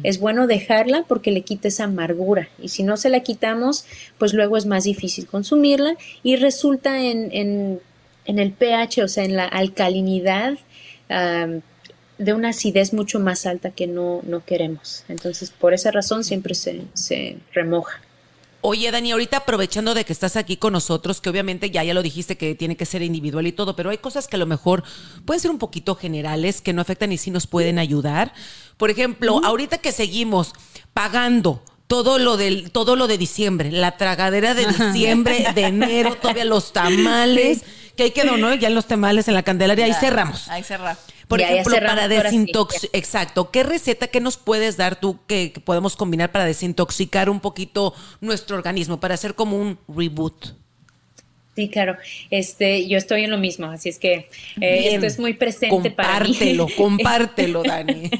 es 0.04 0.20
bueno 0.20 0.46
dejarla 0.46 1.04
porque 1.08 1.32
le 1.32 1.42
quita 1.42 1.68
esa 1.68 1.84
amargura 1.84 2.48
y 2.60 2.68
si 2.68 2.84
no 2.84 2.96
se 2.96 3.10
la 3.10 3.20
quitamos, 3.20 3.84
pues 4.18 4.32
luego 4.32 4.56
es 4.56 4.66
más 4.66 4.84
difícil 4.84 5.26
consumirla 5.26 5.96
y 6.22 6.36
resulta 6.36 7.02
en, 7.02 7.30
en, 7.32 7.80
en 8.24 8.38
el 8.38 8.52
pH, 8.52 9.02
o 9.02 9.08
sea, 9.08 9.24
en 9.24 9.36
la 9.36 9.44
alcalinidad 9.46 10.58
de 12.18 12.32
una 12.32 12.50
acidez 12.50 12.92
mucho 12.92 13.20
más 13.20 13.46
alta 13.46 13.70
que 13.70 13.86
no, 13.86 14.20
no 14.22 14.44
queremos. 14.44 15.04
Entonces, 15.08 15.50
por 15.50 15.74
esa 15.74 15.90
razón 15.90 16.24
siempre 16.24 16.54
se, 16.54 16.82
se 16.94 17.38
remoja. 17.52 18.00
Oye, 18.64 18.92
Dani, 18.92 19.10
ahorita 19.10 19.38
aprovechando 19.38 19.92
de 19.92 20.04
que 20.04 20.12
estás 20.12 20.36
aquí 20.36 20.56
con 20.56 20.72
nosotros, 20.72 21.20
que 21.20 21.28
obviamente 21.28 21.70
ya, 21.72 21.82
ya 21.82 21.94
lo 21.94 22.02
dijiste 22.02 22.36
que 22.36 22.54
tiene 22.54 22.76
que 22.76 22.86
ser 22.86 23.02
individual 23.02 23.44
y 23.48 23.52
todo, 23.52 23.74
pero 23.74 23.90
hay 23.90 23.98
cosas 23.98 24.28
que 24.28 24.36
a 24.36 24.38
lo 24.38 24.46
mejor 24.46 24.84
pueden 25.24 25.40
ser 25.40 25.50
un 25.50 25.58
poquito 25.58 25.96
generales, 25.96 26.60
que 26.60 26.72
no 26.72 26.80
afectan 26.80 27.10
y 27.10 27.18
sí 27.18 27.32
nos 27.32 27.48
pueden 27.48 27.80
ayudar. 27.80 28.32
Por 28.76 28.90
ejemplo, 28.90 29.40
ahorita 29.44 29.78
que 29.78 29.90
seguimos 29.90 30.52
pagando 30.94 31.64
todo 31.92 32.18
lo 32.18 32.38
del 32.38 32.70
todo 32.70 32.96
lo 32.96 33.06
de 33.06 33.18
diciembre, 33.18 33.70
la 33.70 33.98
tragadera 33.98 34.54
de 34.54 34.64
diciembre, 34.64 35.44
de 35.54 35.64
enero, 35.64 36.16
todavía 36.16 36.46
los 36.46 36.72
tamales, 36.72 37.64
que 37.94 38.04
ahí 38.04 38.10
quedó, 38.12 38.38
¿no? 38.38 38.54
Ya 38.54 38.70
los 38.70 38.86
tamales 38.86 39.28
en 39.28 39.34
la 39.34 39.42
Candelaria, 39.42 39.84
ahí 39.84 39.92
cerramos. 39.92 40.48
Ahí 40.48 40.62
cerramos. 40.62 41.02
Por 41.28 41.42
ejemplo, 41.42 41.76
para 41.76 42.08
desintoxicar, 42.08 42.88
exacto, 42.94 43.50
¿qué 43.50 43.62
receta, 43.62 44.06
qué 44.06 44.22
nos 44.22 44.38
puedes 44.38 44.78
dar 44.78 44.98
tú 44.98 45.18
que, 45.26 45.52
podemos 45.66 45.94
combinar 45.94 46.32
para 46.32 46.46
desintoxicar 46.46 47.28
un 47.28 47.40
poquito 47.40 47.92
nuestro 48.22 48.56
organismo, 48.56 48.98
para 48.98 49.12
hacer 49.12 49.34
como 49.34 49.58
un 49.58 49.78
reboot? 49.86 50.46
Sí, 51.54 51.68
claro. 51.68 51.98
Este, 52.30 52.88
yo 52.88 52.96
estoy 52.96 53.24
en 53.24 53.30
lo 53.30 53.36
mismo, 53.36 53.66
así 53.66 53.90
es 53.90 53.98
que 53.98 54.30
eh, 54.62 54.94
esto 54.94 55.04
es 55.04 55.18
muy 55.18 55.34
presente 55.34 55.90
para 55.90 56.20
mí. 56.20 56.32
Compártelo, 56.32 56.68
compártelo, 56.74 57.62
Dani. 57.66 58.10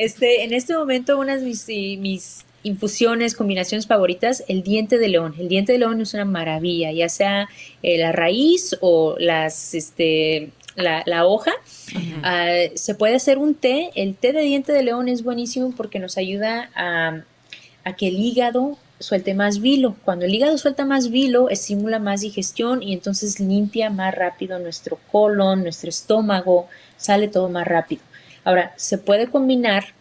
Este, 0.00 0.42
en 0.42 0.52
este 0.52 0.74
momento, 0.74 1.16
unas 1.16 1.42
de 1.42 1.46
mis, 1.46 1.68
mis 2.00 2.44
infusiones, 2.62 3.34
combinaciones 3.34 3.86
favoritas, 3.86 4.44
el 4.48 4.62
diente 4.62 4.98
de 4.98 5.08
león. 5.08 5.34
El 5.38 5.48
diente 5.48 5.72
de 5.72 5.78
león 5.78 6.00
es 6.00 6.14
una 6.14 6.24
maravilla, 6.24 6.92
ya 6.92 7.08
sea 7.08 7.48
eh, 7.82 7.98
la 7.98 8.12
raíz 8.12 8.76
o 8.80 9.16
las, 9.18 9.74
este, 9.74 10.50
la, 10.76 11.26
hoja. 11.26 11.52
Ah, 12.22 12.48
se 12.74 12.94
puede 12.94 13.16
hacer 13.16 13.38
un 13.38 13.54
té. 13.54 13.90
El 13.94 14.14
té 14.14 14.32
de 14.32 14.42
diente 14.42 14.72
de 14.72 14.82
león 14.82 15.08
es 15.08 15.22
buenísimo 15.22 15.72
porque 15.76 15.98
nos 15.98 16.18
ayuda 16.18 16.70
a, 16.74 17.22
que 17.96 18.08
el 18.08 18.18
hígado 18.18 18.76
suelte 18.98 19.34
más 19.34 19.60
vilo. 19.60 19.96
Cuando 20.04 20.26
el 20.26 20.34
hígado 20.34 20.58
suelta 20.58 20.84
más 20.84 21.10
vilo, 21.10 21.48
estimula 21.48 21.98
más 21.98 22.20
digestión 22.20 22.82
y 22.82 22.92
entonces 22.92 23.40
limpia 23.40 23.88
más 23.88 24.14
rápido 24.14 24.58
nuestro 24.58 24.98
colon, 25.10 25.62
nuestro 25.62 25.88
estómago, 25.88 26.68
sale 26.96 27.28
todo 27.28 27.48
más 27.48 27.66
rápido. 27.66 28.02
Ahora, 28.44 28.74
se 28.76 28.98
puede 28.98 29.28
combinar 29.28 29.94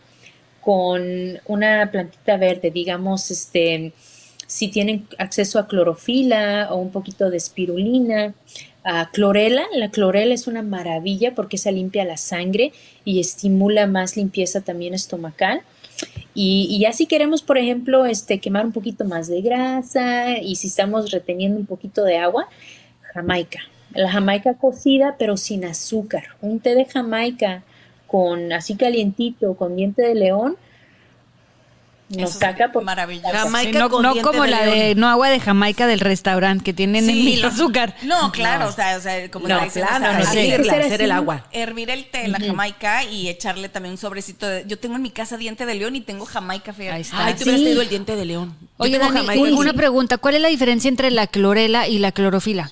con 0.67 1.39
una 1.45 1.89
plantita 1.93 2.35
verde, 2.35 2.71
digamos, 2.71 3.31
este, 3.31 3.93
si 4.47 4.67
tienen 4.67 5.07
acceso 5.17 5.59
a 5.59 5.67
clorofila 5.69 6.67
o 6.71 6.75
un 6.75 6.91
poquito 6.91 7.29
de 7.29 7.37
espirulina, 7.37 8.33
clorela. 9.13 9.63
La 9.73 9.91
clorela 9.91 10.33
es 10.33 10.45
una 10.45 10.63
maravilla 10.63 11.33
porque 11.33 11.57
se 11.57 11.71
limpia 11.71 12.03
la 12.03 12.17
sangre 12.17 12.73
y 13.05 13.21
estimula 13.21 13.87
más 13.87 14.17
limpieza 14.17 14.59
también 14.59 14.93
estomacal. 14.93 15.61
Y, 16.33 16.77
ya 16.81 16.91
si 16.91 17.05
queremos, 17.05 17.43
por 17.43 17.57
ejemplo, 17.57 18.05
este, 18.05 18.39
quemar 18.39 18.65
un 18.65 18.73
poquito 18.73 19.05
más 19.05 19.29
de 19.29 19.41
grasa 19.41 20.37
y 20.37 20.57
si 20.57 20.67
estamos 20.67 21.11
reteniendo 21.11 21.57
un 21.57 21.65
poquito 21.65 22.03
de 22.03 22.17
agua, 22.17 22.49
jamaica. 23.13 23.61
La 23.93 24.11
jamaica 24.11 24.55
cocida 24.55 25.15
pero 25.17 25.37
sin 25.37 25.63
azúcar. 25.63 26.25
Un 26.41 26.59
té 26.59 26.75
de 26.75 26.83
jamaica 26.83 27.63
con 28.07 28.51
así 28.53 28.75
calientito, 28.75 29.55
con 29.55 29.75
diente 29.75 30.01
de 30.01 30.15
león, 30.15 30.57
nos 32.09 32.31
saca 32.31 32.71
por 32.71 32.83
maravilloso. 32.83 33.29
Jamaica 33.33 33.79
no, 33.79 33.89
como 33.89 34.45
la 34.45 34.65
de 34.65 34.95
no 34.95 35.09
agua 35.09 35.29
de 35.29 35.41
Jamaica 35.41 35.87
del 35.87 35.99
restaurante 35.99 36.63
que 36.63 36.73
tienen 36.73 37.05
mil 37.05 37.43
azúcar. 37.43 37.95
No, 38.03 38.31
claro, 38.31 38.67
o 38.69 38.71
sea, 38.71 38.97
o 38.97 39.01
sea 39.01 39.29
como 39.29 39.47
no, 39.47 39.59
claro, 39.67 40.13
no, 40.13 40.19
hacer 40.19 41.01
el 41.01 41.11
agua. 41.11 41.45
Hervir 41.51 41.89
el 41.89 42.09
té, 42.09 42.27
la 42.29 42.39
Jamaica 42.39 43.03
y 43.03 43.27
echarle 43.27 43.67
también 43.67 43.91
un 43.91 43.97
sobrecito 43.97 44.47
de 44.47 44.63
yo 44.67 44.79
tengo 44.79 44.95
en 44.95 45.01
mi 45.01 45.11
casa 45.11 45.37
diente 45.37 45.65
de 45.65 45.75
león 45.75 45.95
y 45.95 46.01
tengo 46.01 46.25
Jamaica 46.25 46.71
fea. 46.71 46.95
Ahí 46.95 47.01
está. 47.01 47.25
Ay, 47.25 47.33
tú 47.33 47.43
hubieras 47.43 47.61
tenido 47.61 47.81
el 47.81 47.89
diente 47.89 48.15
de 48.15 48.25
león. 48.25 48.55
Oye, 48.77 48.97
Dani, 48.97 49.51
una 49.51 49.73
pregunta, 49.73 50.17
¿cuál 50.17 50.35
es 50.35 50.41
la 50.41 50.47
diferencia 50.47 50.87
entre 50.87 51.11
la 51.11 51.27
clorela 51.27 51.87
y 51.87 51.99
la 51.99 52.13
clorofila? 52.13 52.71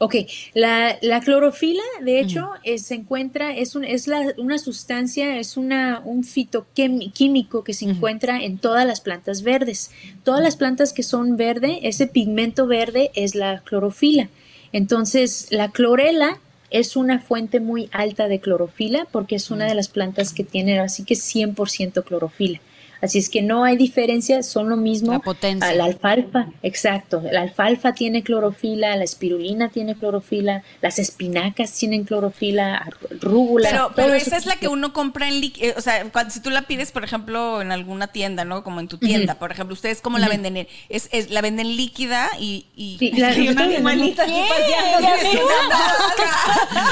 Ok, 0.00 0.14
la, 0.54 0.96
la 1.02 1.20
clorofila, 1.20 1.82
de 2.02 2.20
hecho, 2.20 2.50
se 2.76 2.94
encuentra, 2.94 3.56
es, 3.56 3.74
un, 3.74 3.84
es 3.84 4.06
la, 4.06 4.32
una 4.38 4.58
sustancia, 4.58 5.38
es 5.38 5.56
una, 5.56 6.00
un 6.04 6.22
fitoquímico 6.22 7.64
que 7.64 7.74
se 7.74 7.84
encuentra 7.84 8.40
en 8.40 8.58
todas 8.58 8.86
las 8.86 9.00
plantas 9.00 9.42
verdes. 9.42 9.90
Todas 10.22 10.40
las 10.40 10.54
plantas 10.54 10.92
que 10.92 11.02
son 11.02 11.36
verde, 11.36 11.80
ese 11.82 12.06
pigmento 12.06 12.68
verde 12.68 13.10
es 13.14 13.34
la 13.34 13.60
clorofila. 13.64 14.28
Entonces, 14.72 15.48
la 15.50 15.70
clorela 15.70 16.38
es 16.70 16.94
una 16.94 17.18
fuente 17.18 17.58
muy 17.58 17.88
alta 17.92 18.28
de 18.28 18.40
clorofila 18.40 19.06
porque 19.10 19.36
es 19.36 19.50
una 19.50 19.66
de 19.66 19.74
las 19.74 19.88
plantas 19.88 20.32
que 20.32 20.44
tiene 20.44 20.78
así 20.78 21.04
que 21.04 21.14
100% 21.14 22.04
clorofila. 22.04 22.60
Así 23.00 23.18
es 23.18 23.28
que 23.28 23.42
no 23.42 23.62
hay 23.64 23.76
diferencia, 23.76 24.42
son 24.42 24.68
lo 24.68 24.76
mismo. 24.76 25.12
La 25.12 25.20
potencia. 25.20 25.72
La 25.74 25.84
alfalfa, 25.84 26.48
exacto. 26.62 27.22
La 27.30 27.42
alfalfa 27.42 27.92
tiene 27.92 28.24
clorofila, 28.24 28.96
la 28.96 29.04
espirulina 29.04 29.68
tiene 29.68 29.94
clorofila, 29.94 30.62
las 30.80 30.98
espinacas 30.98 31.72
tienen 31.72 32.02
clorofila, 32.04 32.88
rúgula. 33.20 33.70
Pero, 33.70 33.92
pero 33.94 34.14
esa 34.14 34.36
es 34.36 34.46
la 34.46 34.56
que 34.56 34.66
uno 34.68 34.92
compra 34.92 35.28
en 35.28 35.40
líquido. 35.40 35.68
Eh, 35.68 35.74
o 35.76 35.80
sea, 35.80 36.04
si 36.30 36.40
tú 36.40 36.50
la 36.50 36.62
pides, 36.62 36.90
por 36.90 37.04
ejemplo, 37.04 37.62
en 37.62 37.70
alguna 37.70 38.08
tienda, 38.08 38.44
¿no? 38.44 38.64
Como 38.64 38.80
en 38.80 38.88
tu 38.88 38.98
tienda, 38.98 39.36
por 39.36 39.52
ejemplo, 39.52 39.74
¿ustedes 39.74 40.00
cómo 40.00 40.18
la 40.18 40.28
venden? 40.28 40.66
Es, 40.88 41.08
es, 41.12 41.30
la 41.30 41.40
venden 41.40 41.76
líquida 41.76 42.30
y. 42.38 42.66
y, 42.74 42.98
la, 43.18 43.36
y 43.36 43.48
una 43.48 43.64
animalita 43.64 44.24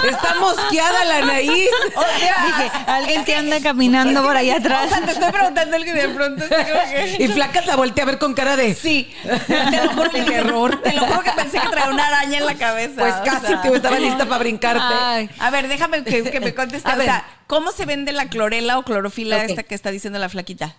Está 0.09 0.35
mosqueada 0.38 1.05
la 1.05 1.27
nariz. 1.27 1.51
Dije, 1.51 2.71
alguien 2.87 3.25
que 3.25 3.35
anda 3.35 3.61
caminando 3.61 4.23
por 4.23 4.37
allá 4.37 4.57
atrás. 4.57 4.87
O 4.87 4.88
sea, 4.88 5.05
te 5.05 5.12
estoy 5.12 5.33
preguntando 5.33 5.77
el 5.77 5.85
que 5.85 5.95
de 6.00 6.09
pronto 6.09 6.44
Y 7.18 7.28
Flaca 7.28 7.62
la 7.66 7.76
volteé 7.76 8.02
a 8.02 8.06
ver 8.06 8.18
con 8.18 8.35
cara 8.35 8.56
de... 8.56 8.74
Sí. 8.74 9.12
Te 9.46 9.85
lo 9.85 9.90
juro, 9.90 10.11
que, 10.11 10.18
error. 10.35 10.80
Te 10.82 10.92
lo 10.92 11.06
juro 11.06 11.22
que 11.22 11.32
pensé 11.32 11.59
que 11.59 11.68
traía 11.68 11.90
una 11.90 12.06
araña 12.06 12.38
en 12.38 12.46
la 12.46 12.54
cabeza. 12.54 12.94
Pues 12.96 13.14
casi, 13.24 13.54
te 13.62 13.74
estaba 13.74 13.98
lista 13.98 14.26
para 14.26 14.38
brincarte. 14.38 15.30
A 15.38 15.50
ver, 15.50 15.68
déjame 15.68 16.04
que, 16.04 16.40
me 16.40 16.54
conteste. 16.54 16.90
o 16.90 17.00
sea, 17.00 17.24
¿cómo 17.46 17.72
se 17.72 17.87
vende 17.87 18.12
la 18.12 18.28
clorela 18.28 18.78
o 18.78 18.82
clorofila 18.82 19.44
esta 19.44 19.62
que 19.62 19.74
está 19.74 19.90
diciendo 19.90 20.18
la 20.18 20.28
flaquita? 20.28 20.76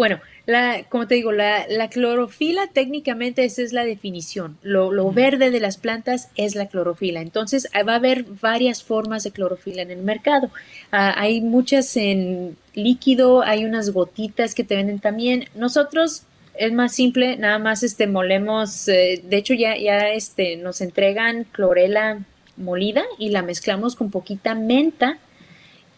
Bueno, 0.00 0.18
la, 0.46 0.84
como 0.88 1.06
te 1.06 1.16
digo, 1.16 1.30
la, 1.30 1.66
clorofila 1.90 2.68
técnicamente 2.68 3.44
esa 3.44 3.60
es 3.60 3.74
la 3.74 3.84
definición. 3.84 4.56
Lo, 4.62 5.12
verde 5.12 5.50
de 5.50 5.60
las 5.60 5.76
plantas 5.76 6.30
es 6.36 6.54
la 6.54 6.68
clorofila. 6.68 7.20
Entonces 7.20 7.68
va 7.86 7.92
a 7.92 7.96
haber 7.96 8.24
varias 8.24 8.82
formas 8.82 9.24
de 9.24 9.32
clorofila 9.32 9.82
en 9.82 9.90
el 9.90 10.02
mercado. 10.02 10.50
Ah, 10.90 11.12
hay 11.18 11.42
muchas 11.42 11.96
en 11.98 12.56
líquido, 12.74 13.42
hay 13.42 13.64
unas 13.64 13.90
gotitas 13.90 14.54
que 14.54 14.64
te 14.64 14.76
venden 14.76 15.00
también. 15.00 15.46
Nosotros 15.54 16.24
es 16.54 16.72
más 16.72 16.92
simple, 16.94 17.36
nada 17.36 17.58
más 17.58 17.82
este 17.82 18.06
molemos, 18.06 18.86
eh, 18.88 19.22
de 19.24 19.36
hecho 19.36 19.54
ya, 19.54 19.76
ya 19.76 20.10
este, 20.10 20.56
nos 20.56 20.80
entregan 20.80 21.44
clorela 21.44 22.18
molida 22.56 23.02
y 23.18 23.30
la 23.30 23.42
mezclamos 23.42 23.96
con 23.96 24.10
poquita 24.10 24.54
menta 24.54 25.18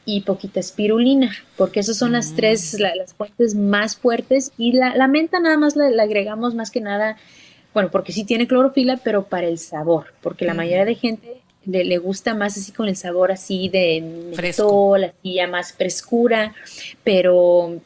y 0.05 0.23
poquita 0.23 0.61
espirulina, 0.61 1.33
porque 1.57 1.81
esas 1.81 1.97
son 1.97 2.13
las 2.13 2.33
mm. 2.33 2.37
tres, 2.37 2.79
las 2.79 3.15
fuentes 3.15 3.55
más 3.55 3.97
fuertes. 3.97 4.53
Y 4.59 4.73
la, 4.73 4.97
la 4.97 5.09
menta 5.09 5.41
nada 5.41 5.57
más 5.57 5.77
la, 5.77 6.03
agregamos 6.03 6.55
más 6.55 6.71
que 6.71 6.81
nada, 6.81 7.17
bueno, 7.75 7.91
porque 7.91 8.13
sí 8.13 8.25
tiene 8.25 8.47
clorofila, 8.47 8.99
pero 9.03 9.25
para 9.25 9.47
el 9.47 9.59
sabor, 9.59 10.15
porque 10.23 10.45
la 10.45 10.55
mayoría 10.55 10.85
de 10.85 10.95
gente 10.95 11.42
le, 11.67 11.99
gusta 11.99 12.35
más 12.35 12.57
así 12.57 12.73
con 12.73 12.89
el 12.89 12.97
sabor 12.97 13.33
así 13.33 13.69
de 13.69 14.01
mentol, 14.37 15.05
así 15.05 15.35
ya 15.35 15.47
más 15.47 15.73
frescura, 15.73 16.55
pero 17.05 17.77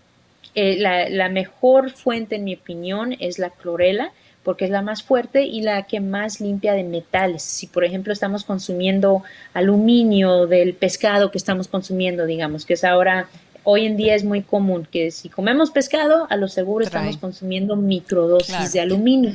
eh, 0.54 0.76
la, 0.78 1.08
la 1.08 1.28
mejor 1.28 1.90
fuente, 1.90 2.36
en 2.36 2.44
mi 2.44 2.54
opinión, 2.54 3.14
es 3.20 3.38
la 3.38 3.50
clorela 3.50 4.12
porque 4.42 4.64
es 4.66 4.70
la 4.70 4.80
más 4.80 5.02
fuerte 5.02 5.42
y 5.42 5.60
la 5.62 5.88
que 5.88 5.98
más 5.98 6.40
limpia 6.40 6.72
de 6.72 6.84
metales. 6.84 7.42
Si 7.42 7.66
por 7.66 7.84
ejemplo 7.84 8.12
estamos 8.12 8.44
consumiendo 8.44 9.24
aluminio 9.54 10.46
del 10.46 10.74
pescado 10.74 11.32
que 11.32 11.38
estamos 11.38 11.66
consumiendo, 11.66 12.26
digamos, 12.26 12.64
que 12.64 12.74
es 12.74 12.84
ahora 12.84 13.28
hoy 13.64 13.84
en 13.86 13.96
día 13.96 14.14
es 14.14 14.22
muy 14.22 14.42
común 14.42 14.86
que 14.88 15.10
si 15.10 15.28
comemos 15.28 15.72
pescado, 15.72 16.28
a 16.30 16.36
lo 16.36 16.46
seguro 16.46 16.84
Trae. 16.86 17.02
estamos 17.02 17.16
consumiendo 17.20 17.74
microdosis 17.74 18.54
Claro. 18.54 18.70
de 18.70 18.80
aluminio. 18.80 19.32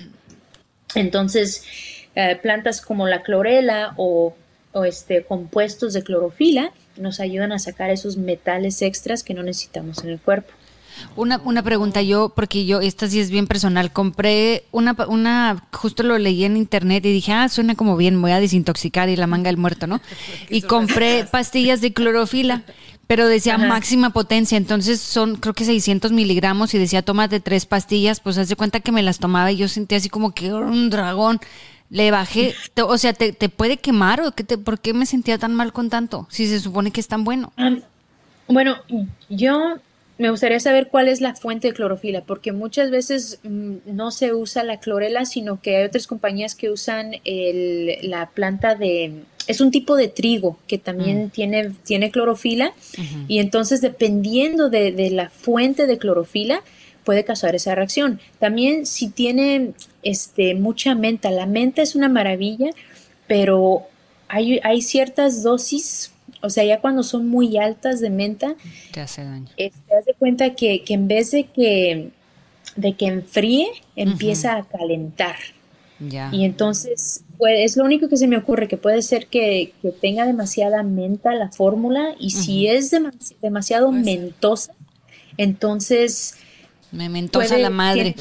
Entonces, 0.96 1.66
eh, 2.16 2.40
plantas 2.42 2.82
como 2.82 3.08
la 3.08 3.22
clorela 3.22 3.94
o, 3.98 4.36
o, 4.74 4.84
este, 4.86 5.24
compuestos 5.24 5.94
de 5.94 6.04
clorofila 6.04 6.72
nos 6.98 7.20
ayudan 7.20 7.52
a 7.52 7.60
sacar 7.60 7.90
esos 7.90 8.18
metales 8.18 8.82
extras 8.82 9.24
que 9.24 9.34
no 9.34 9.44
necesitamos 9.44 10.04
en 10.04 10.10
el 10.10 10.20
cuerpo. 10.20 10.52
Una, 11.16 11.42
una 11.44 11.64
pregunta 11.64 12.02
yo, 12.02 12.30
porque 12.36 12.66
yo, 12.66 12.82
esta 12.82 13.08
sí 13.08 13.20
es 13.20 13.30
bien 13.30 13.48
personal, 13.48 13.92
compré 13.92 14.66
una, 14.72 14.96
una, 15.08 15.64
justo 15.72 16.04
lo 16.04 16.18
leí 16.18 16.44
en 16.44 16.58
internet 16.58 17.06
y 17.06 17.14
dije, 17.14 17.32
ah, 17.32 17.50
suena 17.50 17.76
como 17.76 17.98
bien, 17.98 18.16
me 18.16 18.22
voy 18.22 18.32
a 18.32 18.40
desintoxicar 18.40 19.10
y 19.10 19.16
la 19.16 19.28
manga 19.28 19.48
del 19.48 19.58
muerto, 19.58 19.88
¿no? 19.88 20.02
Y 20.50 20.62
compré 20.64 21.26
pastillas 21.26 21.82
de 21.82 21.94
clorofila, 21.94 22.64
pero 23.08 23.28
decía 23.28 23.56
Ajá. 23.56 23.68
máxima 23.68 24.12
potencia, 24.12 24.58
entonces 24.58 25.02
son 25.02 25.36
creo 25.36 25.54
que 25.54 25.66
600 25.66 26.12
miligramos 26.12 26.74
y 26.74 26.78
decía 26.78 27.02
tómate 27.02 27.40
tres 27.40 27.66
pastillas, 27.66 28.20
pues 28.20 28.38
hace 28.38 28.56
cuenta 28.56 28.80
que 28.80 28.92
me 28.92 29.02
las 29.02 29.20
tomaba 29.20 29.52
y 29.52 29.58
yo 29.58 29.68
sentía 29.68 29.98
así 29.98 30.10
como 30.10 30.34
que 30.34 30.48
era 30.48 30.58
un 30.58 30.90
dragón. 30.90 31.40
Le 31.92 32.10
bajé, 32.10 32.56
te- 32.74 32.82
o 32.82 32.98
sea, 32.98 33.14
¿te, 33.14 33.34
te 33.34 33.50
puede 33.50 33.78
quemar 33.78 34.22
o 34.22 34.32
qué 34.32 34.44
te, 34.44 34.58
por 34.58 34.80
qué 34.80 34.94
me 34.94 35.06
sentía 35.06 35.38
tan 35.38 35.54
mal 35.54 35.74
con 35.74 35.90
tanto? 35.90 36.26
Si 36.32 36.48
se 36.48 36.60
supone 36.60 36.90
que 36.92 37.00
es 37.02 37.08
tan 37.08 37.24
bueno. 37.26 37.52
Bueno, 38.48 38.78
yo 39.30 39.76
me 40.18 40.30
gustaría 40.30 40.60
saber 40.60 40.88
cuál 40.88 41.08
es 41.08 41.20
la 41.22 41.36
fuente 41.36 41.68
de 41.70 41.74
clorofila, 41.74 42.22
porque 42.22 42.52
muchas 42.52 42.92
veces 42.92 43.40
mm, 43.44 43.74
no 43.88 44.12
se 44.12 44.34
usa 44.34 44.64
la 44.64 44.80
clorela, 44.80 45.26
sino 45.26 45.62
que 45.62 45.78
hay 45.78 45.86
otras 45.86 46.08
compañías 46.08 46.56
que 46.56 46.70
usan 46.70 47.16
el- 47.24 47.98
la 48.10 48.28
planta 48.30 48.76
de... 48.76 49.24
Es 49.48 49.60
un 49.60 49.72
tipo 49.72 49.96
de 49.96 50.08
trigo 50.08 50.58
que 50.68 50.78
también 50.78 51.30
tiene, 51.32 51.72
tiene 51.84 52.12
clorofila 52.12 52.74
y 53.28 53.40
entonces 53.40 53.82
dependiendo 53.82 54.70
de, 54.70 54.92
de 54.92 55.10
la 55.10 55.30
fuente 55.30 55.88
de 55.88 55.98
clorofila 55.98 56.62
puede 57.04 57.24
causar 57.24 57.56
esa 57.56 57.74
reacción. 57.76 58.20
También 58.40 58.86
si 58.86 59.08
tiene 59.10 59.74
este, 60.04 60.56
mucha 60.56 60.96
menta, 60.96 61.32
la 61.32 61.46
menta 61.46 61.82
es 61.82 61.96
una 61.96 62.10
maravilla, 62.10 62.70
pero 63.28 63.84
hay, 64.28 64.60
hay 64.64 64.82
ciertas 64.82 65.44
dosis, 65.44 66.12
o 66.42 66.50
sea, 66.50 66.64
ya 66.64 66.80
cuando 66.80 67.04
son 67.04 67.28
muy 67.28 67.58
altas 67.58 68.00
de 68.00 68.10
menta, 68.10 68.56
Te 68.92 69.02
hace 69.02 69.24
daño. 69.24 69.48
eh, 69.58 69.72
te 69.88 69.96
das 69.96 70.06
de 70.06 70.14
cuenta 70.14 70.56
que, 70.56 70.84
que 70.84 70.94
en 70.94 71.08
vez 71.08 71.32
de 71.32 71.46
que, 71.46 72.10
de 72.76 72.94
que 72.94 73.06
enfríe, 73.08 73.68
empieza 73.96 74.56
a 74.58 74.64
calentar. 74.64 75.36
Ya. 76.00 76.30
Y 76.32 76.46
entonces, 76.46 77.24
pues, 77.38 77.60
es 77.60 77.78
lo 77.78 77.84
único 77.84 78.10
que 78.10 78.18
se 78.18 78.28
me 78.28 78.38
ocurre, 78.38 78.68
que 78.68 78.78
puede 78.78 79.02
ser 79.02 79.28
que, 79.28 79.74
que 79.82 79.92
tenga 79.92 80.26
demasiada 80.26 80.82
menta 80.82 81.34
la 81.36 81.52
fórmula, 81.52 82.16
y 82.20 82.32
si 82.32 82.68
es 82.68 82.92
demasi- 82.92 83.36
demasiado 83.42 83.90
Puede 83.90 84.04
ser. 84.04 84.20
mentosa, 84.20 84.74
entonces... 85.38 86.36
Me 86.92 87.08
mentosa 87.10 87.58
la 87.58 87.70
madre. 87.70 88.16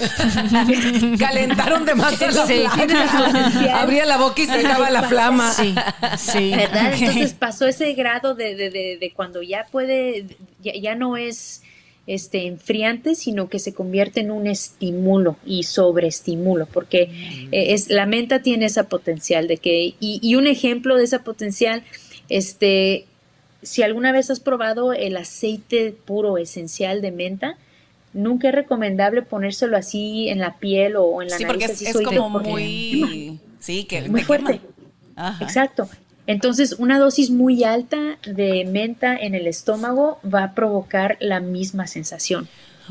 Calentaron 1.18 1.84
de 1.84 1.94
más 1.94 2.20
la 2.20 2.46
Sí. 2.46 2.62
flama. 2.70 3.80
Abría 3.80 4.06
la 4.06 4.16
boca 4.18 4.42
y 4.42 4.46
se 4.46 4.52
acaba 4.66 4.90
la 4.90 5.02
flama. 5.04 5.52
Sí, 5.52 5.74
sí. 6.18 6.50
¿verdad? 6.50 6.92
Entonces 6.94 7.32
pasó 7.34 7.66
ese 7.66 7.92
grado 7.94 8.34
de, 8.34 8.54
de, 8.54 8.70
de, 8.70 8.96
de 8.98 9.12
cuando 9.12 9.42
ya 9.42 9.66
puede, 9.70 10.26
ya, 10.62 10.72
ya 10.80 10.94
no 10.94 11.16
es 11.16 11.62
este 12.06 12.46
enfriante, 12.46 13.14
sino 13.14 13.48
que 13.48 13.58
se 13.58 13.72
convierte 13.74 14.20
en 14.20 14.30
un 14.30 14.46
estímulo 14.46 15.36
y 15.44 15.64
sobreestimulo, 15.64 16.66
porque 16.66 17.02
eh, 17.52 17.72
es, 17.74 17.88
la 17.88 18.06
menta 18.06 18.40
tiene 18.42 18.66
esa 18.66 18.84
potencial 18.88 19.46
de 19.46 19.58
que, 19.58 19.94
y, 20.00 20.18
y 20.22 20.34
un 20.34 20.46
ejemplo 20.46 20.96
de 20.96 21.04
esa 21.04 21.22
potencial, 21.22 21.84
este, 22.28 23.04
si 23.62 23.82
alguna 23.82 24.10
vez 24.12 24.30
has 24.30 24.40
probado 24.40 24.92
el 24.92 25.16
aceite 25.16 25.94
puro 26.04 26.38
esencial 26.38 27.00
de 27.00 27.12
menta, 27.12 27.58
nunca 28.12 28.48
es 28.48 28.54
recomendable 28.54 29.22
ponérselo 29.22 29.76
así 29.76 30.28
en 30.28 30.38
la 30.38 30.58
piel 30.58 30.96
o 30.96 31.22
en 31.22 31.28
la 31.28 31.36
Sí, 31.36 31.44
nariz. 31.44 31.46
porque 31.60 31.64
es, 31.66 31.70
así 31.72 31.86
es 31.86 32.00
como 32.06 32.32
porque- 32.32 32.48
muy... 32.48 33.38
Sí, 33.58 33.84
que 33.84 34.08
muy 34.08 34.20
te 34.20 34.26
fuerte. 34.26 34.52
quema. 34.60 34.62
Ajá. 35.16 35.44
Exacto. 35.44 35.88
Entonces, 36.26 36.76
una 36.78 36.98
dosis 36.98 37.30
muy 37.30 37.64
alta 37.64 38.18
de 38.24 38.64
menta 38.64 39.16
en 39.16 39.34
el 39.34 39.46
estómago 39.46 40.18
va 40.22 40.44
a 40.44 40.54
provocar 40.54 41.16
la 41.20 41.40
misma 41.40 41.86
sensación. 41.86 42.48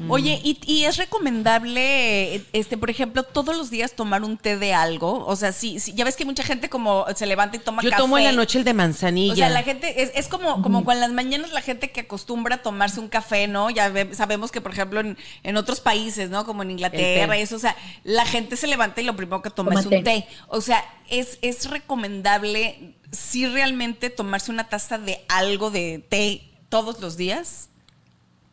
Oye, 0.08 0.40
¿y, 0.44 0.58
y 0.66 0.86
es 0.86 0.98
recomendable, 0.98 2.44
este, 2.54 2.78
por 2.78 2.90
ejemplo, 2.90 3.24
todos 3.24 3.56
los 3.58 3.70
días 3.70 3.94
tomar 3.94 4.24
un 4.24 4.38
té 4.38 4.58
de 4.58 4.74
algo? 4.74 5.26
O 5.26 5.36
sea, 5.36 5.52
sí, 5.52 5.80
sí, 5.80 5.94
ya 5.94 6.06
ves 6.06 6.16
que 6.16 6.26
mucha 6.26 6.44
gente 6.44 6.70
como 6.70 7.06
se 7.16 7.26
levanta 7.26 7.58
y 7.58 7.60
toma 7.60 7.82
Yo 7.82 7.90
café. 7.90 8.02
tomo 8.02 8.18
en 8.18 8.24
la 8.24 8.32
noche 8.32 8.58
el 8.60 8.64
de 8.64 8.74
manzanilla. 8.74 9.34
O 9.34 9.36
sea, 9.36 9.50
la 9.50 9.64
gente, 9.64 10.02
es, 10.02 10.12
es 10.16 10.28
como, 10.28 10.62
como 10.62 10.84
con 10.86 11.00
las 11.00 11.12
mañanas 11.12 11.52
la 11.52 11.62
gente 11.62 11.92
que 11.92 12.02
acostumbra 12.02 12.56
a 12.56 12.62
tomarse 12.62 13.00
un 13.00 13.08
café, 13.10 13.48
¿no? 13.48 13.70
Ya 13.70 13.90
ve- 13.90 14.14
sabemos 14.16 14.52
que, 14.52 14.62
por 14.62 14.72
ejemplo, 14.72 15.00
en, 15.00 15.18
en 15.44 15.58
otros 15.58 15.80
países, 15.82 16.30
¿no? 16.30 16.46
Como 16.46 16.64
en 16.64 16.72
Inglaterra 16.72 17.38
y 17.38 17.42
eso, 17.42 17.56
o 17.56 17.60
sea, 17.60 17.76
la 18.04 18.26
gente 18.26 18.56
se 18.56 18.68
levanta 18.68 19.02
y 19.02 19.04
lo 19.04 19.16
primero 19.16 19.42
que 19.42 19.50
toma 19.50 19.72
es 19.80 19.86
un 19.86 20.04
té. 20.04 20.28
O 20.48 20.62
sea, 20.62 20.84
es, 21.10 21.38
es 21.42 21.70
recomendable, 21.70 22.96
sí 23.12 23.46
realmente 23.48 24.10
tomarse 24.10 24.52
una 24.52 24.70
taza 24.70 24.98
de 24.98 25.24
algo 25.28 25.72
de 25.72 26.04
té 26.10 26.44
todos 26.70 27.00
los 27.02 27.18
días. 27.18 27.70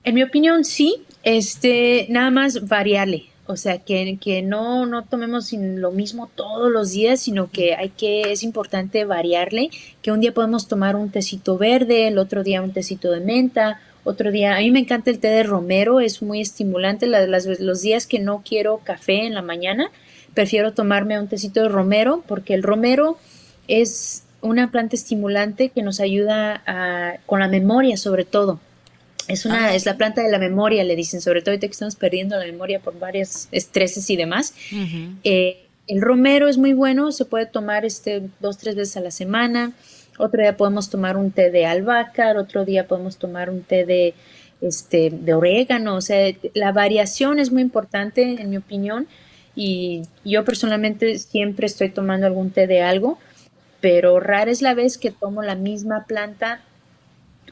En 0.07 0.15
mi 0.15 0.23
opinión, 0.23 0.65
sí, 0.65 1.03
este, 1.25 2.07
nada 2.11 2.31
más 2.31 2.69
variarle. 2.69 3.25
O 3.49 3.57
sea, 3.57 3.79
que, 3.79 4.19
que 4.21 4.41
no, 4.41 4.87
no 4.87 5.03
tomemos 5.03 5.53
lo 5.53 5.91
mismo 5.91 6.31
todos 6.33 6.71
los 6.71 6.93
días, 6.93 7.19
sino 7.21 7.51
que 7.51 7.75
hay 7.75 7.89
que, 7.89 8.31
es 8.31 8.45
importante 8.45 9.05
variarle, 9.05 9.71
que 10.03 10.13
un 10.13 10.21
día 10.21 10.33
podemos 10.33 10.69
tomar 10.69 10.95
un 10.95 11.11
tecito 11.11 11.59
verde, 11.59 12.07
el 12.07 12.19
otro 12.19 12.45
día 12.45 12.63
un 12.63 12.73
tecito 12.73 13.11
de 13.11 13.19
menta, 13.19 13.81
otro 14.05 14.31
día, 14.31 14.55
a 14.57 14.61
mí 14.61 14.71
me 14.71 14.79
encanta 14.79 15.11
el 15.11 15.19
té 15.19 15.27
de 15.27 15.43
romero, 15.43 15.99
es 15.99 16.23
muy 16.23 16.41
estimulante, 16.41 17.09
la- 17.09 17.27
las- 17.27 17.59
los 17.61 17.83
días 17.83 18.07
que 18.07 18.21
no 18.21 18.43
quiero 18.49 18.79
café 18.85 19.27
en 19.27 19.35
la 19.35 19.43
mañana, 19.43 19.91
prefiero 20.35 20.73
tomarme 20.73 21.19
un 21.19 21.27
tecito 21.27 21.63
de 21.63 21.69
romero, 21.69 22.23
porque 22.29 22.55
el 22.55 22.63
romero 22.63 23.19
es 23.67 24.23
una 24.41 24.71
planta 24.71 24.95
estimulante 24.95 25.71
que 25.71 25.83
nos 25.83 25.99
ayuda 25.99 26.63
a- 26.65 27.17
con 27.27 27.41
la 27.41 27.49
memoria 27.49 27.97
sobre 27.97 28.25
todo. 28.25 28.61
Es 29.29 29.45
una, 29.45 29.67
Ah, 29.67 29.75
es 29.75 29.87
la 29.87 29.97
planta 29.97 30.23
de 30.23 30.31
la 30.31 30.39
memoria, 30.39 30.85
le 30.85 30.97
dicen, 30.97 31.21
sobre 31.21 31.41
todo 31.41 31.51
ahorita 31.53 31.67
que 31.67 31.73
estamos 31.73 31.97
perdiendo 31.97 32.37
la 32.37 32.45
memoria 32.45 32.81
por 32.81 32.99
varios 32.99 33.49
estreses 33.51 34.09
y 34.11 34.17
demás. 34.17 34.55
Eh, 35.25 35.67
el 35.89 36.01
romero 36.01 36.49
es 36.49 36.59
muy 36.59 36.73
bueno, 36.73 37.13
se 37.13 37.25
puede 37.25 37.47
tomar 37.47 37.85
este 37.85 38.23
dos, 38.41 38.59
tres 38.59 38.75
veces 38.75 38.97
a 38.97 39.01
la 39.01 39.11
semana. 39.11 39.73
Otro 40.19 40.41
día 40.41 40.57
podemos 40.57 40.91
tomar 40.91 41.17
un 41.17 41.31
té 41.31 41.51
de 41.51 41.67
albahaca, 41.67 42.33
otro 42.39 42.65
día 42.65 42.87
podemos 42.87 43.19
tomar 43.19 43.51
un 43.51 43.63
té 43.63 43.85
de, 43.85 44.15
este, 44.61 45.11
de 45.11 45.35
orégano. 45.35 45.97
O 45.97 46.01
sea, 46.01 46.33
la 46.55 46.73
variación 46.73 47.39
es 47.39 47.53
muy 47.53 47.63
importante, 47.63 48.23
en 48.41 48.51
mi 48.51 48.57
opinión. 48.57 49.07
Y 49.55 50.03
yo 50.25 50.45
personalmente 50.45 51.19
siempre 51.19 51.67
estoy 51.67 51.91
tomando 51.91 52.27
algún 52.27 52.51
té 52.51 52.67
de 52.67 52.83
algo, 52.83 53.19
pero 53.81 54.21
rara 54.21 54.51
es 54.51 54.63
la 54.63 54.75
vez 54.75 54.99
que 54.99 55.11
tomo 55.11 55.43
la 55.43 55.55
misma 55.55 56.05
planta 56.07 56.61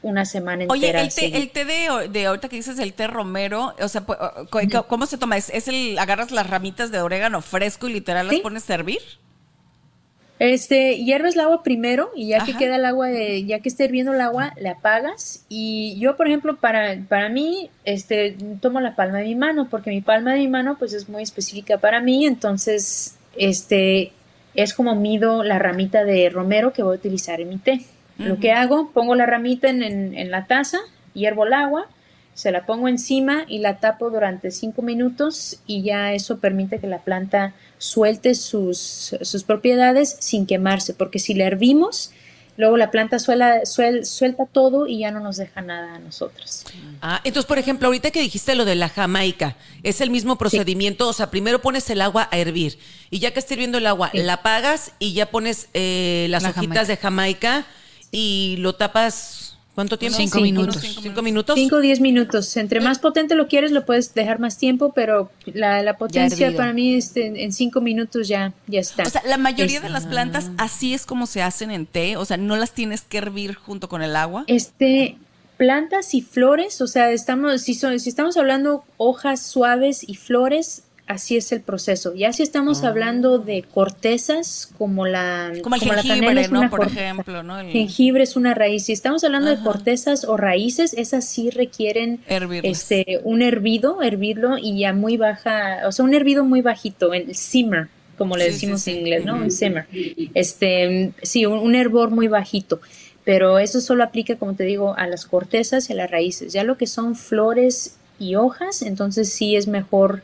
una 0.05 0.25
semana 0.25 0.65
Oye, 0.69 0.87
entera. 0.87 1.01
el 1.03 1.13
té, 1.13 1.37
el 1.37 1.49
té 1.49 1.65
de, 1.65 2.07
de 2.09 2.25
ahorita 2.27 2.47
que 2.49 2.55
dices 2.55 2.79
el 2.79 2.93
té 2.93 3.07
romero, 3.07 3.73
o 3.79 3.87
sea, 3.87 4.05
pu- 4.05 4.49
co- 4.49 4.87
¿cómo 4.87 5.05
se 5.05 5.17
toma? 5.17 5.37
¿Es, 5.37 5.49
es 5.49 5.67
el, 5.67 5.97
agarras 5.99 6.31
las 6.31 6.49
ramitas 6.49 6.91
de 6.91 7.01
orégano 7.01 7.41
fresco 7.41 7.87
y 7.87 7.93
literal 7.93 8.27
las 8.27 8.35
Sí. 8.35 8.41
pones 8.41 8.69
a 8.69 8.73
hervir? 8.75 8.99
Este, 10.37 10.97
hierves 10.97 11.35
el 11.35 11.41
agua 11.41 11.63
primero 11.63 12.11
y 12.13 12.27
ya 12.27 12.43
que 12.43 12.57
queda 12.57 12.75
el 12.75 12.83
agua, 12.83 13.07
de- 13.07 13.45
ya 13.45 13.59
que 13.59 13.69
esté 13.69 13.85
hirviendo 13.85 14.13
el 14.13 14.19
agua, 14.19 14.53
le 14.59 14.67
apagas. 14.69 15.45
Y 15.47 15.97
yo, 15.99 16.17
por 16.17 16.27
ejemplo, 16.27 16.57
para, 16.57 16.97
para 17.07 17.29
mí, 17.29 17.69
este, 17.85 18.35
tomo 18.61 18.81
la 18.81 18.95
palma 18.95 19.19
de 19.19 19.23
mi 19.25 19.35
mano, 19.35 19.69
porque 19.71 19.91
mi 19.91 20.01
palma 20.01 20.33
de 20.33 20.39
mi 20.39 20.49
mano, 20.49 20.75
pues, 20.77 20.91
es 20.93 21.07
muy 21.07 21.23
específica 21.23 21.77
para 21.77 22.01
mí. 22.01 22.25
Entonces, 22.25 23.15
este, 23.37 24.11
es 24.55 24.73
como 24.73 24.93
mido 24.95 25.41
la 25.43 25.57
ramita 25.57 26.03
de 26.03 26.29
romero 26.29 26.73
que 26.73 26.83
voy 26.83 26.95
a 26.97 26.99
utilizar 26.99 27.39
en 27.39 27.49
mi 27.49 27.57
té. 27.57 27.85
Lo 28.17 28.39
que 28.39 28.51
hago, 28.51 28.91
pongo 28.91 29.13
la 29.15 29.25
ramita 29.25 29.69
en, 29.69 29.83
en- 29.83 30.17
en 30.17 30.31
la 30.31 30.45
taza, 30.45 30.79
hiervo 31.13 31.45
el 31.45 31.53
agua, 31.53 31.87
se 32.33 32.51
la 32.51 32.65
pongo 32.65 32.87
encima 32.87 33.45
y 33.47 33.59
la 33.59 33.77
tapo 33.79 34.09
durante 34.09 34.51
cinco 34.51 34.81
minutos 34.81 35.57
y 35.65 35.83
ya 35.83 36.13
eso 36.13 36.39
permite 36.39 36.79
que 36.79 36.87
la 36.87 36.99
planta 36.99 37.53
suelte 37.77 38.35
sus, 38.35 39.15
sus 39.21 39.43
propiedades 39.43 40.15
sin 40.19 40.45
quemarse, 40.45 40.93
porque 40.93 41.19
si 41.19 41.33
la 41.33 41.45
hervimos, 41.45 42.11
luego 42.57 42.75
la 42.77 42.89
planta 42.91 43.19
suela- 43.19 43.61
suel- 43.65 44.05
suelta 44.05 44.45
todo 44.45 44.87
y 44.87 44.99
ya 44.99 45.11
no 45.11 45.19
nos 45.19 45.37
deja 45.37 45.61
nada 45.61 45.95
a 45.95 45.99
nosotros. 45.99 46.65
Ah, 47.01 47.19
entonces, 47.25 47.45
por 47.47 47.57
ejemplo, 47.57 47.87
ahorita 47.87 48.11
que 48.11 48.21
dijiste 48.21 48.55
lo 48.55 48.63
de 48.65 48.75
la 48.75 48.87
jamaica, 48.89 49.55
es 49.83 49.99
el 50.01 50.09
mismo 50.09 50.37
procedimiento, 50.37 51.07
o 51.09 51.13
sea, 51.13 51.29
primero 51.31 51.61
pones 51.61 51.89
el 51.89 52.01
agua 52.01 52.27
a 52.31 52.37
hervir 52.37 52.77
y 53.09 53.19
ya 53.19 53.31
que 53.31 53.39
esté 53.39 53.53
hirviendo 53.55 53.77
el 53.77 53.87
agua, 53.87 54.09
Sí. 54.11 54.19
la 54.23 54.33
apagas 54.35 54.91
y 54.99 55.13
ya 55.13 55.31
pones 55.31 55.67
eh, 55.73 56.27
las 56.29 56.43
La 56.43 56.49
hojitas 56.49 56.87
de 56.87 56.97
jamaica 56.97 57.65
y 58.11 58.55
lo 58.59 58.73
tapas, 58.73 59.57
¿cuánto 59.75 59.97
tiempo? 59.99 60.17
Cinco 60.17 60.37
Sí, 60.37 60.43
minutos. 60.43 60.81
¿Cinco 61.01 61.21
minutos? 61.21 61.55
5 61.55 61.75
o 61.75 61.79
10 61.81 61.99
minutos. 62.01 62.55
Entre 62.57 62.79
más 62.79 62.99
potente 62.99 63.35
lo 63.35 63.47
quieres, 63.47 63.71
lo 63.71 63.85
puedes 63.85 64.13
dejar 64.13 64.39
más 64.39 64.57
tiempo, 64.57 64.93
pero 64.93 65.31
la, 65.45 65.81
la 65.83 65.97
potencia 65.97 66.55
para 66.55 66.71
mí 66.73 66.95
este, 66.95 67.43
en 67.43 67.51
5 67.51 67.81
minutos 67.81 68.27
ya, 68.27 68.53
ya 68.67 68.79
está. 68.79 69.03
O 69.03 69.09
sea, 69.09 69.21
la 69.25 69.37
mayoría 69.37 69.77
Es- 69.77 69.83
de 69.83 69.89
las 69.89 70.05
plantas 70.05 70.49
así 70.57 70.93
es 70.93 71.05
como 71.05 71.25
se 71.27 71.41
hacen 71.41 71.71
en 71.71 71.85
té, 71.85 72.15
o 72.17 72.25
sea, 72.25 72.37
no 72.37 72.55
las 72.55 72.71
tienes 72.71 73.01
que 73.01 73.17
hervir 73.17 73.55
junto 73.55 73.89
con 73.89 74.01
el 74.01 74.15
agua. 74.15 74.45
Este, 74.47 75.17
plantas 75.57 76.13
y 76.13 76.21
flores, 76.21 76.79
o 76.81 76.87
sea, 76.87 77.11
estamos, 77.11 77.61
si, 77.61 77.73
son, 77.75 77.99
si 77.99 78.09
estamos 78.09 78.37
hablando 78.37 78.83
hojas 78.97 79.41
suaves 79.45 80.03
y 80.07 80.15
flores, 80.15 80.83
así 81.07 81.37
es 81.37 81.51
el 81.51 81.61
proceso. 81.61 82.13
Ya 82.15 82.33
si 82.33 82.41
estamos 82.43 82.83
Ah. 82.83 82.87
hablando 82.89 83.37
de 83.37 83.63
cortezas, 83.63 84.69
como 84.77 85.05
la, 85.05 85.51
Como 85.63 85.75
el 85.75 85.81
jengibre, 85.81 86.47
¿no? 86.49 86.59
una 86.61 86.69
Por 86.69 86.79
corteza. 86.79 87.01
ejemplo, 87.03 87.43
¿no? 87.43 87.59
El- 87.59 87.71
Jengibre 87.71 88.23
es 88.23 88.35
una 88.35 88.53
raíz. 88.53 88.85
Si 88.85 88.91
estamos 88.93 89.23
hablando 89.23 89.49
de 89.55 89.61
cortezas 89.63 90.25
o 90.25 90.35
raíces, 90.37 90.93
esas 90.93 91.25
sí 91.27 91.49
requieren 91.51 92.19
Hervirlas. 92.27 92.71
este 92.71 93.19
un 93.23 93.41
hervido, 93.41 94.01
hervirlo 94.01 94.57
y 94.57 94.79
ya 94.79 94.93
muy 94.93 95.17
baja, 95.17 95.81
o 95.87 95.91
sea, 95.91 96.05
un 96.05 96.13
hervido 96.13 96.43
muy 96.43 96.61
bajito, 96.61 97.13
el 97.13 97.35
simmer, 97.35 97.87
como 98.17 98.35
le 98.37 98.45
Sí, 98.45 98.49
sí, 98.51 98.55
decimos 98.55 98.81
sí. 98.81 98.91
en 98.91 98.97
inglés, 98.99 99.25
¿no? 99.25 99.35
Un 99.35 99.51
simmer. 99.51 99.85
Este, 100.33 101.11
sí, 101.21 101.45
un, 101.45 101.59
un 101.59 101.75
hervor 101.75 102.09
muy 102.11 102.27
bajito. 102.27 102.81
Pero 103.23 103.57
eso 103.57 103.81
solo 103.81 104.03
aplica, 104.03 104.35
como 104.35 104.53
te 104.53 104.63
digo, 104.65 104.95
a 104.97 105.07
las 105.07 105.25
cortezas 105.25 105.89
y 105.89 105.93
a 105.93 105.95
las 105.95 106.11
raíces. 106.11 106.53
Ya 106.53 106.63
lo 106.63 106.77
que 106.77 106.85
son 106.85 107.15
flores 107.15 107.95
y 108.19 108.35
hojas, 108.35 108.81
entonces 108.83 109.33
sí 109.33 109.55
es 109.55 109.67
mejor 109.67 110.21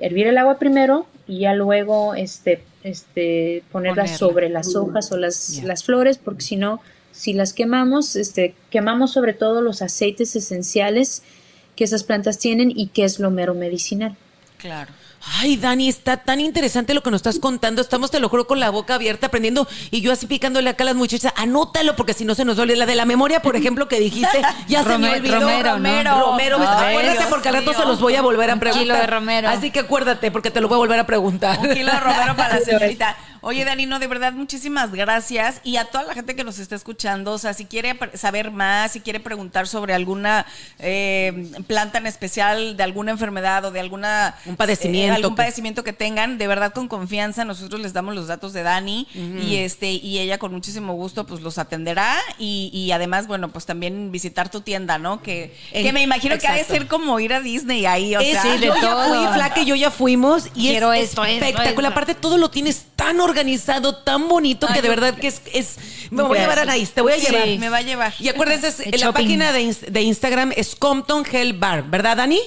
hervir 0.00 0.26
el 0.26 0.38
agua 0.38 0.58
primero 0.58 1.06
y 1.26 1.40
ya 1.40 1.54
luego 1.54 2.14
este, 2.14 2.62
este, 2.82 3.62
ponerla 3.70 4.02
Ponerla. 4.04 4.18
sobre 4.18 4.48
las 4.48 4.74
hojas 4.74 5.12
o 5.12 5.16
las, 5.16 5.62
las 5.64 5.84
flores, 5.84 6.18
porque 6.18 6.42
si 6.42 6.56
no, 6.56 6.80
si 7.12 7.32
las 7.32 7.52
quemamos, 7.52 8.16
este, 8.16 8.54
quemamos 8.70 9.12
sobre 9.12 9.34
todo 9.34 9.60
los 9.60 9.82
aceites 9.82 10.36
esenciales 10.36 11.22
que 11.76 11.84
esas 11.84 12.04
plantas 12.04 12.38
tienen 12.38 12.72
y 12.74 12.88
que 12.88 13.04
es 13.04 13.20
lo 13.20 13.30
mero 13.30 13.54
medicinal. 13.54 14.16
Claro. 14.58 14.92
Ay, 15.40 15.56
Dani, 15.56 15.88
está 15.88 16.16
tan 16.16 16.40
interesante 16.40 16.94
lo 16.94 17.02
que 17.02 17.10
nos 17.10 17.18
estás 17.20 17.38
contando. 17.38 17.80
Estamos, 17.82 18.10
te 18.10 18.18
lo 18.20 18.28
juro, 18.28 18.46
con 18.46 18.60
la 18.60 18.70
boca 18.70 18.94
abierta 18.94 19.26
aprendiendo 19.28 19.66
y 19.90 20.00
yo 20.00 20.12
así 20.12 20.26
picándole 20.26 20.68
acá 20.70 20.84
a 20.84 20.86
las 20.86 20.94
muchachas. 20.96 21.32
Anótalo 21.36 21.96
porque 21.96 22.12
si 22.14 22.24
no 22.24 22.34
se 22.34 22.44
nos 22.44 22.56
duele. 22.56 22.76
La 22.76 22.86
de 22.86 22.94
la 22.94 23.04
memoria, 23.04 23.40
por 23.40 23.54
ejemplo, 23.56 23.88
que 23.88 23.98
dijiste, 24.00 24.40
ya 24.68 24.84
se 24.84 24.98
me 24.98 25.10
olvidó. 25.10 25.40
romero, 25.40 25.78
¿no? 25.78 26.26
Romero, 26.26 26.56
Ay, 26.60 26.90
acuérdate 26.90 27.18
Dios 27.18 27.30
porque 27.30 27.48
al 27.48 27.54
rato 27.54 27.70
mío. 27.70 27.80
se 27.80 27.86
los 27.86 28.00
voy 28.00 28.14
a 28.16 28.22
volver 28.22 28.50
a 28.50 28.54
Un 28.54 28.60
preguntar. 28.60 28.82
kilo 28.84 28.94
de 28.96 29.06
romero. 29.06 29.48
Así 29.48 29.70
que 29.70 29.80
acuérdate 29.80 30.30
porque 30.30 30.50
te 30.50 30.60
lo 30.60 30.68
voy 30.68 30.76
a 30.76 30.78
volver 30.78 30.98
a 31.00 31.06
preguntar. 31.06 31.58
Un 31.60 31.72
kilo 31.74 31.92
de 31.92 32.00
romero 32.00 32.36
para 32.36 32.58
la 32.58 32.60
señorita. 32.64 33.16
Oye, 33.48 33.64
Danino, 33.64 33.98
de 33.98 34.06
verdad, 34.06 34.34
muchísimas 34.34 34.92
gracias. 34.92 35.60
Y 35.64 35.76
a 35.76 35.86
toda 35.86 36.04
la 36.04 36.12
gente 36.12 36.36
que 36.36 36.44
nos 36.44 36.58
está 36.58 36.74
escuchando, 36.76 37.32
o 37.32 37.38
sea, 37.38 37.54
si 37.54 37.64
quiere 37.64 37.98
saber 38.12 38.50
más, 38.50 38.92
si 38.92 39.00
quiere 39.00 39.20
preguntar 39.20 39.66
sobre 39.66 39.94
alguna 39.94 40.44
eh, 40.78 41.50
planta 41.66 41.96
en 41.96 42.06
especial, 42.06 42.76
de 42.76 42.82
alguna 42.82 43.10
enfermedad 43.10 43.64
o 43.64 43.70
de 43.70 43.80
alguna... 43.80 44.34
Un 44.44 44.56
padecimiento 44.56 45.14
eh, 45.14 45.16
algún 45.16 45.34
padecimiento 45.34 45.82
que 45.82 45.94
tengan, 45.94 46.36
de 46.36 46.46
verdad, 46.46 46.72
con 46.74 46.88
confianza, 46.88 47.44
nosotros 47.46 47.80
les 47.80 47.94
damos 47.94 48.14
los 48.14 48.26
datos 48.26 48.52
de 48.52 48.62
Dani 48.62 49.06
y 49.14 49.56
este 49.56 49.92
y 49.92 50.18
ella 50.18 50.36
con 50.38 50.52
muchísimo 50.52 50.92
gusto 50.94 51.26
pues 51.26 51.40
los 51.40 51.56
atenderá 51.58 52.16
y, 52.38 52.70
y 52.74 52.92
además, 52.92 53.26
bueno, 53.26 53.48
pues 53.48 53.64
también 53.64 54.12
visitar 54.12 54.50
tu 54.50 54.60
tienda, 54.60 54.98
¿no? 54.98 55.22
Que, 55.22 55.56
En- 55.72 55.84
que 55.86 55.92
me 55.94 56.02
imagino 56.02 56.36
que 56.38 56.46
ha 56.46 56.52
de 56.54 56.64
ser 56.64 56.86
como 56.86 57.18
ir 57.18 57.32
a 57.32 57.40
Disney 57.40 57.86
ahí, 57.86 58.14
o 58.14 58.20
Es- 58.20 58.32
sea... 58.32 58.42
sí, 58.42 58.48
de 58.58 58.66
yo 58.66 58.74
ya 58.74 58.80
todo. 58.80 59.04
fui, 59.08 59.34
Flaca, 59.34 59.60
y 59.62 59.64
yo 59.64 59.74
ya 59.74 59.90
fuimos 59.90 60.46
y 60.54 60.68
Quiero 60.68 60.92
es 60.92 61.04
esto, 61.10 61.24
esto, 61.24 61.44
espectacular. 61.46 61.72
esto. 61.74 61.86
Aparte, 61.86 62.14
todo 62.14 62.36
lo 62.36 62.50
tienes 62.50 62.84
tan 62.94 63.20
organizado, 63.20 63.37
tan 64.04 64.28
bonito, 64.28 64.66
que 64.72 64.82
de 64.82 64.88
verdad 64.88 65.14
que 65.14 65.28
es... 65.28 65.42
es 65.52 65.76
me 66.10 66.22
voy 66.22 66.38
a 66.38 66.42
llevar 66.42 66.58
a 66.60 66.62
Anaís, 66.62 66.90
te 66.92 67.00
voy 67.02 67.12
a 67.12 67.16
Sí, 67.16 67.26
llevar. 67.30 67.58
me 67.58 67.68
va 67.68 67.76
a 67.78 67.82
llevar. 67.82 68.14
Y 68.18 68.28
acuérdense, 68.28 68.68
es- 68.68 68.80
El 68.92 69.00
la 69.00 69.12
página 69.12 69.52
de, 69.52 69.74
de 69.90 70.02
Instagram 70.02 70.52
es 70.56 70.74
Compton 70.74 71.24
Hell 71.30 71.52
Bar, 71.54 71.88
¿verdad, 71.90 72.16
Dani? 72.16 72.40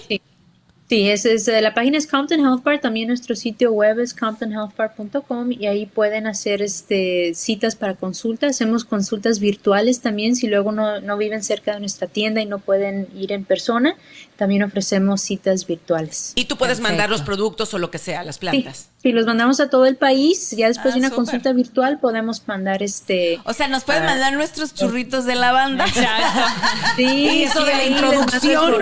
Sí, 0.89 1.09
es, 1.09 1.23
es, 1.25 1.47
eh, 1.47 1.61
la 1.61 1.73
página 1.73 1.97
es 1.97 2.05
Compton 2.05 2.41
Health 2.41 2.63
Bar, 2.63 2.81
también 2.81 3.07
nuestro 3.07 3.33
sitio 3.33 3.71
web 3.71 3.99
es 4.01 4.13
comptonhealthbar.com 4.13 5.49
y 5.53 5.67
ahí 5.67 5.85
pueden 5.85 6.27
hacer 6.27 6.61
este, 6.61 7.31
citas 7.33 7.77
para 7.77 7.93
consulta. 7.95 8.47
Hacemos 8.47 8.83
consultas 8.83 9.39
virtuales 9.39 10.01
también 10.01 10.35
si 10.35 10.47
luego 10.47 10.73
no, 10.73 10.99
no 10.99 11.17
viven 11.17 11.43
cerca 11.43 11.73
de 11.75 11.79
nuestra 11.79 12.07
tienda 12.07 12.41
y 12.41 12.45
no 12.45 12.59
pueden 12.59 13.07
ir 13.15 13.31
en 13.31 13.45
persona. 13.45 13.95
También 14.41 14.63
ofrecemos 14.63 15.21
citas 15.21 15.67
virtuales. 15.67 16.31
Y 16.33 16.45
tú 16.45 16.57
puedes 16.57 16.77
Perfecto. 16.79 16.89
mandar 16.97 17.09
los 17.11 17.21
productos 17.21 17.71
o 17.75 17.77
lo 17.77 17.91
que 17.91 17.99
sea, 17.99 18.23
las 18.23 18.37
Sí, 18.37 18.39
plantas. 18.39 18.89
sí, 18.99 19.11
los 19.11 19.27
mandamos 19.27 19.59
a 19.59 19.69
todo 19.69 19.85
el 19.85 19.97
país. 19.97 20.49
Ya 20.57 20.67
después 20.67 20.93
Ah, 20.93 20.95
de 20.95 20.99
una 21.01 21.09
súper. 21.09 21.25
consulta 21.25 21.53
virtual 21.53 21.99
podemos 21.99 22.41
mandar 22.47 22.81
este... 22.81 23.39
O 23.45 23.53
sea, 23.53 23.67
nos 23.67 23.83
pueden 23.83 24.01
Ah. 24.01 24.07
mandar 24.07 24.33
nuestros 24.33 24.73
churritos 24.73 25.25
de 25.25 25.35
lavanda. 25.35 25.85
Sí, 26.97 27.43
eso 27.43 27.59
sí, 27.59 27.65
de 27.67 27.75
la 27.75 27.85
introducción. 27.85 28.71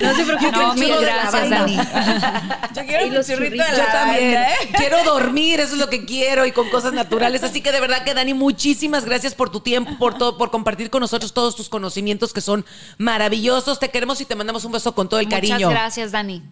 no 0.00 0.14
se 0.14 0.24
preocupen, 0.24 0.52
No, 0.52 0.74
mil 0.74 0.88
de 0.88 1.00
gracias. 1.00 1.50
Dani. 1.50 1.76
Yo 2.76 2.84
quiero 2.86 3.06
Y 3.06 3.10
los 3.10 3.26
churrito 3.26 3.50
de 3.50 3.56
churritos. 3.56 3.66
Yo 3.70 3.76
lavanda, 3.78 3.92
también. 4.04 4.34
¿eh? 4.34 4.46
Quiero 4.76 5.02
dormir, 5.04 5.60
eso 5.60 5.72
es 5.72 5.78
lo 5.78 5.88
que 5.88 6.04
quiero 6.04 6.44
y 6.46 6.52
con 6.52 6.68
cosas 6.70 6.92
naturales. 6.92 7.42
Así 7.42 7.60
que 7.62 7.72
de 7.72 7.80
verdad 7.80 8.04
que 8.04 8.12
Dani, 8.14 8.34
muchísimas 8.34 9.04
gracias 9.06 9.34
por 9.34 9.50
tu 9.50 9.60
tiempo, 9.60 9.96
por 9.98 10.16
todo, 10.18 10.36
por 10.38 10.50
compartir 10.50 10.90
con 10.90 11.00
nosotros 11.00 11.32
todos 11.32 11.56
tus 11.56 11.68
conocimientos 11.70 12.32
que 12.32 12.40
son 12.42 12.64
maravillosos. 12.98 13.37
Te 13.78 13.90
queremos 13.90 14.20
y 14.20 14.24
te 14.24 14.34
mandamos 14.34 14.64
un 14.64 14.72
beso 14.72 14.94
con 14.94 15.08
todo 15.08 15.20
el 15.20 15.26
Muchas 15.26 15.40
cariño. 15.40 15.70
gracias, 15.70 16.12
Dani. 16.12 16.42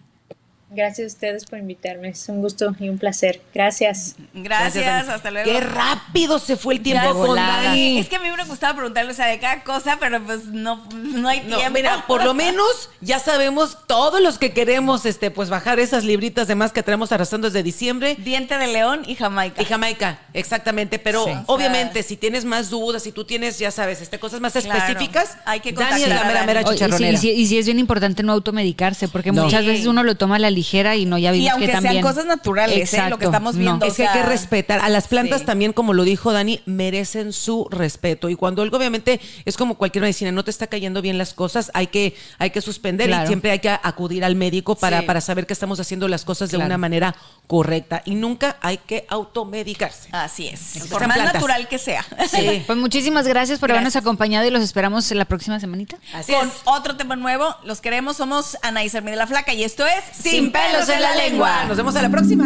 Gracias 0.77 1.05
a 1.05 1.15
ustedes 1.15 1.45
por 1.45 1.57
invitarme. 1.57 2.09
Es 2.09 2.29
un 2.29 2.39
gusto 2.39 2.75
y 2.79 2.87
un 2.87 2.99
placer. 2.99 3.41
Gracias. 3.51 4.15
Gracias, 4.31 5.09
hasta 5.09 5.31
luego. 5.31 5.51
Qué 5.51 5.59
rápido 5.59 6.37
se 6.37 6.55
fue 6.55 6.75
el 6.75 6.81
tiempo 6.81 7.15
volada. 7.15 7.63
Dani. 7.63 7.97
Es 7.97 8.07
que 8.07 8.17
a 8.17 8.19
mí 8.19 8.27
me 8.29 8.43
gustaba 8.43 8.75
preguntarle, 8.75 9.11
o 9.11 9.15
sea, 9.15 9.25
de 9.25 9.39
cada 9.39 9.63
cosa, 9.63 9.97
pero 9.99 10.23
pues 10.23 10.45
no, 10.45 10.85
no 10.93 11.27
hay 11.29 11.39
No, 11.47 11.57
tiempo. 11.57 11.73
mira, 11.73 12.05
por 12.05 12.23
lo 12.23 12.35
menos 12.35 12.91
ya 13.01 13.17
sabemos 13.17 13.79
todos 13.87 14.21
los 14.21 14.37
que 14.37 14.53
queremos 14.53 15.07
este 15.07 15.31
pues 15.31 15.49
bajar 15.49 15.79
esas 15.79 16.03
libritas 16.03 16.47
de 16.47 16.53
más 16.53 16.71
que 16.71 16.83
traemos 16.83 17.11
arrastrando 17.11 17.47
desde 17.49 17.63
diciembre. 17.63 18.15
Diente 18.19 18.55
de 18.59 18.67
león 18.67 19.01
y 19.07 19.15
Jamaica. 19.15 19.59
Y 19.59 19.65
Jamaica, 19.65 20.19
exactamente. 20.35 20.99
Pero 20.99 21.25
Sí. 21.25 21.31
obviamente, 21.47 22.03
si 22.03 22.17
tienes 22.17 22.45
más 22.45 22.69
dudas, 22.69 23.01
si 23.01 23.11
tú 23.11 23.25
tienes, 23.25 23.57
ya 23.57 23.71
sabes, 23.71 23.99
este, 23.99 24.19
cosas 24.19 24.41
más 24.41 24.53
Claro. 24.53 24.77
específicas, 24.77 25.37
Hay 25.45 25.59
que 25.59 25.71
Dani 25.73 26.03
es 26.03 26.09
la 26.09 26.21
a 26.21 26.25
mera, 26.25 26.43
mera 26.45 26.63
chicharronera. 26.63 27.13
y 27.13 27.17
sí- 27.17 27.31
y 27.31 27.47
sí 27.47 27.57
es 27.57 27.65
bien 27.65 27.79
importante 27.79 28.21
no 28.21 28.31
automedicarse, 28.33 29.07
porque 29.07 29.31
No. 29.31 29.45
muchas 29.45 29.61
Sí. 29.61 29.67
veces 29.67 29.87
uno 29.87 30.03
lo 30.03 30.13
toma 30.15 30.35
a 30.35 30.39
la 30.39 30.51
ligera 30.51 30.66
y 30.95 31.05
no 31.05 31.17
ya 31.17 31.31
vimos 31.31 31.45
Y 31.45 31.49
aunque 31.49 31.65
que 31.67 31.71
sean 31.71 31.83
también. 31.83 32.03
cosas 32.03 32.25
naturales, 32.25 32.93
¿eh? 32.93 33.09
Lo 33.09 33.17
que 33.17 33.25
estamos 33.25 33.55
no. 33.55 33.59
viendo. 33.61 33.85
Es 33.85 33.95
que 33.95 34.07
hay 34.07 34.19
que 34.21 34.25
respetar. 34.27 34.79
A 34.81 34.89
las 34.89 35.07
plantas 35.07 35.41
sí. 35.41 35.45
también, 35.45 35.73
como 35.73 35.93
lo 35.93 36.03
dijo 36.03 36.31
Dani, 36.33 36.61
merecen 36.65 37.33
su 37.33 37.67
respeto. 37.71 38.29
Y 38.29 38.35
cuando 38.35 38.61
algo 38.61 38.77
obviamente 38.77 39.19
es 39.45 39.57
como 39.57 39.75
cualquier 39.75 40.01
medicina, 40.01 40.31
no 40.31 40.43
te 40.43 40.51
está 40.51 40.67
cayendo 40.67 41.01
bien 41.01 41.17
las 41.17 41.33
cosas, 41.33 41.71
hay 41.73 41.87
que, 41.87 42.15
hay 42.37 42.49
que 42.51 42.61
suspender 42.61 43.09
y 43.09 43.27
siempre 43.27 43.51
hay 43.51 43.59
que 43.59 43.69
acudir 43.69 44.23
al 44.25 44.35
médico 44.35 44.75
para, 44.75 44.99
Sí. 45.01 45.05
para 45.05 45.21
saber 45.21 45.45
que 45.45 45.53
estamos 45.53 45.79
haciendo 45.79 46.07
las 46.07 46.25
cosas 46.25 46.49
de 46.49 46.57
Claro. 46.57 46.67
una 46.67 46.77
manera 46.77 47.15
correcta. 47.47 48.01
Y 48.05 48.15
nunca 48.15 48.57
hay 48.61 48.77
que 48.77 49.05
automedicarse. 49.09 50.09
Así 50.11 50.47
es. 50.47 50.87
Por 50.89 51.07
más 51.07 51.15
plantas. 51.17 51.35
natural 51.35 51.67
que 51.67 51.77
sea. 51.77 52.05
Sí. 52.29 52.63
Pues 52.67 52.77
muchísimas 52.79 53.27
gracias 53.27 53.59
por 53.59 53.71
habernos 53.71 53.95
acompañado 53.95 54.45
y 54.45 54.49
los 54.49 54.61
esperamos 54.63 55.09
la 55.11 55.25
próxima 55.25 55.59
semanita. 55.59 55.97
Así 56.13 56.33
Con 56.33 56.47
es. 56.47 56.53
otro 56.65 56.97
tema 56.97 57.15
nuevo. 57.15 57.55
Los 57.63 57.81
queremos. 57.81 58.17
Somos 58.17 58.57
Ana 58.61 58.83
y 58.83 58.89
Sermi 58.89 59.11
de 59.11 59.17
la 59.17 59.27
Flaca 59.27 59.53
y 59.53 59.63
esto 59.63 59.85
es 59.85 60.03
Sin 60.17 60.46
pelos 60.51 60.89
en 60.89 61.01
la 61.01 61.15
lengua. 61.15 61.65
Nos 61.67 61.77
vemos 61.77 61.95
a 61.95 62.01
la 62.01 62.09
próxima. 62.09 62.45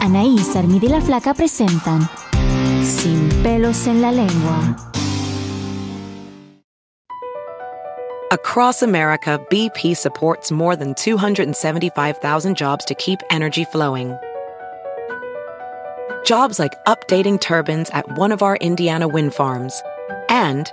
Anaís, 0.00 0.56
Armida 0.56 0.86
y 0.86 0.88
la 0.88 1.00
Flaca 1.00 1.34
presentan 1.34 2.08
Sin 2.82 3.28
pelos 3.42 3.86
en 3.86 4.02
la 4.02 4.10
lengua. 4.10 4.76
Across 8.32 8.82
America, 8.82 9.38
BP 9.50 9.94
supports 9.94 10.50
more 10.50 10.74
than 10.74 10.94
275,000 10.94 12.56
jobs 12.56 12.84
to 12.86 12.94
keep 12.94 13.20
energy 13.30 13.64
flowing. 13.64 14.16
Jobs 16.24 16.58
like 16.58 16.72
updating 16.86 17.38
turbines 17.38 17.90
at 17.90 18.16
one 18.16 18.32
of 18.32 18.42
our 18.42 18.56
Indiana 18.56 19.06
wind 19.06 19.34
farms 19.34 19.82
and 20.30 20.72